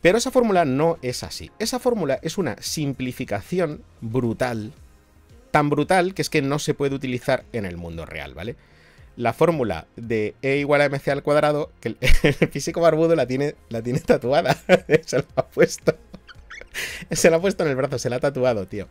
Pero 0.00 0.18
esa 0.18 0.30
fórmula 0.30 0.64
no 0.64 0.98
es 1.00 1.22
así. 1.22 1.50
Esa 1.58 1.78
fórmula 1.78 2.18
es 2.22 2.36
una 2.36 2.56
simplificación 2.60 3.82
brutal, 4.00 4.72
tan 5.50 5.70
brutal 5.70 6.12
que 6.14 6.22
es 6.22 6.30
que 6.30 6.42
no 6.42 6.58
se 6.58 6.74
puede 6.74 6.94
utilizar 6.94 7.44
en 7.52 7.64
el 7.64 7.76
mundo 7.76 8.04
real, 8.04 8.34
¿vale? 8.34 8.56
La 9.16 9.32
fórmula 9.32 9.86
de 9.96 10.34
E 10.42 10.56
igual 10.56 10.80
a 10.80 10.88
mc 10.88 11.08
al 11.08 11.22
cuadrado, 11.22 11.70
que 11.80 11.96
el, 12.00 12.34
físico 12.50 12.80
barbudo 12.80 13.14
la 13.14 13.26
tiene, 13.26 13.54
la 13.68 13.82
tiene 13.82 14.00
tatuada, 14.00 14.54
se 15.06 15.18
la 15.18 15.24
ha 15.36 15.46
puesto. 15.46 15.96
se 17.10 17.30
la 17.30 17.36
ha 17.36 17.40
puesto 17.40 17.64
en 17.64 17.70
el 17.70 17.76
brazo, 17.76 17.98
se 17.98 18.10
la 18.10 18.16
ha 18.16 18.20
tatuado, 18.20 18.66
tío. 18.66 18.88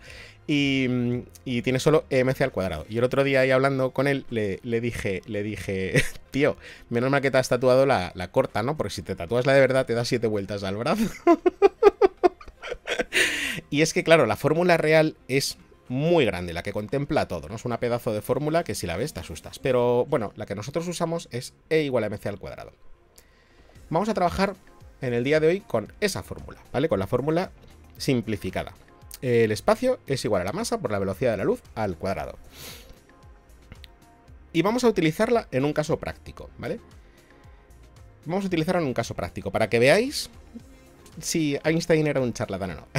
Y, 0.48 1.22
tiene 1.62 1.80
solo 1.80 2.06
EMC 2.10 2.42
al 2.42 2.52
cuadrado. 2.52 2.86
Y 2.90 2.98
el 2.98 3.04
otro 3.04 3.24
día 3.24 3.42
ahí 3.42 3.52
hablando 3.52 3.92
con 3.92 4.08
él, 4.08 4.26
le, 4.30 4.82
dije, 4.82 5.22
le 5.26 5.44
dije, 5.44 6.04
tío, 6.32 6.58
menos 6.90 7.10
mal 7.10 7.22
que 7.22 7.32
te 7.32 7.38
has 7.38 7.50
tatuado 7.50 7.86
la, 7.86 8.12
corta, 8.32 8.64
¿no? 8.64 8.78
Porque 8.78 8.94
si 8.94 9.02
te 9.02 9.16
tatúas 9.16 9.46
la 9.46 9.54
de 9.54 9.62
verdad, 9.62 9.86
te 9.86 9.94
das 9.94 10.08
siete 10.08 10.28
vueltas 10.28 10.64
al 10.64 10.78
brazo. 10.78 11.04
y 13.70 13.82
es 13.82 13.94
que, 13.94 14.04
claro, 14.04 14.26
la 14.26 14.36
fórmula 14.36 14.78
real 14.78 15.16
es 15.28 15.58
muy 15.88 16.26
grande, 16.26 16.54
la 16.54 16.64
que 16.64 16.72
contempla 16.72 17.28
todo, 17.28 17.50
¿no? 17.50 17.56
Es 17.56 17.66
una 17.66 17.80
pedazo 17.80 18.14
de 18.14 18.22
fórmula 18.22 18.64
que 18.64 18.76
si 18.76 18.88
la 18.88 18.98
ves 18.98 19.14
te 19.14 19.20
asustas. 19.20 19.60
Pero 19.60 20.06
bueno, 20.06 20.32
la 20.36 20.46
que 20.46 20.56
nosotros 20.56 20.88
usamos 20.88 21.28
es 21.32 21.54
E 21.70 21.82
igual 21.82 22.06
a 22.06 22.10
MC 22.10 22.28
al 22.28 22.40
cuadrado. 22.40 22.72
Vamos 23.90 24.08
a 24.08 24.14
trabajar 24.14 24.56
en 25.02 25.14
el 25.14 25.24
día 25.24 25.40
de 25.40 25.48
hoy 25.48 25.62
con 25.62 25.92
esa 26.00 26.24
fórmula, 26.24 26.62
¿vale? 26.72 26.88
Con 26.88 27.00
la 27.00 27.08
fórmula 27.08 27.52
simplificada. 28.02 28.74
El 29.22 29.52
espacio 29.52 29.99
es 30.08 30.26
igual 30.26 30.41
a 30.41 30.45
la 30.45 30.52
masa 30.52 30.80
por 30.80 30.91
la 30.91 30.99
velocidad 30.99 31.32
de 31.32 31.38
la 31.38 31.43
luz 31.43 31.62
al 31.76 31.95
cuadrado. 31.95 32.38
Y 34.52 34.64
vamos 34.64 34.84
a 34.84 34.88
utilizarla 34.88 35.47
en 35.52 35.64
un 35.64 35.74
caso 35.74 35.97
práctico, 35.97 36.49
¿vale? 36.58 36.80
Vamos 38.26 38.43
a 38.43 38.47
utilizarla 38.47 38.82
en 38.82 38.88
un 38.88 38.93
caso 38.93 39.14
práctico 39.14 39.52
para 39.52 39.70
que 39.70 39.80
veáis 39.80 40.30
si 41.20 41.58
Einstein 41.64 42.08
era 42.08 42.20
un 42.20 42.34
charlatán 42.34 42.72
o 42.72 42.76
no. 42.76 42.88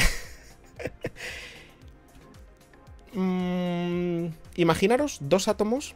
Mm, 3.15 4.29
imaginaros 4.57 5.19
dos 5.21 5.47
átomos 5.47 5.95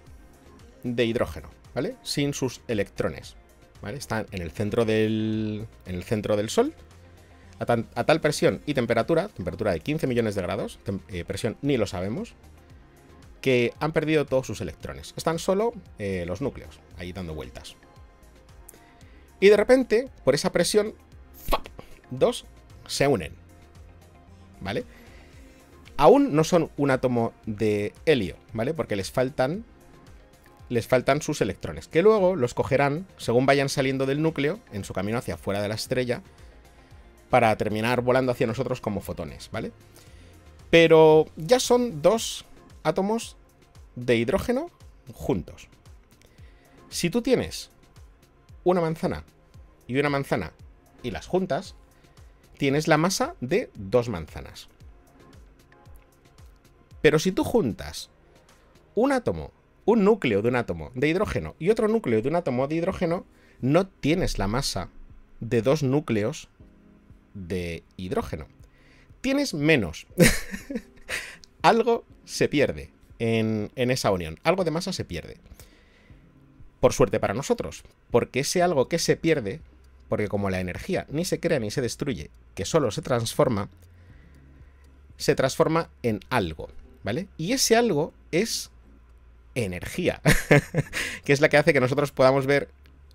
de 0.82 1.06
hidrógeno, 1.06 1.48
¿vale? 1.74 1.96
Sin 2.02 2.34
sus 2.34 2.60
electrones, 2.68 3.36
¿vale? 3.80 3.96
Están 3.96 4.26
en 4.32 4.42
el 4.42 4.50
centro 4.50 4.84
del, 4.84 5.66
en 5.86 5.94
el 5.94 6.04
centro 6.04 6.36
del 6.36 6.50
Sol 6.50 6.74
a, 7.58 8.04
tal 8.04 8.20
presión 8.20 8.62
y 8.66 8.74
temperatura, 8.74 9.28
temperatura 9.28 9.72
de 9.72 9.80
15 9.80 10.06
millones 10.06 10.34
de 10.34 10.42
grados, 10.42 10.78
eh, 11.08 11.24
presión 11.24 11.56
ni 11.62 11.76
lo 11.76 11.86
sabemos, 11.86 12.34
que 13.40 13.72
han 13.80 13.92
perdido 13.92 14.26
todos 14.26 14.46
sus 14.46 14.60
electrones. 14.60 15.14
Están 15.16 15.38
solo 15.38 15.72
eh, 15.98 16.24
los 16.26 16.40
núcleos, 16.40 16.80
ahí 16.98 17.12
dando 17.12 17.34
vueltas. 17.34 17.76
Y 19.40 19.48
de 19.48 19.56
repente, 19.56 20.08
por 20.24 20.34
esa 20.34 20.52
presión, 20.52 20.94
dos 22.10 22.46
se 22.86 23.06
unen. 23.06 23.34
¿Vale? 24.60 24.84
Aún 25.96 26.34
no 26.34 26.44
son 26.44 26.70
un 26.76 26.90
átomo 26.90 27.32
de 27.46 27.92
helio, 28.04 28.36
¿vale? 28.52 28.74
Porque 28.74 28.96
les 28.96 29.10
faltan. 29.10 29.64
Les 30.68 30.88
faltan 30.88 31.22
sus 31.22 31.40
electrones. 31.40 31.86
Que 31.86 32.02
luego 32.02 32.34
los 32.34 32.52
cogerán 32.52 33.06
según 33.18 33.46
vayan 33.46 33.68
saliendo 33.68 34.04
del 34.04 34.20
núcleo 34.20 34.58
en 34.72 34.82
su 34.82 34.92
camino 34.92 35.18
hacia 35.18 35.34
afuera 35.34 35.62
de 35.62 35.68
la 35.68 35.76
estrella 35.76 36.22
para 37.30 37.56
terminar 37.56 38.02
volando 38.02 38.32
hacia 38.32 38.46
nosotros 38.46 38.80
como 38.80 39.00
fotones, 39.00 39.50
¿vale? 39.50 39.72
Pero 40.70 41.26
ya 41.36 41.60
son 41.60 42.02
dos 42.02 42.44
átomos 42.82 43.36
de 43.94 44.16
hidrógeno 44.16 44.70
juntos. 45.12 45.68
Si 46.88 47.10
tú 47.10 47.22
tienes 47.22 47.70
una 48.64 48.80
manzana 48.80 49.24
y 49.86 49.98
una 49.98 50.10
manzana 50.10 50.52
y 51.02 51.10
las 51.10 51.26
juntas, 51.26 51.74
tienes 52.58 52.88
la 52.88 52.98
masa 52.98 53.34
de 53.40 53.70
dos 53.74 54.08
manzanas. 54.08 54.68
Pero 57.02 57.18
si 57.18 57.32
tú 57.32 57.44
juntas 57.44 58.10
un 58.94 59.12
átomo, 59.12 59.52
un 59.84 60.04
núcleo 60.04 60.42
de 60.42 60.48
un 60.48 60.56
átomo 60.56 60.90
de 60.94 61.08
hidrógeno 61.08 61.54
y 61.58 61.70
otro 61.70 61.86
núcleo 61.86 62.20
de 62.22 62.28
un 62.28 62.36
átomo 62.36 62.66
de 62.66 62.76
hidrógeno, 62.76 63.24
no 63.60 63.86
tienes 63.86 64.38
la 64.38 64.48
masa 64.48 64.90
de 65.40 65.62
dos 65.62 65.82
núcleos 65.82 66.48
de 67.36 67.84
hidrógeno. 67.96 68.46
Tienes 69.20 69.54
menos. 69.54 70.06
algo 71.62 72.04
se 72.24 72.48
pierde 72.48 72.90
en, 73.18 73.70
en 73.76 73.90
esa 73.90 74.10
unión. 74.10 74.38
Algo 74.42 74.64
de 74.64 74.70
masa 74.70 74.92
se 74.92 75.04
pierde. 75.04 75.36
Por 76.80 76.92
suerte 76.92 77.20
para 77.20 77.34
nosotros. 77.34 77.84
Porque 78.10 78.40
ese 78.40 78.62
algo 78.62 78.88
que 78.88 78.98
se 78.98 79.16
pierde, 79.16 79.60
porque 80.08 80.28
como 80.28 80.50
la 80.50 80.60
energía 80.60 81.06
ni 81.10 81.24
se 81.24 81.40
crea 81.40 81.60
ni 81.60 81.70
se 81.70 81.82
destruye, 81.82 82.30
que 82.54 82.64
solo 82.64 82.90
se 82.90 83.02
transforma, 83.02 83.68
se 85.16 85.34
transforma 85.34 85.90
en 86.02 86.20
algo, 86.30 86.68
¿vale? 87.02 87.28
Y 87.36 87.52
ese 87.52 87.76
algo 87.76 88.12
es 88.32 88.70
energía, 89.54 90.20
que 91.24 91.32
es 91.32 91.40
la 91.40 91.48
que 91.48 91.56
hace 91.56 91.72
que 91.72 91.80
nosotros 91.80 92.12
podamos 92.12 92.46
ver 92.46 92.68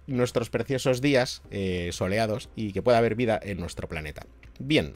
nuestros 0.08 0.50
preciosos 0.50 1.02
días 1.02 1.42
eh, 1.52 1.90
soleados 1.92 2.50
y 2.56 2.74
que 2.74 2.82
pueda 2.82 2.98
haber 2.98 3.16
vida 3.16 3.40
en 3.42 3.60
nuestro 3.60 3.88
planeta. 3.88 4.26
Bien. 4.60 4.96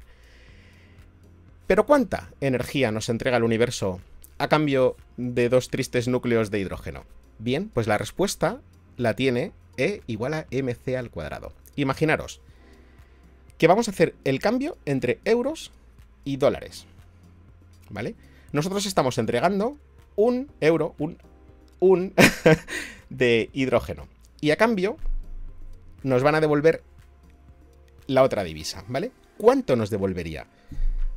Pero 1.67 1.85
¿cuánta 1.85 2.29
energía 2.41 2.91
nos 2.91 3.09
entrega 3.09 3.37
el 3.37 3.43
universo 3.43 3.99
a 4.37 4.47
cambio 4.47 4.95
de 5.17 5.49
dos 5.49 5.69
tristes 5.69 6.07
núcleos 6.07 6.51
de 6.51 6.59
hidrógeno? 6.59 7.05
Bien, 7.39 7.69
pues 7.69 7.87
la 7.87 7.97
respuesta 7.97 8.61
la 8.97 9.15
tiene 9.15 9.51
E 9.77 10.01
igual 10.07 10.33
a 10.33 10.45
mc 10.51 10.95
al 10.95 11.09
cuadrado. 11.09 11.51
Imaginaros 11.75 12.41
que 13.57 13.67
vamos 13.67 13.87
a 13.87 13.91
hacer 13.91 14.15
el 14.23 14.39
cambio 14.39 14.77
entre 14.85 15.19
euros 15.25 15.71
y 16.23 16.37
dólares. 16.37 16.85
¿Vale? 17.89 18.15
Nosotros 18.51 18.85
estamos 18.85 19.17
entregando 19.17 19.77
un 20.15 20.49
euro, 20.61 20.95
un, 20.97 21.17
un 21.79 22.13
de 23.09 23.49
hidrógeno. 23.53 24.07
Y 24.41 24.51
a 24.51 24.57
cambio, 24.57 24.97
nos 26.03 26.23
van 26.23 26.35
a 26.35 26.41
devolver 26.41 26.83
la 28.07 28.23
otra 28.23 28.43
divisa, 28.43 28.83
¿vale? 28.87 29.11
¿Cuánto 29.37 29.75
nos 29.75 29.89
devolvería? 29.89 30.47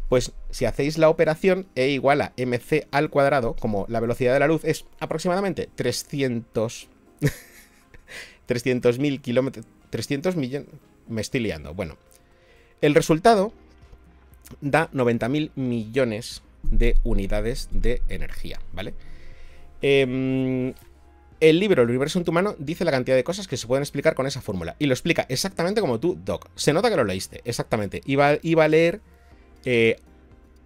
Pues 0.09 0.33
si 0.51 0.65
hacéis 0.65 0.97
la 0.97 1.11
operación 1.11 1.67
E 1.75 1.89
igual 1.89 2.23
a 2.23 2.33
mc 2.37 2.87
al 2.91 3.11
cuadrado, 3.11 3.55
como 3.55 3.85
la 3.89 4.01
velocidad 4.01 4.33
de 4.33 4.41
la 4.41 4.47
luz 4.47 4.65
es 4.65 4.87
aproximadamente 5.01 5.69
300... 5.75 6.89
300.000 8.49 9.21
kilómetros... 9.21 9.67
300 9.91 10.37
millones... 10.37 10.69
Me 11.09 11.21
estoy 11.21 11.41
liando. 11.41 11.75
Bueno, 11.75 11.97
el 12.81 12.95
resultado 12.95 13.53
da 14.61 14.91
90.000 14.93 15.51
millones 15.55 16.43
de 16.63 16.97
unidades 17.05 17.69
de 17.71 18.03
energía, 18.09 18.59
¿vale? 18.73 18.95
Eh, 19.81 20.75
el 21.41 21.61
libro 21.61 21.83
El 21.83 21.89
universo 21.89 22.19
en 22.19 22.25
tu 22.25 22.33
mano 22.33 22.55
dice 22.59 22.85
la 22.85 22.91
cantidad 22.91 23.17
de 23.17 23.25
cosas 23.25 23.47
que 23.47 23.57
se 23.57 23.67
pueden 23.67 23.83
explicar 23.83 24.15
con 24.15 24.27
esa 24.27 24.41
fórmula. 24.41 24.77
Y 24.79 24.87
lo 24.87 24.95
explica 24.95 25.27
exactamente 25.29 25.81
como 25.81 26.01
tú, 26.01 26.19
Doc. 26.25 26.49
Se 26.55 26.73
nota 26.73 26.91
que 26.91 26.97
lo 26.97 27.05
leíste, 27.05 27.41
exactamente. 27.45 28.03
Iba, 28.07 28.39
iba 28.43 28.65
a 28.65 28.69
leer. 28.69 29.01
Eh, 29.65 29.97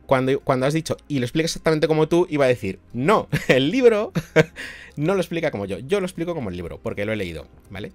cuando, 0.07 0.41
cuando 0.41 0.67
has 0.67 0.75
dicho 0.75 0.97
y 1.09 1.21
lo 1.21 1.25
explica 1.25 1.47
exactamente 1.47 1.89
como 1.89 2.09
tú, 2.09 2.27
iba 2.29 2.45
a 2.45 2.49
decir, 2.49 2.79
no, 2.93 3.29
el 3.49 3.71
libro 3.71 4.13
no 4.97 5.15
lo 5.15 5.21
explica 5.21 5.51
como 5.51 5.67
yo. 5.67 5.79
Yo 5.79 6.01
lo 6.01 6.07
explico 6.07 6.35
como 6.35 6.51
el 6.51 6.57
libro, 6.57 6.79
porque 6.83 7.05
lo 7.05 7.13
he 7.13 7.17
leído, 7.17 7.47
¿vale? 7.71 7.93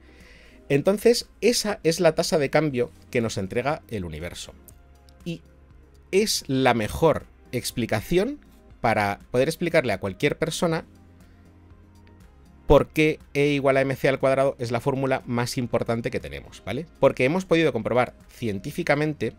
Entonces, 0.69 1.30
esa 1.41 1.80
es 1.84 1.99
la 1.99 2.15
tasa 2.15 2.38
de 2.38 2.49
cambio 2.49 2.91
que 3.11 3.21
nos 3.21 3.38
entrega 3.38 3.82
el 3.89 4.03
universo. 4.03 4.53
Y 5.23 5.41
es 6.11 6.43
la 6.47 6.73
mejor 6.73 7.25
explicación 7.51 8.39
para 8.82 9.19
poder 9.32 9.47
explicarle 9.47 9.93
a 9.93 9.99
cualquier 9.99 10.38
persona 10.38 10.86
por 12.68 12.88
qué 12.88 13.20
E 13.34 13.47
igual 13.47 13.78
a 13.78 13.82
mc 13.82 14.05
al 14.05 14.20
cuadrado 14.20 14.55
es 14.59 14.72
la 14.72 14.82
fórmula 14.82 15.24
más 15.26 15.57
importante 15.57 16.11
que 16.11 16.20
tenemos, 16.20 16.61
¿vale? 16.65 16.86
Porque 16.99 17.26
hemos 17.26 17.45
podido 17.45 17.74
comprobar 17.74 18.13
científicamente 18.30 19.34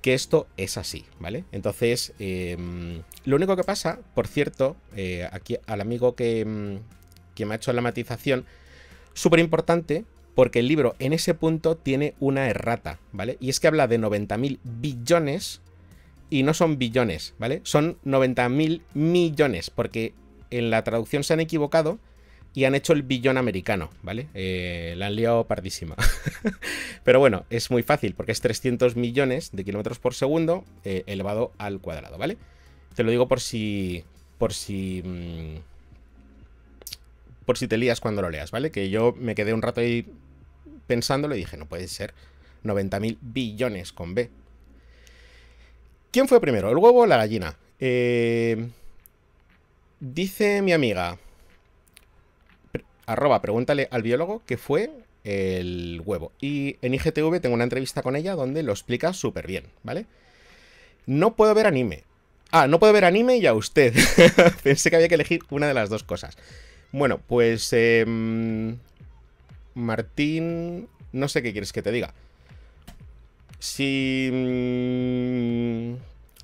que 0.00 0.14
esto 0.14 0.46
es 0.56 0.78
así, 0.78 1.04
¿vale? 1.18 1.44
Entonces, 1.50 2.14
em, 2.20 3.02
lo 3.24 3.36
único 3.36 3.56
que 3.56 3.64
pasa, 3.64 3.98
por 4.14 4.28
cierto, 4.28 4.76
eh, 4.96 5.28
aquí 5.32 5.58
al 5.66 5.80
amigo 5.80 6.14
que, 6.14 6.40
em, 6.40 6.78
que 7.34 7.44
me 7.44 7.54
ha 7.54 7.56
hecho 7.56 7.72
la 7.72 7.82
matización, 7.82 8.46
súper 9.12 9.40
importante, 9.40 10.04
porque 10.36 10.60
el 10.60 10.68
libro 10.68 10.94
en 11.00 11.12
ese 11.12 11.34
punto 11.34 11.76
tiene 11.76 12.14
una 12.20 12.48
errata, 12.48 13.00
¿vale? 13.12 13.36
Y 13.40 13.50
es 13.50 13.58
que 13.58 13.66
habla 13.66 13.88
de 13.88 13.98
90.000 13.98 14.60
billones 14.62 15.60
y 16.30 16.44
no 16.44 16.54
son 16.54 16.78
billones, 16.78 17.34
¿vale? 17.38 17.60
Son 17.64 17.98
90.000 18.04 18.82
millones, 18.94 19.70
porque 19.70 20.14
en 20.50 20.70
la 20.70 20.84
traducción 20.84 21.24
se 21.24 21.32
han 21.32 21.40
equivocado 21.40 21.98
y 22.54 22.64
han 22.64 22.74
hecho 22.74 22.92
el 22.92 23.02
billón 23.02 23.36
americano, 23.36 23.90
¿vale? 24.02 24.28
Eh, 24.34 24.94
la 24.96 25.06
han 25.06 25.16
liado 25.16 25.46
pardísima. 25.46 25.96
Pero 27.04 27.20
bueno, 27.20 27.44
es 27.50 27.70
muy 27.70 27.82
fácil 27.82 28.14
porque 28.14 28.32
es 28.32 28.40
300 28.40 28.96
millones 28.96 29.50
de 29.52 29.64
kilómetros 29.64 29.98
por 29.98 30.14
segundo 30.14 30.64
eh, 30.84 31.04
elevado 31.06 31.52
al 31.58 31.80
cuadrado, 31.80 32.18
¿vale? 32.18 32.36
Te 32.94 33.02
lo 33.04 33.10
digo 33.10 33.28
por 33.28 33.40
si. 33.40 34.04
por 34.38 34.52
si. 34.52 35.02
Mm, 35.04 35.56
por 37.44 37.56
si 37.56 37.68
te 37.68 37.78
lías 37.78 38.00
cuando 38.00 38.22
lo 38.22 38.30
leas, 38.30 38.50
¿vale? 38.50 38.70
Que 38.70 38.90
yo 38.90 39.14
me 39.16 39.34
quedé 39.34 39.54
un 39.54 39.62
rato 39.62 39.80
ahí 39.80 40.06
pensándolo 40.86 41.34
y 41.34 41.38
dije, 41.38 41.56
no 41.56 41.66
puede 41.66 41.88
ser 41.88 42.12
90.000 42.64 43.18
billones 43.20 43.92
con 43.92 44.14
B. 44.14 44.30
¿Quién 46.10 46.28
fue 46.28 46.40
primero, 46.40 46.70
el 46.70 46.76
huevo 46.76 47.02
o 47.02 47.06
la 47.06 47.16
gallina? 47.16 47.56
Eh, 47.80 48.68
dice 50.00 50.60
mi 50.62 50.72
amiga, 50.72 51.18
arroba 53.08 53.40
pregúntale 53.40 53.88
al 53.90 54.02
biólogo 54.02 54.42
que 54.46 54.56
fue 54.56 54.90
el 55.24 56.02
huevo. 56.04 56.32
Y 56.40 56.76
en 56.82 56.94
IGTV 56.94 57.40
tengo 57.40 57.54
una 57.54 57.64
entrevista 57.64 58.02
con 58.02 58.16
ella 58.16 58.34
donde 58.34 58.62
lo 58.62 58.72
explica 58.72 59.12
súper 59.12 59.46
bien, 59.46 59.64
¿vale? 59.82 60.06
No 61.06 61.34
puedo 61.34 61.54
ver 61.54 61.66
anime. 61.66 62.04
Ah, 62.50 62.66
no 62.66 62.78
puedo 62.78 62.92
ver 62.92 63.04
anime 63.04 63.38
y 63.38 63.46
a 63.46 63.54
usted. 63.54 63.94
Pensé 64.62 64.90
que 64.90 64.96
había 64.96 65.08
que 65.08 65.16
elegir 65.16 65.40
una 65.50 65.66
de 65.66 65.74
las 65.74 65.88
dos 65.90 66.04
cosas. 66.04 66.36
Bueno, 66.92 67.20
pues... 67.26 67.72
Em, 67.72 68.76
Martín... 69.74 70.88
No 71.12 71.28
sé 71.28 71.42
qué 71.42 71.52
quieres 71.52 71.72
que 71.72 71.82
te 71.82 71.92
diga. 71.92 72.12
Si... 73.58 74.30
Mm, 74.32 75.96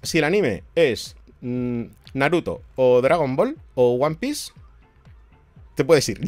si 0.03 0.19
el 0.19 0.25
anime 0.25 0.63
es 0.75 1.17
mm, 1.41 1.85
Naruto 2.15 2.63
o 2.77 3.01
Dragon 3.01 3.37
Ball 3.37 3.57
o 3.75 3.95
One 3.95 4.17
Piece, 4.17 4.53
te 5.75 5.85
puedes 5.85 6.09
ir. 6.09 6.21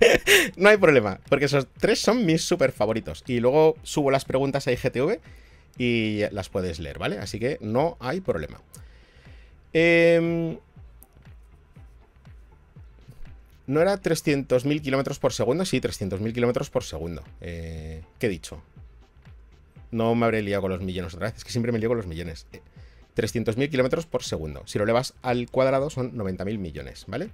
no 0.56 0.68
hay 0.68 0.76
problema, 0.76 1.20
porque 1.28 1.46
esos 1.46 1.66
tres 1.78 2.00
son 2.00 2.24
mis 2.26 2.42
súper 2.42 2.72
favoritos. 2.72 3.24
Y 3.26 3.40
luego 3.40 3.76
subo 3.82 4.10
las 4.10 4.24
preguntas 4.24 4.66
a 4.66 4.72
IGTV 4.72 5.18
y 5.78 6.22
las 6.30 6.48
puedes 6.48 6.78
leer, 6.78 6.98
¿vale? 6.98 7.18
Así 7.18 7.38
que 7.38 7.58
no 7.60 7.96
hay 8.00 8.20
problema. 8.20 8.60
Em, 9.72 10.56
¿No 13.66 13.80
era 13.80 14.00
300.000 14.00 14.82
kilómetros 14.82 15.18
por 15.18 15.32
segundo? 15.32 15.64
Sí, 15.64 15.80
300.000 15.80 16.32
kilómetros 16.34 16.70
por 16.70 16.84
segundo. 16.84 17.22
Eh, 17.40 18.02
¿Qué 18.18 18.26
he 18.26 18.28
dicho? 18.28 18.62
No 19.90 20.14
me 20.14 20.26
habré 20.26 20.42
liado 20.42 20.62
con 20.62 20.70
los 20.70 20.82
millones 20.82 21.14
otra 21.14 21.28
vez. 21.28 21.38
Es 21.38 21.44
que 21.44 21.50
siempre 21.50 21.72
me 21.72 21.78
lío 21.78 21.88
con 21.88 21.96
los 21.96 22.06
millones. 22.06 22.46
300.000 23.16 23.62
eh, 23.62 23.70
kilómetros 23.70 24.06
por 24.06 24.22
segundo. 24.22 24.62
Si 24.66 24.76
lo 24.76 24.84
elevas 24.84 25.14
al 25.22 25.50
cuadrado 25.50 25.88
son 25.88 26.12
90.000 26.12 26.58
millones, 26.58 27.04
¿vale? 27.08 27.30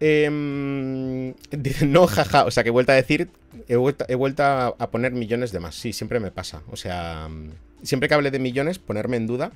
Eh, 0.00 1.34
no, 1.86 2.06
jaja. 2.06 2.44
O 2.44 2.50
sea, 2.50 2.62
que 2.62 2.70
he 2.70 2.72
vuelto 2.72 2.92
a 2.92 2.96
decir. 2.96 3.28
He 3.68 3.76
vuelto, 3.76 4.42
a, 4.42 4.90
poner 4.90 5.12
millones 5.12 5.52
de 5.52 5.60
más. 5.60 5.74
Sí, 5.74 5.92
siempre 5.92 6.20
me 6.20 6.30
pasa. 6.30 6.62
O 6.70 6.76
sea, 6.76 7.28
siempre 7.82 8.08
que 8.08 8.14
hable 8.14 8.30
de 8.30 8.38
millones, 8.38 8.78
ponerme 8.78 9.16
en 9.16 9.26
duda. 9.26 9.52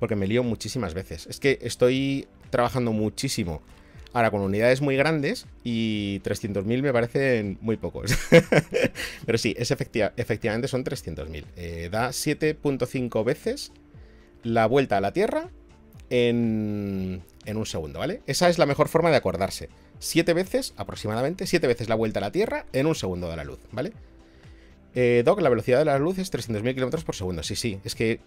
Porque 0.00 0.16
me 0.16 0.26
lío 0.26 0.42
muchísimas 0.42 0.94
veces. 0.94 1.26
Es 1.28 1.38
que 1.38 1.58
estoy 1.62 2.26
trabajando 2.50 2.92
muchísimo. 2.92 3.62
Ahora 4.14 4.30
con 4.30 4.42
unidades 4.42 4.82
muy 4.82 4.96
grandes 4.96 5.46
y 5.64 6.20
300.000 6.20 6.82
me 6.82 6.92
parecen 6.92 7.56
muy 7.60 7.76
pocos. 7.76 8.12
Pero 9.26 9.38
sí, 9.38 9.54
es 9.56 9.70
efectivamente 9.70 10.68
son 10.68 10.84
300.000. 10.84 11.44
Eh, 11.56 11.88
da 11.90 12.10
7.5 12.10 13.24
veces 13.24 13.72
la 14.42 14.66
vuelta 14.66 14.98
a 14.98 15.00
la 15.00 15.12
Tierra 15.12 15.48
en, 16.10 17.22
en 17.44 17.56
un 17.56 17.66
segundo, 17.66 17.98
¿vale? 17.98 18.22
Esa 18.26 18.48
es 18.48 18.58
la 18.58 18.66
mejor 18.66 18.88
forma 18.88 19.10
de 19.10 19.16
acordarse. 19.16 19.68
Siete 19.98 20.32
veces, 20.32 20.74
aproximadamente, 20.76 21.46
siete 21.46 21.66
veces 21.66 21.88
la 21.88 21.94
vuelta 21.94 22.20
a 22.20 22.22
la 22.22 22.32
Tierra 22.32 22.66
en 22.72 22.86
un 22.86 22.94
segundo 22.94 23.28
de 23.28 23.36
la 23.36 23.44
luz, 23.44 23.60
¿vale? 23.72 23.92
Eh, 24.94 25.22
Doc, 25.24 25.40
la 25.40 25.48
velocidad 25.48 25.78
de 25.78 25.84
la 25.86 25.98
luz 25.98 26.18
es 26.18 26.32
300.000 26.32 26.74
km 26.74 27.02
por 27.04 27.14
segundo. 27.14 27.42
Sí, 27.42 27.56
sí, 27.56 27.80
es 27.84 27.94
que, 27.94 28.20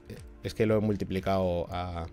es 0.44 0.54
que 0.54 0.66
lo 0.66 0.78
he 0.78 0.82
multiplicado 0.82 1.68
a... 1.70 2.08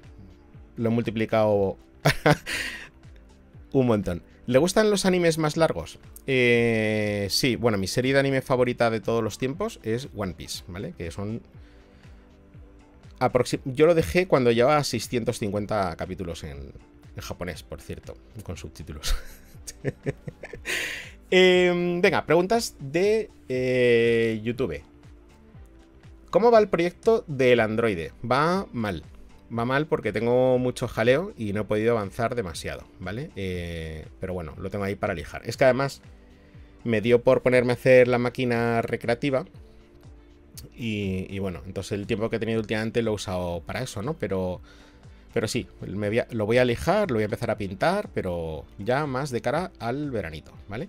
Lo 0.76 0.88
he 0.88 0.92
multiplicado 0.92 1.76
un 3.72 3.86
montón. 3.86 4.22
¿Le 4.46 4.58
gustan 4.58 4.90
los 4.90 5.06
animes 5.06 5.38
más 5.38 5.56
largos? 5.56 5.98
Eh, 6.26 7.28
sí, 7.30 7.56
bueno, 7.56 7.78
mi 7.78 7.86
serie 7.86 8.12
de 8.12 8.20
anime 8.20 8.42
favorita 8.42 8.90
de 8.90 9.00
todos 9.00 9.22
los 9.22 9.38
tiempos 9.38 9.80
es 9.82 10.08
One 10.14 10.34
Piece, 10.34 10.64
¿vale? 10.66 10.94
Que 10.98 11.10
son 11.10 11.42
yo 13.64 13.86
lo 13.86 13.94
dejé 13.94 14.26
cuando 14.26 14.50
llevaba 14.50 14.82
650 14.82 15.96
capítulos 15.96 16.42
en, 16.44 16.72
japonés, 17.20 17.62
por 17.62 17.80
cierto, 17.80 18.16
con 18.42 18.56
subtítulos. 18.56 19.14
Em, 21.34 22.02
venga, 22.02 22.26
preguntas 22.26 22.76
de 22.78 23.30
eh, 23.48 24.38
YouTube. 24.44 24.82
¿Cómo 26.28 26.50
va 26.50 26.58
el 26.58 26.68
proyecto 26.68 27.24
del 27.26 27.60
androide? 27.60 28.12
Va 28.30 28.66
mal. 28.70 29.02
Va 29.56 29.64
mal 29.64 29.86
porque 29.86 30.12
tengo 30.12 30.58
mucho 30.58 30.88
jaleo 30.88 31.32
y 31.38 31.54
no 31.54 31.62
he 31.62 31.64
podido 31.64 31.92
avanzar 31.92 32.34
demasiado, 32.34 32.86
¿vale? 33.00 33.30
Eh, 33.36 34.04
pero 34.20 34.34
bueno, 34.34 34.54
lo 34.58 34.68
tengo 34.68 34.84
ahí 34.84 34.94
para 34.94 35.14
lijar. 35.14 35.40
Es 35.46 35.56
que 35.56 35.64
además 35.64 36.02
me 36.84 37.00
dio 37.00 37.22
por 37.22 37.40
ponerme 37.40 37.72
a 37.72 37.76
hacer 37.76 38.08
la 38.08 38.18
máquina 38.18 38.82
recreativa 38.82 39.46
y, 40.74 41.38
bueno, 41.38 41.62
entonces 41.66 41.92
el 41.92 42.06
tiempo 42.06 42.30
que 42.30 42.36
he 42.36 42.38
tenido 42.38 42.60
últimamente 42.60 43.02
lo 43.02 43.12
he 43.12 43.14
usado 43.14 43.62
para 43.62 43.82
eso, 43.82 44.02
¿no? 44.02 44.14
Pero, 44.18 44.60
pero 45.32 45.48
sí, 45.48 45.66
lo 46.30 46.46
voy 46.46 46.58
a 46.58 46.64
lijar, 46.64 47.10
lo 47.10 47.16
voy 47.16 47.22
a 47.22 47.26
empezar 47.26 47.50
a 47.50 47.56
pintar, 47.56 48.10
pero 48.12 48.64
ya 48.78 49.06
más 49.06 49.30
de 49.30 49.40
cara 49.40 49.72
al 49.78 50.10
veranito, 50.10 50.52
¿vale? 50.68 50.88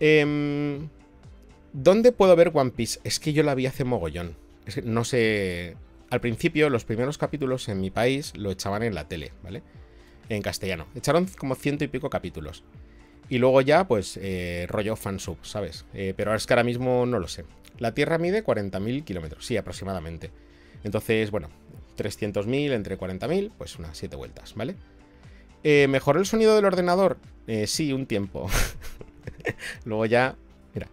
Em, 0.00 0.88
¿Dónde 1.72 2.12
puedo 2.12 2.36
ver 2.36 2.50
One 2.52 2.70
Piece? 2.72 3.00
Es 3.04 3.18
que 3.18 3.32
yo 3.32 3.42
la 3.42 3.54
vi 3.54 3.66
hace 3.66 3.84
mogollón. 3.84 4.36
no 4.84 5.04
sé. 5.04 5.76
Al 6.10 6.20
principio, 6.20 6.68
los 6.68 6.84
primeros 6.84 7.16
capítulos 7.16 7.68
en 7.68 7.80
mi 7.80 7.90
país 7.90 8.36
lo 8.36 8.50
echaban 8.50 8.82
en 8.82 8.94
la 8.94 9.08
tele, 9.08 9.32
¿vale? 9.42 9.62
En 10.28 10.42
castellano. 10.42 10.86
Echaron 10.94 11.26
como 11.38 11.54
ciento 11.54 11.84
y 11.84 11.88
pico 11.88 12.10
capítulos. 12.10 12.64
Y 13.30 13.38
luego 13.38 13.62
ya, 13.62 13.88
pues, 13.88 14.18
eh, 14.20 14.66
rollo 14.68 14.96
fansub, 14.96 15.38
¿sabes? 15.42 15.86
Eh, 15.94 16.12
pero 16.14 16.34
es 16.34 16.46
que 16.46 16.52
ahora 16.52 16.64
mismo 16.64 17.06
no 17.06 17.18
lo 17.18 17.28
sé. 17.28 17.44
La 17.78 17.94
Tierra 17.94 18.18
mide 18.18 18.44
40.000 18.44 19.04
kilómetros, 19.04 19.46
sí, 19.46 19.56
aproximadamente. 19.56 20.30
Entonces, 20.84 21.30
bueno, 21.30 21.48
300.000 22.02 22.72
entre 22.72 22.98
40.000, 22.98 23.52
pues 23.56 23.78
unas 23.78 23.96
7 23.96 24.16
vueltas, 24.16 24.54
¿vale? 24.54 24.76
Eh, 25.64 25.86
¿Mejoró 25.88 26.18
el 26.18 26.26
sonido 26.26 26.56
del 26.56 26.64
ordenador? 26.64 27.18
Eh, 27.46 27.66
sí, 27.66 27.92
un 27.92 28.06
tiempo. 28.06 28.48
Luego 29.84 30.06
ya, 30.06 30.36
mira. 30.74 30.88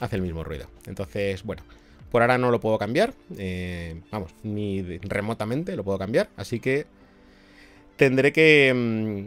Hace 0.00 0.16
el 0.16 0.22
mismo 0.22 0.44
ruido. 0.44 0.68
Entonces, 0.86 1.42
bueno, 1.42 1.62
por 2.10 2.22
ahora 2.22 2.38
no 2.38 2.50
lo 2.50 2.60
puedo 2.60 2.78
cambiar. 2.78 3.14
Eh, 3.36 4.00
vamos, 4.10 4.34
ni 4.42 4.82
remotamente 4.98 5.74
lo 5.76 5.84
puedo 5.84 5.98
cambiar. 5.98 6.28
Así 6.36 6.60
que 6.60 6.86
tendré 7.96 8.32
que... 8.32 8.72
Mm, 8.74 9.26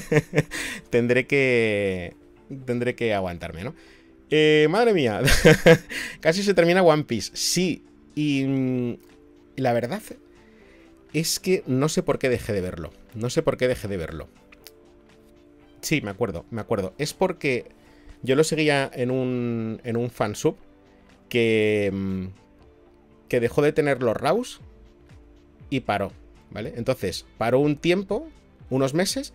tendré 0.90 1.26
que... 1.26 2.16
Tendré 2.64 2.94
que 2.94 3.12
aguantarme, 3.12 3.62
¿no? 3.62 3.74
Eh, 4.30 4.66
madre 4.70 4.92
mía, 4.92 5.22
casi 6.20 6.42
se 6.42 6.54
termina 6.54 6.82
One 6.82 7.04
Piece. 7.04 7.30
Sí, 7.34 7.84
y 8.18 8.44
mm, 8.44 8.98
la 9.54 9.72
verdad 9.72 10.02
es 11.12 11.38
que 11.38 11.62
no 11.68 11.88
sé 11.88 12.02
por 12.02 12.18
qué 12.18 12.28
dejé 12.28 12.52
de 12.52 12.60
verlo. 12.60 12.90
No 13.14 13.30
sé 13.30 13.42
por 13.42 13.56
qué 13.56 13.68
dejé 13.68 13.86
de 13.86 13.96
verlo. 13.96 14.28
Sí, 15.82 16.00
me 16.00 16.10
acuerdo, 16.10 16.44
me 16.50 16.60
acuerdo. 16.60 16.94
Es 16.98 17.14
porque 17.14 17.66
yo 18.24 18.34
lo 18.34 18.42
seguía 18.42 18.90
en 18.92 19.12
un, 19.12 19.80
en 19.84 19.96
un 19.96 20.10
fansub 20.10 20.56
que, 21.28 21.92
mm, 21.94 22.24
que 23.28 23.38
dejó 23.38 23.62
de 23.62 23.72
tener 23.72 24.02
los 24.02 24.16
RAWs 24.16 24.62
y 25.70 25.80
paró, 25.80 26.10
¿vale? 26.50 26.72
Entonces, 26.74 27.24
paró 27.38 27.60
un 27.60 27.76
tiempo, 27.76 28.26
unos 28.68 28.94
meses, 28.94 29.32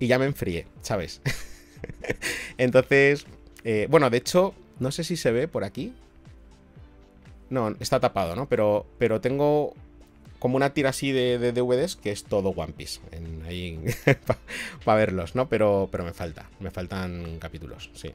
y 0.00 0.08
ya 0.08 0.18
me 0.18 0.24
enfrié, 0.24 0.66
¿sabes? 0.82 1.22
Entonces, 2.58 3.26
eh, 3.62 3.86
bueno, 3.88 4.10
de 4.10 4.16
hecho, 4.16 4.56
no 4.80 4.90
sé 4.90 5.04
si 5.04 5.16
se 5.16 5.30
ve 5.30 5.46
por 5.46 5.62
aquí. 5.62 5.92
No, 7.50 7.74
está 7.80 8.00
tapado, 8.00 8.34
¿no? 8.36 8.48
Pero, 8.48 8.86
pero 8.98 9.20
tengo 9.20 9.74
como 10.38 10.56
una 10.56 10.74
tira 10.74 10.90
así 10.90 11.10
de, 11.10 11.38
DVDs 11.38 11.96
que 11.96 12.10
es 12.10 12.24
todo 12.24 12.50
One 12.50 12.74
Piece. 12.74 13.00
ahí 13.46 13.80
para 14.84 14.98
verlos, 14.98 15.34
¿no? 15.34 15.48
Pero, 15.48 15.88
pero 15.90 16.04
me 16.04 16.12
falta. 16.12 16.50
Me 16.60 16.70
faltan 16.70 17.38
capítulos, 17.38 17.90
sí. 17.94 18.12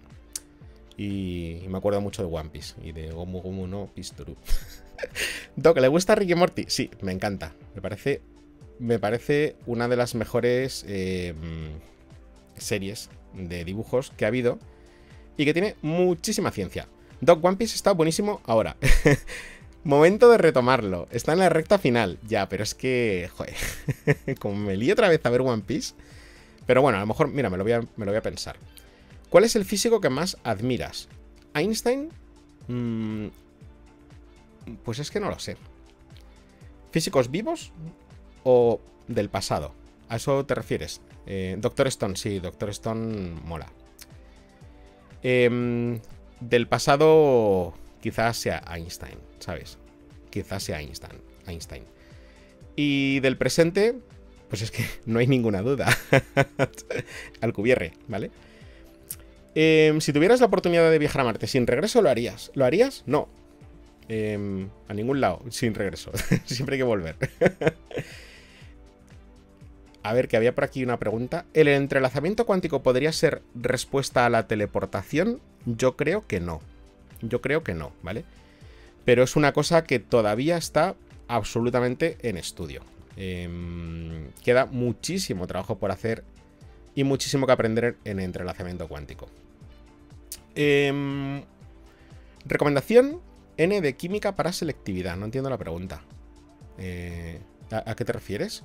Y, 0.96 1.66
me 1.70 1.78
acuerdo 1.78 2.02
mucho 2.02 2.22
de 2.22 2.32
One 2.32 2.50
Piece 2.50 2.76
y 2.84 2.92
de 2.92 3.10
Gomu 3.10 3.42
Gomu 3.42 3.66
no 3.66 3.88
Pistoru. 3.88 4.36
Doc, 5.56 5.78
¿le 5.80 5.88
gusta 5.88 6.14
Ricky 6.14 6.36
Morty? 6.36 6.66
Sí, 6.68 6.92
me 7.02 7.14
encanta. 7.14 7.56
Me 7.74 7.82
parece, 7.82 8.22
me 8.80 9.00
parece 9.00 9.56
una 9.66 9.88
de 9.88 9.96
las 9.96 10.14
mejores 10.14 10.86
eh, 10.88 11.34
series 12.58 13.10
de 13.34 13.64
dibujos 13.64 14.12
que 14.12 14.26
ha 14.26 14.28
habido 14.28 14.60
y 15.38 15.46
que 15.46 15.54
tiene 15.54 15.76
muchísima 15.82 16.52
ciencia. 16.52 16.88
Doc 17.22 17.44
One 17.44 17.58
Piece 17.58 17.76
está 17.76 17.92
buenísimo 17.92 18.42
ahora. 18.46 18.78
Momento 19.84 20.30
de 20.30 20.38
retomarlo. 20.38 21.08
Está 21.12 21.34
en 21.34 21.40
la 21.40 21.50
recta 21.50 21.78
final. 21.78 22.20
Ya, 22.28 22.50
pero 22.50 22.64
es 22.64 22.76
que. 22.76 23.30
Joder. 23.36 23.56
Como 24.40 24.56
me 24.56 24.76
lío 24.76 24.94
otra 24.94 25.10
vez 25.10 25.26
a 25.26 25.30
ver 25.30 25.42
One 25.42 25.64
Piece. 25.66 25.94
Pero 26.66 26.82
bueno, 26.82 26.98
a 26.98 27.02
lo 27.02 27.08
mejor, 27.08 27.30
mira, 27.30 27.50
me 27.50 27.58
lo 27.58 27.64
voy 27.64 27.74
a, 27.74 28.22
pensar. 28.22 28.58
¿Cuál 29.30 29.44
es 29.44 29.56
el 29.56 29.66
físico 29.66 30.02
que 30.02 30.10
más 30.10 30.38
admiras? 30.44 31.10
¿Einstein? 31.56 32.10
Mm, 32.68 33.28
pues 34.84 35.00
es 35.00 35.10
que 35.10 35.20
no 35.20 35.30
lo 35.30 35.40
sé. 35.40 35.58
¿Físicos 36.92 37.32
vivos 37.32 37.72
o 38.44 38.80
del 39.08 39.30
pasado? 39.30 39.74
¿A 40.10 40.18
eso 40.18 40.46
te 40.46 40.54
refieres? 40.54 41.02
Eh, 41.26 41.56
Doctor 41.58 41.88
Stone, 41.88 42.16
sí, 42.16 42.40
Doctor 42.40 42.70
Stone 42.70 43.40
mola. 43.46 43.72
Em, 45.24 46.00
del 46.40 46.68
pasado 46.68 47.74
quizás 48.02 48.38
sea 48.38 48.64
Einstein, 48.74 49.18
¿sabes? 49.40 49.78
Quizás 50.30 50.64
sea 50.64 50.80
Einstein. 50.80 51.20
Einstein. 51.48 51.84
Y 52.76 53.20
del 53.20 53.38
presente, 53.38 53.96
pues 54.50 54.62
es 54.62 54.72
que 54.72 54.86
no 55.06 55.20
hay 55.20 55.28
ninguna 55.28 55.62
duda. 55.62 55.96
Alcubierre, 57.42 57.94
¿vale? 58.08 58.32
Em, 59.56 60.00
si 60.00 60.14
tuvieras 60.14 60.40
la 60.40 60.46
oportunidad 60.46 60.90
de 60.92 61.00
viajar 61.00 61.22
a 61.22 61.26
Marte 61.26 61.48
sin 61.48 61.68
regreso, 61.68 62.02
¿lo 62.02 62.10
harías? 62.10 62.52
¿Lo 62.54 62.66
harías? 62.66 63.04
No. 63.06 63.28
Em, 64.08 64.70
a 64.88 64.94
ningún 64.94 65.22
lado, 65.22 65.42
sin 65.50 65.74
regreso. 65.74 66.12
Siempre 66.46 66.76
hay 66.76 66.80
que 66.80 66.84
volver. 66.84 67.16
A 70.10 70.14
ver, 70.14 70.28
que 70.28 70.38
había 70.38 70.56
por 70.56 70.64
aquí 70.64 70.84
una 70.84 70.98
pregunta. 70.98 71.46
¿El 71.54 71.68
entrelazamiento 71.68 72.48
cuántico 72.48 72.82
podría 72.82 73.12
ser 73.12 73.44
respuesta 73.54 74.26
a 74.26 74.30
la 74.32 74.48
teleportación? 74.48 75.40
Yo 75.68 75.96
creo 75.98 76.26
que 76.26 76.40
no. 76.40 76.62
Yo 77.22 77.42
creo 77.42 77.64
que 77.64 77.76
no, 77.76 77.92
¿vale? 78.02 78.26
Pero 79.06 79.22
es 79.22 79.36
una 79.36 79.54
cosa 79.54 79.84
que 79.84 80.00
todavía 80.00 80.58
está 80.58 80.96
absolutamente 81.28 82.18
en 82.24 82.38
estudio. 82.38 82.82
Em, 83.18 84.32
queda 84.44 84.66
muchísimo 84.66 85.46
trabajo 85.46 85.78
por 85.78 85.92
hacer 85.92 86.24
y 86.96 87.04
muchísimo 87.04 87.46
que 87.46 87.54
aprender 87.54 87.98
en 88.04 88.20
entrelazamiento 88.20 88.88
cuántico. 88.88 89.30
Em, 90.56 91.44
recomendación, 92.48 93.22
N 93.58 93.80
de 93.80 93.96
química 93.96 94.36
para 94.36 94.54
selectividad. 94.54 95.18
No 95.18 95.26
entiendo 95.26 95.52
la 95.52 95.60
pregunta. 95.60 96.02
Eh, 96.80 97.40
¿a, 97.70 97.94
qué 97.94 98.06
te 98.06 98.14
refieres? 98.14 98.64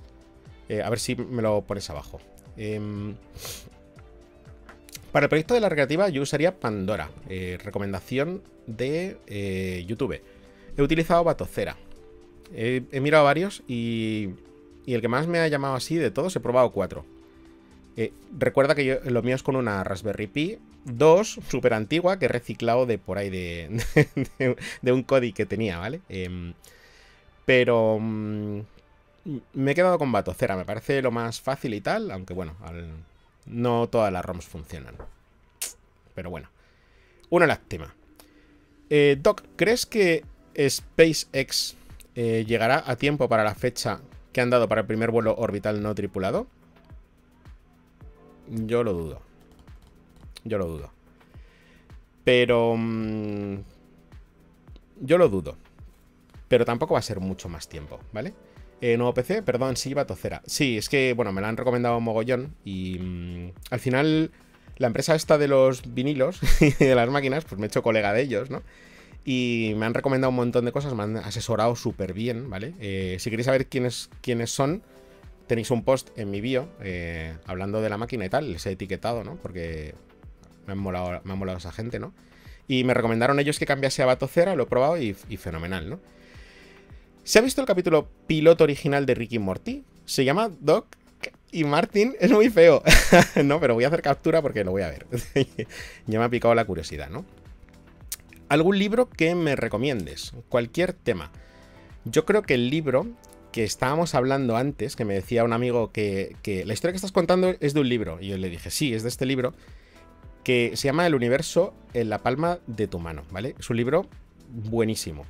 Eh, 0.69 0.83
a 0.83 0.91
ver 0.91 0.99
si 0.99 1.17
me 1.17 1.43
lo 1.43 1.63
pones 1.63 1.89
abajo. 1.91 2.21
Em, 2.57 3.15
para 5.13 5.27
el 5.27 5.29
proyecto 5.29 5.55
de 5.55 5.61
la 5.61 5.69
recreativa 5.69 6.09
yo 6.09 6.23
usaría 6.23 6.59
Pandora. 6.59 7.11
Eh, 7.29 7.59
recomendación 7.63 8.43
de 8.67 9.85
YouTube. 9.87 10.21
He 10.77 10.83
utilizado 10.83 11.25
Batocera. 11.25 11.77
He, 12.55 12.83
mirado 13.01 13.25
varios 13.25 13.63
y, 13.67 14.31
y, 14.87 14.95
el 14.95 15.01
que 15.01 15.09
más 15.09 15.27
me 15.27 15.41
ha 15.41 15.49
llamado 15.49 15.75
así 15.75 15.97
de 15.97 16.11
todos 16.11 16.35
he 16.37 16.41
probado 16.41 16.73
cuatro. 16.73 17.05
recuerda 18.39 18.75
que 18.75 19.01
lo 19.05 19.23
mío 19.23 19.35
es 19.35 19.43
con 19.43 19.57
una 19.57 19.83
Raspberry 19.83 20.27
Pi 20.27 20.59
2, 20.85 21.41
súper 21.49 21.75
antigua, 21.75 22.19
que 22.19 22.27
he 22.27 22.29
reciclado 22.29 22.87
de 22.87 22.99
por 22.99 23.19
ahí 23.19 23.31
de, 23.31 23.81
de, 24.83 24.93
un 24.93 25.03
código 25.03 25.35
que 25.35 25.47
tenía, 25.47 25.79
¿vale? 25.79 26.01
Em, 26.09 26.55
pero 27.45 27.99
mm, 28.01 28.61
me 29.53 29.73
he 29.73 29.75
quedado 29.75 29.99
con 29.99 30.13
Batocera, 30.13 30.57
me 30.57 30.65
parece 30.65 31.01
lo 31.03 31.11
más 31.11 31.41
fácil 31.41 31.75
y 31.75 31.81
tal, 31.81 32.11
aunque 32.11 32.35
bueno, 32.35 32.55
no 33.47 33.89
todas 33.89 34.13
las 34.13 34.25
ROMs 34.25 34.47
funcionan. 34.47 34.97
Pero 36.15 36.31
bueno, 36.31 36.49
una 37.31 37.47
lástima. 37.47 37.95
Eh, 38.91 39.19
Doc, 39.21 39.43
¿crees 39.57 39.87
que 39.87 40.25
SpaceX 40.57 41.77
eh, 42.15 42.45
llegará 42.47 42.85
a 42.87 42.97
tiempo 42.97 43.29
para 43.29 43.45
la 43.45 43.55
fecha 43.55 44.01
que 44.33 44.41
han 44.41 44.51
dado 44.51 44.69
para 44.69 44.83
el 44.83 44.87
primer 44.87 45.11
vuelo 45.11 45.35
orbital 45.37 45.83
no 45.83 45.95
tripulado? 45.95 46.47
Yo 48.49 48.85
lo 48.85 48.93
dudo. 48.93 49.23
Yo 50.45 50.59
lo 50.59 50.67
dudo. 50.67 50.93
Pero... 52.25 52.75
Mm, 52.77 53.57
yo 55.01 55.19
lo 55.19 55.29
dudo. 55.29 55.57
Pero 56.49 56.65
tampoco 56.65 56.95
va 56.95 57.01
a 57.01 57.03
ser 57.03 57.21
mucho 57.21 57.49
más 57.49 57.69
tiempo, 57.69 57.99
¿vale? 58.13 58.35
Eh, 58.81 58.97
nuevo 58.97 59.15
PC, 59.15 59.43
perdón, 59.43 59.77
sí, 59.77 59.95
Batocera. 59.95 60.43
Sí, 60.47 60.77
es 60.77 60.89
que, 60.89 61.15
bueno, 61.15 61.33
me 61.33 61.41
la 61.41 61.49
han 61.49 61.57
recomendado 61.57 62.01
mogollón 62.01 62.55
y 62.65 62.99
mm, 62.99 63.53
al 63.71 63.81
final 63.81 64.31
la 64.77 64.89
empresa 64.89 65.15
esta 65.15 65.39
de 65.39 65.49
los 65.49 65.95
vinilos 65.95 66.41
y 66.61 66.71
de 66.73 66.95
las 66.95 67.09
máquinas, 67.09 67.45
pues 67.45 67.59
me 67.59 67.67
he 67.67 67.69
hecho 67.69 67.83
colega 67.83 68.13
de 68.13 68.23
ellos, 68.23 68.51
¿no? 68.51 68.63
Y 69.25 69.73
me 69.77 69.87
han 69.87 69.95
recomendado 69.95 70.31
un 70.31 70.37
montón 70.37 70.67
de 70.67 70.73
cosas, 70.73 70.93
me 70.95 71.03
han 71.03 71.17
asesorado 71.17 71.77
súper 71.77 72.13
bien, 72.13 72.51
¿vale? 72.51 72.75
Eh, 72.81 73.17
si 73.21 73.31
queréis 73.31 73.47
saber 73.47 73.67
quiénes, 73.67 74.11
quiénes 74.21 74.51
son, 74.51 74.83
tenéis 75.47 75.71
un 75.71 75.83
post 75.83 76.11
en 76.19 76.31
mi 76.31 76.41
bio 76.41 76.69
eh, 76.83 77.35
hablando 77.47 77.81
de 77.81 77.89
la 77.89 77.97
máquina 77.97 78.27
y 78.27 78.29
tal, 78.29 78.53
les 78.53 78.67
he 78.67 78.73
etiquetado, 78.73 79.25
¿no? 79.25 79.37
Porque 79.37 79.95
me 80.67 80.73
han 80.73 80.79
molado, 80.79 81.21
me 81.25 81.35
molado 81.35 81.59
esa 81.59 81.73
gente, 81.73 81.99
¿no? 81.99 82.13
Y 82.69 82.85
me 82.85 82.95
recomendaron 82.95 83.39
ellos 83.41 83.59
que 83.59 83.67
cambiase 83.67 84.03
a 84.03 84.07
Batocera, 84.07 84.57
lo 84.57 84.65
he 84.65 84.67
probado 84.67 84.99
y, 84.99 85.15
fenomenal, 85.15 85.89
¿no? 85.89 86.01
¿Se 87.25 87.39
ha 87.39 87.43
visto 87.43 87.63
el 87.63 87.67
capítulo 87.67 88.07
piloto 88.27 88.65
original 88.65 89.07
de 89.07 89.15
Ricky 89.15 89.39
Morty? 89.39 89.83
Se 90.05 90.27
llama 90.27 90.51
Doc 90.61 90.95
y 91.51 91.65
Martin 91.65 92.15
es 92.21 92.31
muy 92.31 92.51
feo. 92.51 92.83
no, 93.43 93.59
pero 93.61 93.73
voy 93.73 93.85
a 93.85 93.87
hacer 93.87 94.03
captura 94.03 94.43
porque 94.43 94.63
lo 94.63 94.73
voy 94.73 94.83
a 94.83 94.91
ver. 94.91 95.07
ya 96.07 96.19
me 96.19 96.25
ha 96.27 96.29
picado 96.29 96.55
la 96.55 96.67
curiosidad, 96.67 97.09
¿no? 97.09 97.25
¿Algún 98.51 98.79
libro 98.79 99.09
que 99.09 99.35
me 99.35 99.57
recomiendes? 99.57 100.35
Cualquier 100.51 100.93
tema. 100.93 101.33
Yo 102.05 102.27
creo 102.27 102.43
que 102.43 102.55
el 102.55 102.69
libro 102.69 103.07
que 103.53 103.65
estábamos 103.65 104.15
hablando 104.15 104.59
antes, 104.59 104.95
que 104.95 105.07
me 105.07 105.15
decía 105.15 105.45
un 105.45 105.55
amigo 105.55 105.93
que, 105.93 106.37
que, 106.43 106.67
la 106.67 106.75
historia 106.75 106.93
que 106.93 106.97
estás 106.97 107.13
contando 107.13 107.55
es 107.59 107.73
de 107.73 107.81
un 107.81 107.89
libro. 107.89 108.19
Y 108.21 108.29
yo 108.29 108.37
le 108.37 108.51
dije, 108.51 108.71
sí, 108.71 108.93
es 108.93 109.03
de 109.03 109.09
este 109.09 109.25
libro 109.25 109.55
que 110.43 110.73
se 110.75 110.89
llama 110.89 111.07
El 111.07 111.15
universo 111.15 111.73
en 111.95 112.11
la 112.11 112.19
palma 112.19 112.59
de 112.67 112.87
tu 112.87 112.99
mano, 112.99 113.23
¿vale? 113.31 113.55
Es 113.59 113.71
un 113.71 113.79
libro 113.79 114.07
buenísimo. 114.51 115.25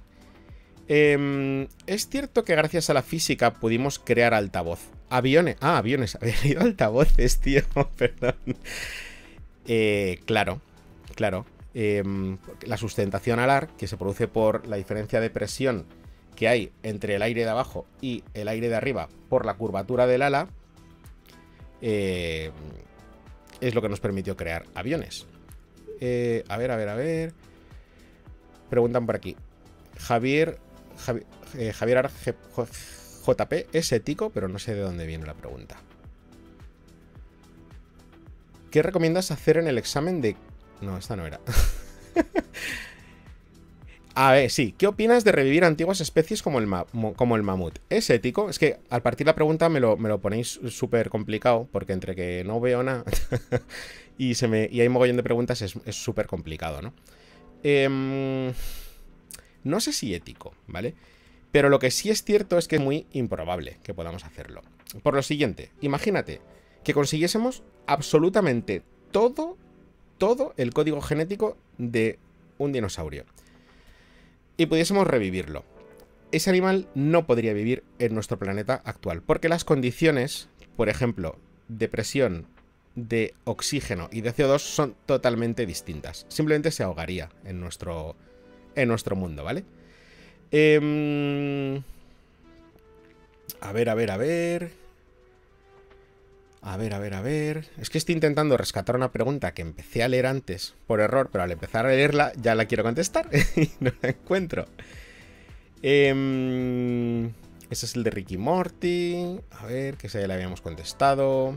Em, 0.89 1.67
es 1.87 2.09
cierto 2.09 2.45
que 2.45 2.55
gracias 2.55 2.91
a 2.91 2.95
la 2.95 3.03
física 3.03 3.55
pudimos 3.55 3.99
crear 3.99 4.35
altavoz. 4.35 4.81
Aviones. 5.11 5.57
Ah, 5.61 5.79
aviones. 5.79 6.15
Había 6.21 6.35
leído 6.43 6.63
altavoces, 6.63 7.39
tío. 7.39 7.63
Perdón. 7.97 8.37
Eh, 9.67 10.21
claro, 10.27 10.61
claro. 11.15 11.47
Em, 11.75 12.39
la 12.67 12.77
sustentación 12.77 13.41
alar, 13.41 13.69
que 13.79 13.89
se 13.89 13.97
produce 13.97 14.29
por 14.29 14.67
la 14.67 14.77
diferencia 14.77 15.21
de 15.21 15.31
presión 15.31 15.87
que 16.37 16.49
hay 16.49 16.73
entre 16.83 17.15
el 17.15 17.23
aire 17.23 17.45
de 17.45 17.51
abajo 17.51 17.87
y 18.01 18.25
el 18.35 18.49
aire 18.49 18.69
de 18.69 18.77
arriba 18.77 19.09
por 19.29 19.47
la 19.47 19.55
curvatura 19.55 20.07
del 20.07 20.23
ala, 20.23 20.49
eh, 21.81 22.51
es 23.61 23.75
lo 23.75 23.83
que 23.83 23.89
nos 23.89 24.01
permitió 24.01 24.37
crear 24.37 24.65
aviones. 24.75 25.27
Eh, 26.01 26.45
a 26.49 26.57
ver, 26.57 26.71
a 26.71 26.77
ver, 26.77 26.89
a 26.89 26.95
ver. 26.95 27.33
Preguntan 28.69 29.07
por 29.07 29.17
aquí. 29.17 29.37
Javier, 29.99 30.59
eh, 31.57 31.73
Javier, 31.73 32.11
JP 33.27 33.53
es 33.73 33.93
ético, 33.93 34.31
pero 34.31 34.49
no 34.49 34.59
sé 34.59 34.75
de 34.75 34.81
dónde 34.81 35.07
viene 35.07 35.27
la 35.27 35.35
pregunta. 35.35 35.77
¿Qué 38.71 38.83
recomiendas 38.83 39.31
hacer 39.31 39.59
en 39.59 39.69
el 39.69 39.79
examen 39.79 40.21
de... 40.21 40.37
No, 40.81 40.99
esta 40.99 41.15
no 41.17 41.27
era. 41.27 41.41
A 44.17 44.33
ver, 44.33 44.51
sí. 44.51 44.75
¿Qué 44.77 44.87
opinas 44.87 45.25
de 45.25 45.33
revivir 45.33 45.65
antiguas 45.65 46.01
especies 46.01 46.43
como 46.43 46.61
el, 46.61 46.69
como 47.17 47.37
el 47.37 47.43
mamut? 47.43 47.79
¿Es 47.91 48.11
ético? 48.11 48.49
Es 48.49 48.59
que 48.59 48.79
al 48.91 49.03
partir 49.03 49.27
la 49.27 49.35
pregunta 49.35 49.69
me 49.69 49.81
lo, 49.81 49.97
me 49.97 50.09
lo 50.09 50.21
ponéis 50.21 50.61
súper 50.69 51.11
complicado, 51.11 51.69
porque 51.73 51.93
entre 51.93 52.15
que 52.15 52.45
no 52.45 52.61
veo 52.61 52.83
nada 52.85 53.05
y, 54.19 54.35
se 54.35 54.47
me, 54.47 54.69
y 54.71 54.81
hay 54.81 54.89
mogollón 54.89 55.17
de 55.17 55.25
preguntas 55.25 55.63
es 55.63 55.75
súper 55.97 56.27
complicado, 56.27 56.81
¿no? 56.81 56.93
Em, 57.65 58.53
no 59.65 59.81
sé 59.81 59.93
si 59.93 60.15
ético, 60.15 60.55
¿vale? 60.67 60.95
Pero 61.51 61.69
lo 61.69 61.79
que 61.79 61.91
sí 61.91 62.11
es 62.11 62.25
cierto 62.25 62.59
es 62.59 62.69
que 62.69 62.77
es 62.77 62.83
muy 62.83 63.07
improbable 63.13 63.79
que 63.83 63.95
podamos 63.95 64.25
hacerlo. 64.25 64.63
Por 65.03 65.15
lo 65.15 65.23
siguiente, 65.23 65.71
imagínate 65.81 66.41
que 66.85 66.95
consiguiésemos 66.95 67.63
absolutamente 67.87 68.83
todo, 69.11 69.57
todo 70.19 70.55
el 70.57 70.73
código 70.73 71.01
genético 71.01 71.57
de 71.79 72.19
un 72.59 72.73
dinosaurio 72.73 73.25
y 74.57 74.67
pudiésemos 74.67 75.07
revivirlo. 75.07 75.65
Ese 76.33 76.51
animal 76.51 76.89
no 76.95 77.27
podría 77.27 77.53
vivir 77.53 77.85
en 77.99 78.15
nuestro 78.15 78.39
planeta 78.39 78.83
actual, 78.85 79.23
porque 79.23 79.49
las 79.49 79.65
condiciones, 79.65 80.49
por 80.77 80.89
ejemplo, 80.89 81.39
de 81.69 81.89
presión, 81.89 82.47
de 82.95 83.35
oxígeno 83.45 84.09
y 84.13 84.21
de 84.21 84.33
CO2 84.35 84.59
son 84.59 84.97
totalmente 85.07 85.67
distintas. 85.67 86.27
Simplemente 86.29 86.71
se 86.71 86.83
ahogaría 86.83 87.31
en 87.45 87.61
nuestro, 87.61 88.17
en 88.77 88.89
nuestro 88.89 89.17
mundo, 89.17 89.45
¿vale? 89.45 89.65
Em, 90.51 91.83
a 93.61 93.73
ver, 93.73 93.89
a 93.89 93.95
ver, 93.95 94.11
a 94.11 94.17
ver. 94.17 94.71
A 96.63 96.77
ver, 96.77 96.95
a 96.95 96.99
ver, 96.99 97.15
a 97.15 97.21
ver. 97.21 97.67
Es 97.79 97.91
que 97.91 97.99
estoy 97.99 98.15
intentando 98.15 98.57
rescatar 98.57 98.97
una 98.97 99.13
pregunta 99.13 99.53
que 99.53 99.63
empecé 99.63 100.03
a 100.03 100.09
leer 100.09 100.27
antes 100.27 100.75
por 100.87 101.01
error, 101.01 101.29
pero 101.31 101.45
al 101.45 101.53
empezar 101.53 101.85
a 101.85 101.91
leerla 101.91 102.33
ya 102.41 102.55
la 102.55 102.65
quiero 102.65 102.83
contestar 102.83 103.29
y 103.57 103.71
no 103.81 103.93
la 104.01 104.11
encuentro. 104.11 104.65
Eh, 105.83 107.31
ese 107.69 107.87
es 107.87 107.97
el 107.97 108.05
de 108.05 108.11
Ricky 108.11 108.39
Morty. 108.39 109.41
A 109.51 109.67
ver, 109.67 109.97
que 109.97 110.09
se 110.09 110.21
ya 110.21 110.27
le 110.27 110.35
habíamos 110.35 110.61
contestado. 110.61 111.57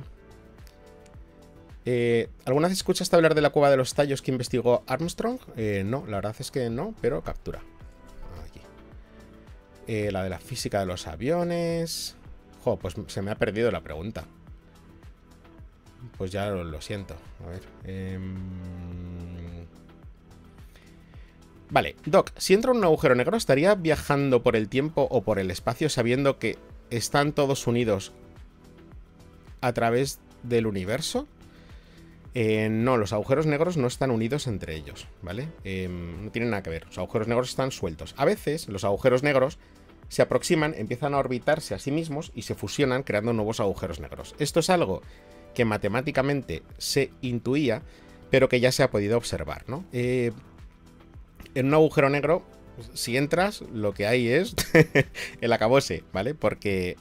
Eh, 1.89 2.27
¿Alguna 2.43 2.67
vez 2.67 2.75
escuchaste 2.75 3.15
hablar 3.15 3.33
de 3.33 3.39
la 3.39 3.49
cueva 3.49 3.69
de 3.69 3.77
los 3.77 3.93
tallos 3.93 4.21
que 4.21 4.29
investigó 4.29 4.83
Armstrong? 4.87 5.39
Eh, 5.55 5.83
no, 5.85 6.03
la 6.05 6.17
verdad 6.17 6.35
es 6.37 6.51
que 6.51 6.69
no, 6.69 6.93
pero 6.99 7.21
captura. 7.21 7.61
Aquí. 8.45 8.59
Eh, 9.87 10.11
la 10.11 10.21
de 10.21 10.29
la 10.29 10.39
física 10.39 10.81
de 10.81 10.85
los 10.85 11.07
aviones. 11.07 12.17
Jo, 12.61 12.75
pues 12.75 12.95
se 13.07 13.21
me 13.21 13.31
ha 13.31 13.35
perdido 13.35 13.71
la 13.71 13.79
pregunta. 13.79 14.25
Pues 16.17 16.29
ya 16.29 16.49
lo, 16.49 16.81
siento. 16.81 17.15
A 17.45 17.51
ver. 17.51 17.61
Em, 17.85 18.35
vale, 21.69 21.95
Doc, 22.05 22.31
si 22.35 22.53
entro 22.53 22.73
en 22.73 22.79
un 22.79 22.83
agujero 22.83 23.15
negro, 23.15 23.37
¿estaría 23.37 23.75
viajando 23.75 24.43
por 24.43 24.57
el 24.57 24.67
tiempo 24.67 25.07
o 25.09 25.21
por 25.21 25.39
el 25.39 25.51
espacio 25.51 25.87
sabiendo 25.87 26.37
que 26.37 26.57
están 26.89 27.31
todos 27.31 27.65
unidos 27.65 28.11
a 29.61 29.71
través 29.71 30.19
del 30.43 30.67
universo? 30.67 31.29
Eh, 32.39 32.69
no, 32.69 32.97
los 32.97 33.13
agujeros 33.13 33.47
negros 33.47 33.77
no 33.77 33.87
están 33.87 34.11
unidos 34.11 34.45
entre 34.45 34.75
ellos, 34.75 35.07
¿vale? 35.23 35.49
Em, 35.63 36.25
no 36.25 36.29
tienen 36.29 36.51
nada 36.51 36.61
que 36.61 36.69
ver. 36.69 36.85
Los 36.85 36.99
agujeros 36.99 37.27
negros 37.27 37.49
están 37.49 37.71
sueltos. 37.71 38.13
A 38.15 38.25
veces 38.25 38.67
los 38.67 38.83
agujeros 38.83 39.23
negros 39.23 39.57
se 40.07 40.21
aproximan, 40.21 40.75
empiezan 40.77 41.15
a 41.15 41.17
orbitarse 41.17 41.73
a 41.73 41.79
sí 41.79 41.89
mismos 41.89 42.31
y 42.35 42.43
se 42.43 42.53
fusionan 42.53 43.01
creando 43.01 43.33
nuevos 43.33 43.59
agujeros 43.59 43.99
negros. 43.99 44.35
Esto 44.37 44.59
es 44.59 44.69
algo 44.69 45.01
que 45.55 45.65
matemáticamente 45.65 46.61
se 46.77 47.09
intuía, 47.21 47.81
pero 48.29 48.49
que 48.49 48.59
ya 48.59 48.71
se 48.71 48.83
ha 48.83 48.91
podido 48.91 49.17
observar, 49.17 49.63
¿no? 49.67 49.83
Eh, 49.91 50.31
en 51.55 51.65
un 51.65 51.73
agujero 51.73 52.11
negro, 52.11 52.45
si 52.93 53.17
entras, 53.17 53.61
lo 53.73 53.95
que 53.95 54.05
hay 54.05 54.27
es 54.27 54.53
el 55.41 55.53
acabose, 55.53 56.03
¿vale? 56.13 56.35
Porque 56.35 56.97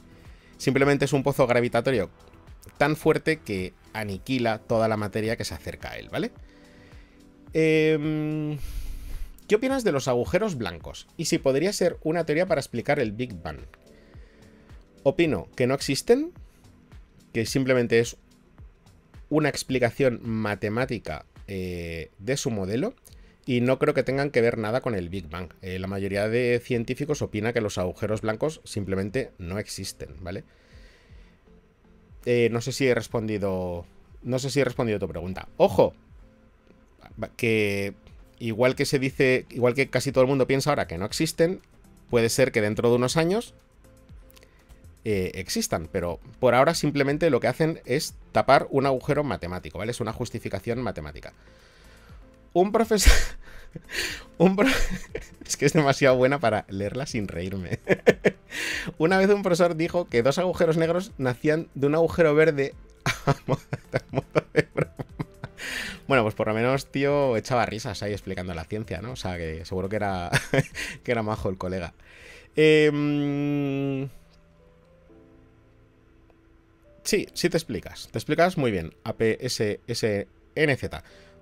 simplemente 0.57 1.05
es 1.05 1.13
un 1.13 1.21
pozo 1.21 1.45
gravitatorio 1.45 2.09
tan 2.77 2.95
fuerte 2.95 3.37
que 3.37 3.73
aniquila 3.93 4.59
toda 4.59 4.87
la 4.87 4.97
materia 4.97 5.37
que 5.37 5.45
se 5.45 5.53
acerca 5.53 5.91
a 5.91 5.97
él, 5.97 6.09
¿vale? 6.09 6.31
Em, 7.53 8.57
¿Qué 9.47 9.55
opinas 9.55 9.83
de 9.83 9.93
los 9.93 10.07
agujeros 10.07 10.57
blancos? 10.57 11.07
Y 11.15 11.25
si 11.25 11.37
podría 11.37 11.71
ser 11.71 11.97
una 12.03 12.25
teoría 12.25 12.47
para 12.47 12.59
explicar 12.59 12.99
el 12.99 13.13
Big 13.13 13.41
Bang. 13.41 13.59
Opino 15.03 15.47
que 15.55 15.67
no 15.67 15.73
existen, 15.73 16.33
que 17.33 17.45
simplemente 17.45 17.99
es 17.99 18.17
una 19.29 19.47
explicación 19.47 20.19
matemática 20.23 21.25
eh, 21.47 22.11
de 22.19 22.35
su 22.35 22.51
modelo 22.51 22.93
y 23.45 23.61
no 23.61 23.79
creo 23.79 23.93
que 23.93 24.03
tengan 24.03 24.31
que 24.31 24.41
ver 24.41 24.57
nada 24.57 24.81
con 24.81 24.95
el 24.95 25.07
Big 25.07 25.29
Bang. 25.29 25.53
Eh, 25.61 25.79
la 25.79 25.87
mayoría 25.87 26.27
de 26.27 26.61
científicos 26.61 27.21
opina 27.21 27.53
que 27.53 27.61
los 27.61 27.77
agujeros 27.77 28.21
blancos 28.21 28.59
simplemente 28.65 29.31
no 29.37 29.59
existen, 29.59 30.09
¿vale? 30.19 30.43
Eh, 32.29 32.49
no 32.51 32.59
sé 32.59 32.73
si 32.73 32.85
he 32.85 32.93
respondido. 32.93 33.85
No 34.21 34.37
sé 34.37 34.49
si 34.49 34.59
he 34.59 34.65
respondido 34.65 34.97
a 34.97 34.99
tu 34.99 35.07
pregunta. 35.07 35.47
¡Ojo! 35.55 35.93
Que 37.37 37.93
igual 38.37 38.75
que 38.75 38.83
se 38.83 38.99
dice. 38.99 39.45
Igual 39.49 39.75
que 39.75 39.87
casi 39.87 40.11
todo 40.11 40.23
el 40.23 40.27
mundo 40.27 40.45
piensa 40.45 40.71
ahora 40.71 40.87
que 40.87 40.97
no 40.97 41.05
existen. 41.05 41.61
Puede 42.09 42.27
ser 42.27 42.51
que 42.51 42.59
dentro 42.59 42.89
de 42.89 42.97
unos 42.97 43.15
años 43.15 43.53
eh, 45.05 45.31
existan, 45.35 45.87
pero 45.89 46.19
por 46.41 46.53
ahora 46.53 46.75
simplemente 46.75 47.29
lo 47.29 47.39
que 47.39 47.47
hacen 47.47 47.79
es 47.85 48.13
tapar 48.33 48.67
un 48.71 48.85
agujero 48.85 49.23
matemático, 49.23 49.77
¿vale? 49.77 49.91
Es 49.91 50.01
una 50.01 50.11
justificación 50.11 50.81
matemática. 50.81 51.31
Un 52.51 52.73
profesor... 52.73 53.13
es 55.45 55.57
que 55.57 55.65
es 55.65 55.73
demasiado 55.73 56.15
buena 56.15 56.39
para 56.39 56.65
leerla 56.69 57.05
sin 57.05 57.27
reírme. 57.27 57.79
Una 58.97 59.17
vez 59.17 59.29
un 59.29 59.43
profesor 59.43 59.75
dijo 59.75 60.07
que 60.07 60.23
dos 60.23 60.37
agujeros 60.37 60.77
negros 60.77 61.11
nacían 61.17 61.69
de 61.75 61.87
un 61.87 61.95
agujero 61.95 62.35
verde 62.35 62.73
Bueno, 66.07 66.23
pues 66.23 66.35
por 66.35 66.47
lo 66.47 66.53
menos, 66.53 66.91
tío, 66.91 67.35
echaba 67.35 67.65
risas 67.65 68.01
ahí 68.03 68.13
explicando 68.13 68.53
la 68.53 68.63
ciencia, 68.63 69.01
¿no? 69.01 69.11
O 69.11 69.15
sea, 69.15 69.37
que 69.37 69.65
seguro 69.65 69.89
que 69.89 69.97
era, 69.97 70.31
que 71.03 71.11
era 71.11 71.23
majo 71.23 71.49
el 71.49 71.57
colega. 71.57 71.93
Eh, 72.55 74.07
Sí, 77.07 77.25
sí 77.33 77.49
te 77.49 77.55
explicas. 77.55 78.09
Te 78.11 78.17
explicas 78.17 78.57
muy 78.57 78.69
bien. 78.69 78.93
APSSNZ. 79.05 80.27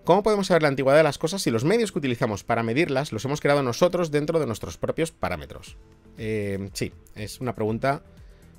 ¿Cómo 0.06 0.22
podemos 0.22 0.46
saber 0.48 0.62
la 0.62 0.68
antigüedad 0.68 0.98
de 0.98 1.04
las 1.04 1.18
cosas 1.18 1.42
si 1.42 1.50
los 1.50 1.64
medios 1.64 1.92
que 1.92 1.98
utilizamos 1.98 2.44
para 2.44 2.62
medirlas 2.62 3.12
los 3.12 3.26
hemos 3.26 3.42
creado 3.42 3.64
nosotros 3.64 4.12
dentro 4.12 4.40
de 4.40 4.46
nuestros 4.46 4.78
propios 4.78 5.12
parámetros? 5.12 5.78
Eh, 6.20 6.70
sí, 6.74 6.94
es 7.16 7.42
una 7.42 7.56
pregunta 7.56 8.04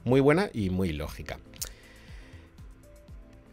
muy 0.02 0.18
buena 0.18 0.50
y 0.52 0.70
muy 0.70 0.92
lógica. 0.92 1.38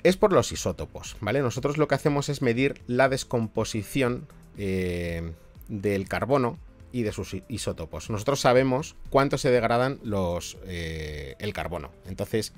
Es 0.02 0.18
por 0.18 0.34
los 0.34 0.52
isótopos, 0.52 1.18
¿vale? 1.22 1.42
Nosotros 1.42 1.78
lo 1.78 1.88
que 1.88 1.94
hacemos 1.94 2.30
es 2.30 2.42
medir 2.42 2.82
la 2.88 3.10
descomposición 3.10 4.28
eh, 4.58 5.32
del 5.68 6.08
carbono 6.08 6.58
y 6.92 7.04
de 7.04 7.12
sus 7.12 7.38
isótopos. 7.48 8.10
Nosotros 8.10 8.40
sabemos 8.40 8.96
cuánto 9.12 9.38
se 9.38 9.52
degradan 9.52 10.00
los, 10.04 10.58
eh, 10.66 11.36
el 11.38 11.54
carbono. 11.54 11.92
Entonces, 12.08 12.54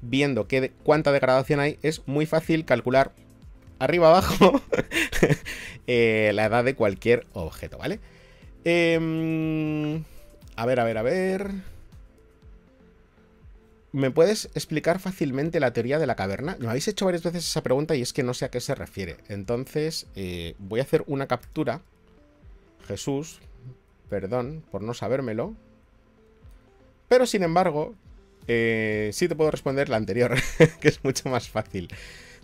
viendo 0.00 0.48
qué, 0.48 0.72
cuánta 0.84 1.12
degradación 1.12 1.60
hay, 1.60 1.78
es 1.82 2.00
muy 2.06 2.24
fácil 2.24 2.64
calcular 2.64 3.12
arriba 3.80 4.08
abajo 4.08 4.62
eh, 5.88 6.30
la 6.34 6.44
edad 6.44 6.62
de 6.62 6.76
cualquier 6.76 7.26
objeto, 7.32 7.78
¿vale? 7.78 7.98
Em, 8.64 10.04
a 10.54 10.66
ver, 10.66 10.78
a 10.78 10.84
ver, 10.84 10.98
a 10.98 11.02
ver. 11.02 11.50
¿Me 13.92 14.12
puedes 14.12 14.50
explicar 14.54 15.00
fácilmente 15.00 15.58
la 15.58 15.72
teoría 15.72 15.98
de 15.98 16.06
la 16.06 16.14
caverna? 16.14 16.56
Me 16.60 16.68
habéis 16.68 16.86
hecho 16.86 17.06
varias 17.06 17.24
veces 17.24 17.44
esa 17.44 17.62
pregunta 17.62 17.96
y 17.96 18.02
es 18.02 18.12
que 18.12 18.22
no 18.22 18.34
sé 18.34 18.44
a 18.44 18.50
qué 18.50 18.60
se 18.60 18.76
refiere. 18.76 19.16
Entonces, 19.28 20.06
eh, 20.14 20.54
voy 20.58 20.78
a 20.78 20.84
hacer 20.84 21.02
una 21.08 21.26
captura. 21.26 21.80
Jesús, 22.86 23.40
perdón 24.08 24.62
por 24.70 24.82
no 24.82 24.94
sabérmelo. 24.94 25.56
Pero 27.08 27.26
sin 27.26 27.42
embargo, 27.42 27.94
eh, 28.46 29.10
sí 29.12 29.26
te 29.26 29.34
puedo 29.34 29.50
responder 29.50 29.88
la 29.88 29.96
anterior, 29.96 30.36
que 30.80 30.88
es 30.88 31.02
mucho 31.02 31.28
más 31.28 31.48
fácil. 31.48 31.88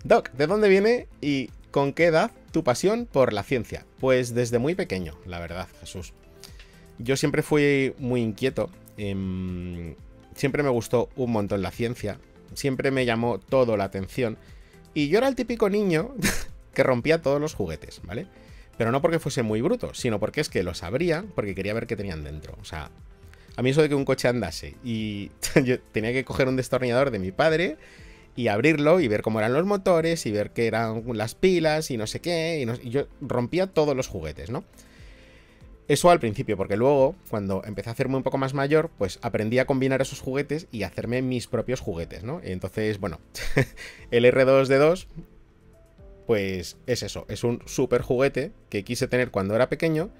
Doc, 0.04 0.30
¿de 0.32 0.46
dónde 0.46 0.68
viene 0.68 1.08
y 1.20 1.50
con 1.70 1.92
qué 1.92 2.06
edad 2.06 2.30
tu 2.52 2.64
pasión 2.64 3.06
por 3.10 3.32
la 3.32 3.42
ciencia? 3.42 3.84
Pues 4.00 4.34
desde 4.34 4.58
muy 4.58 4.74
pequeño, 4.74 5.14
la 5.26 5.40
verdad, 5.40 5.68
Jesús. 5.80 6.12
Yo 6.98 7.16
siempre 7.16 7.42
fui 7.42 7.94
muy 7.98 8.22
inquieto. 8.22 8.70
Em, 8.96 9.94
siempre 10.34 10.62
me 10.62 10.70
gustó 10.70 11.08
un 11.16 11.32
montón 11.32 11.62
la 11.62 11.70
ciencia. 11.70 12.18
Siempre 12.54 12.90
me 12.90 13.04
llamó 13.04 13.38
todo 13.38 13.76
la 13.76 13.84
atención. 13.84 14.38
Y 14.94 15.08
yo 15.08 15.18
era 15.18 15.28
el 15.28 15.34
típico 15.34 15.68
niño 15.68 16.14
que 16.74 16.82
rompía 16.82 17.20
todos 17.20 17.40
los 17.40 17.54
juguetes, 17.54 18.00
¿vale? 18.04 18.26
Pero 18.78 18.92
no 18.92 19.02
porque 19.02 19.18
fuese 19.18 19.42
muy 19.42 19.60
bruto, 19.60 19.94
sino 19.94 20.20
porque 20.20 20.40
es 20.40 20.48
que 20.48 20.62
los 20.62 20.82
abría 20.82 21.24
porque 21.34 21.54
quería 21.54 21.74
ver 21.74 21.86
qué 21.86 21.96
tenían 21.96 22.24
dentro. 22.24 22.56
O 22.60 22.64
sea, 22.64 22.90
a 23.56 23.62
mí 23.62 23.70
eso 23.70 23.82
de 23.82 23.88
que 23.88 23.94
un 23.94 24.04
coche 24.04 24.28
andase 24.28 24.74
y 24.84 25.30
yo 25.64 25.80
tenía 25.80 26.12
que 26.12 26.24
coger 26.24 26.48
un 26.48 26.56
destornillador 26.56 27.10
de 27.10 27.18
mi 27.18 27.32
padre 27.32 27.76
y 28.36 28.48
abrirlo 28.48 29.00
y 29.00 29.08
ver 29.08 29.22
cómo 29.22 29.38
eran 29.38 29.54
los 29.54 29.64
motores 29.64 30.26
y 30.26 30.30
ver 30.30 30.50
qué 30.50 30.66
eran 30.66 31.02
las 31.14 31.34
pilas 31.34 31.90
y 31.90 31.96
no 31.96 32.06
sé 32.06 32.20
qué. 32.20 32.62
Y, 32.62 32.90
yo 32.90 33.06
rompía 33.20 33.66
todos 33.66 33.96
los 33.96 34.06
juguetes, 34.06 34.50
¿no? 34.50 34.62
Eso 35.88 36.10
al 36.10 36.20
principio, 36.20 36.56
porque 36.56 36.76
luego, 36.76 37.14
cuando 37.30 37.62
empecé 37.64 37.88
a 37.88 37.92
hacerme 37.92 38.16
un 38.16 38.24
poco 38.24 38.38
más 38.38 38.54
mayor, 38.54 38.90
pues 38.98 39.18
aprendí 39.22 39.58
a 39.58 39.66
combinar 39.66 40.02
esos 40.02 40.20
juguetes 40.20 40.66
y 40.72 40.82
hacerme 40.82 41.22
mis 41.22 41.46
propios 41.46 41.80
juguetes, 41.80 42.24
¿no? 42.24 42.40
entonces, 42.42 42.98
bueno, 42.98 43.20
el 44.10 44.24
R2D2, 44.24 45.06
pues 46.26 46.76
es 46.86 47.04
eso, 47.04 47.24
es 47.28 47.44
un 47.44 47.62
super 47.66 48.02
juguete 48.02 48.50
que 48.68 48.82
quise 48.82 49.06
tener 49.06 49.30
cuando 49.30 49.54
era 49.54 49.68
pequeño, 49.68 50.10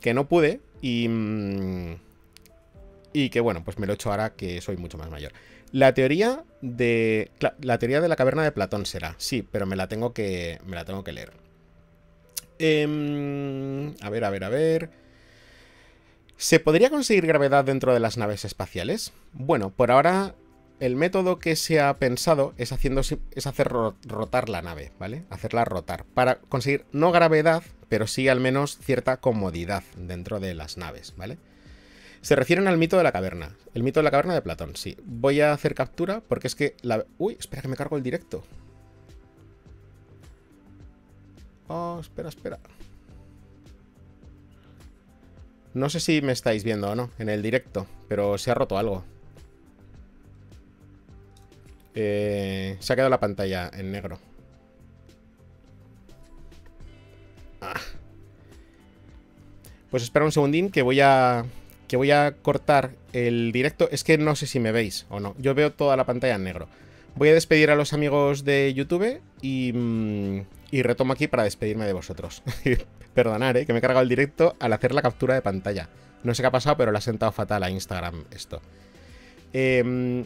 que 0.00 0.14
no 0.14 0.28
pude 0.28 0.60
y... 0.80 1.08
Mm, 1.08 2.11
y 3.12 3.30
que 3.30 3.40
bueno, 3.40 3.64
pues 3.64 3.78
me 3.78 3.86
lo 3.86 3.92
he 3.92 3.94
hecho 3.94 4.10
ahora 4.10 4.34
que 4.34 4.60
soy 4.60 4.76
mucho 4.76 4.98
más 4.98 5.10
mayor. 5.10 5.32
La 5.72 5.94
teoría 5.94 6.44
de. 6.60 7.30
La 7.60 7.78
teoría 7.78 8.00
de 8.00 8.08
la 8.08 8.16
caverna 8.16 8.44
de 8.44 8.52
Platón 8.52 8.84
será. 8.84 9.14
Sí, 9.18 9.42
pero 9.42 9.66
me 9.66 9.76
la 9.76 9.88
tengo 9.88 10.12
que. 10.12 10.58
Me 10.66 10.76
la 10.76 10.84
tengo 10.84 11.02
que 11.02 11.12
leer. 11.12 11.32
Em, 12.58 13.94
a 14.02 14.10
ver, 14.10 14.24
a 14.24 14.30
ver, 14.30 14.44
a 14.44 14.48
ver. 14.50 14.90
¿Se 16.36 16.60
podría 16.60 16.90
conseguir 16.90 17.26
gravedad 17.26 17.64
dentro 17.64 17.94
de 17.94 18.00
las 18.00 18.18
naves 18.18 18.44
espaciales? 18.44 19.12
Bueno, 19.32 19.70
por 19.70 19.90
ahora 19.90 20.34
el 20.80 20.96
método 20.96 21.38
que 21.38 21.56
se 21.56 21.80
ha 21.80 21.96
pensado 21.98 22.52
es, 22.58 22.72
haciendo, 22.72 23.00
es 23.00 23.46
hacer 23.46 23.68
rotar 23.68 24.48
la 24.48 24.60
nave, 24.62 24.92
¿vale? 24.98 25.24
Hacerla 25.30 25.64
rotar. 25.64 26.04
Para 26.04 26.40
conseguir 26.40 26.84
no 26.92 27.12
gravedad, 27.12 27.62
pero 27.88 28.06
sí 28.06 28.28
al 28.28 28.40
menos 28.40 28.78
cierta 28.78 29.18
comodidad 29.18 29.84
dentro 29.96 30.40
de 30.40 30.54
las 30.54 30.76
naves, 30.76 31.14
¿vale? 31.16 31.38
Se 32.22 32.36
refieren 32.36 32.68
al 32.68 32.78
mito 32.78 32.96
de 32.96 33.02
la 33.02 33.10
caverna. 33.10 33.56
El 33.74 33.82
mito 33.82 33.98
de 33.98 34.04
la 34.04 34.12
caverna 34.12 34.34
de 34.34 34.42
Platón, 34.42 34.76
sí. 34.76 34.96
Voy 35.04 35.40
a 35.40 35.52
hacer 35.52 35.74
captura 35.74 36.22
porque 36.26 36.46
es 36.46 36.54
que. 36.54 36.76
Uy, 37.18 37.36
espera 37.38 37.62
que 37.62 37.68
me 37.68 37.76
cargo 37.76 37.96
el 37.96 38.02
directo. 38.04 38.44
Oh, 41.66 41.98
espera, 42.00 42.28
espera. 42.28 42.60
No 45.74 45.88
sé 45.88 45.98
si 45.98 46.22
me 46.22 46.32
estáis 46.32 46.62
viendo 46.62 46.90
o 46.90 46.94
no 46.94 47.10
en 47.18 47.28
el 47.28 47.42
directo, 47.42 47.86
pero 48.08 48.38
se 48.38 48.50
ha 48.52 48.54
roto 48.54 48.78
algo. 48.78 49.04
Eh, 51.94 52.76
se 52.78 52.92
ha 52.92 52.96
quedado 52.96 53.10
la 53.10 53.20
pantalla 53.20 53.68
en 53.74 53.90
negro. 53.90 54.18
Ah. 57.60 57.80
Pues 59.90 60.04
espera 60.04 60.24
un 60.24 60.32
segundín 60.32 60.70
que 60.70 60.82
voy 60.82 61.00
a 61.00 61.44
que 61.92 61.98
voy 61.98 62.10
a 62.10 62.36
cortar 62.40 62.92
el 63.12 63.52
directo. 63.52 63.86
Es 63.92 64.02
que 64.02 64.16
no 64.16 64.34
sé 64.34 64.46
si 64.46 64.58
me 64.58 64.72
veis 64.72 65.04
o 65.10 65.20
no. 65.20 65.34
Yo 65.36 65.54
veo 65.54 65.72
toda 65.72 65.94
la 65.94 66.06
pantalla 66.06 66.36
en 66.36 66.44
negro. 66.44 66.66
Voy 67.16 67.28
a 67.28 67.34
despedir 67.34 67.70
a 67.70 67.74
los 67.74 67.92
amigos 67.92 68.46
de 68.46 68.72
YouTube 68.72 69.20
y, 69.42 69.72
mm, 69.74 70.40
retomo 70.72 71.12
aquí 71.12 71.26
para 71.26 71.42
despedirme 71.42 71.84
de 71.84 71.92
vosotros. 71.92 72.42
Perdonad, 73.14 73.58
¿eh? 73.58 73.66
que 73.66 73.74
me 73.74 73.80
he 73.80 73.82
cargado 73.82 74.02
el 74.02 74.08
directo 74.08 74.56
al 74.58 74.72
hacer 74.72 74.94
la 74.94 75.02
captura 75.02 75.34
de 75.34 75.42
pantalla. 75.42 75.90
No 76.22 76.32
sé 76.32 76.42
qué 76.42 76.46
ha 76.46 76.50
pasado, 76.50 76.78
pero 76.78 76.92
le 76.92 76.96
ha 76.96 77.02
sentado 77.02 77.30
fatal 77.30 77.62
a 77.62 77.68
Instagram 77.68 78.24
esto. 78.30 78.62
Eh, 79.52 80.24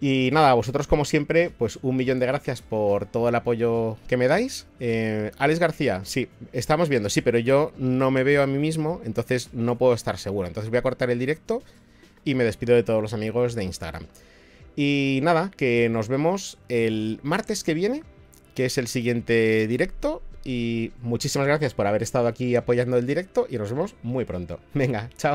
y 0.00 0.30
nada, 0.32 0.52
vosotros 0.54 0.86
como 0.86 1.04
siempre, 1.04 1.50
pues 1.56 1.78
un 1.82 1.96
millón 1.96 2.18
de 2.18 2.26
gracias 2.26 2.60
por 2.60 3.06
todo 3.06 3.28
el 3.28 3.34
apoyo 3.34 3.96
que 4.08 4.16
me 4.16 4.28
dais. 4.28 4.66
Eh, 4.78 5.30
Alex 5.38 5.58
García, 5.58 6.02
sí, 6.04 6.28
estamos 6.52 6.88
viendo, 6.88 7.08
sí, 7.08 7.22
pero 7.22 7.38
yo 7.38 7.72
no 7.78 8.10
me 8.10 8.22
veo 8.22 8.42
a 8.42 8.46
mí 8.46 8.58
mismo, 8.58 9.00
entonces 9.04 9.54
no 9.54 9.78
puedo 9.78 9.94
estar 9.94 10.18
seguro. 10.18 10.48
Entonces 10.48 10.70
voy 10.70 10.78
a 10.78 10.82
cortar 10.82 11.10
el 11.10 11.18
directo 11.18 11.62
y 12.24 12.34
me 12.34 12.44
despido 12.44 12.74
de 12.74 12.82
todos 12.82 13.00
los 13.00 13.14
amigos 13.14 13.54
de 13.54 13.64
Instagram. 13.64 14.04
Y 14.76 15.20
nada, 15.22 15.50
que 15.56 15.88
nos 15.88 16.08
vemos 16.08 16.58
el 16.68 17.18
martes 17.22 17.64
que 17.64 17.72
viene, 17.72 18.02
que 18.54 18.66
es 18.66 18.76
el 18.76 18.88
siguiente 18.88 19.66
directo. 19.66 20.22
Y 20.44 20.92
muchísimas 21.02 21.48
gracias 21.48 21.74
por 21.74 21.86
haber 21.86 22.02
estado 22.02 22.28
aquí 22.28 22.54
apoyando 22.54 22.96
el 22.98 23.06
directo 23.06 23.48
y 23.50 23.56
nos 23.56 23.70
vemos 23.70 23.96
muy 24.02 24.24
pronto. 24.24 24.60
Venga, 24.74 25.08
chao. 25.16 25.34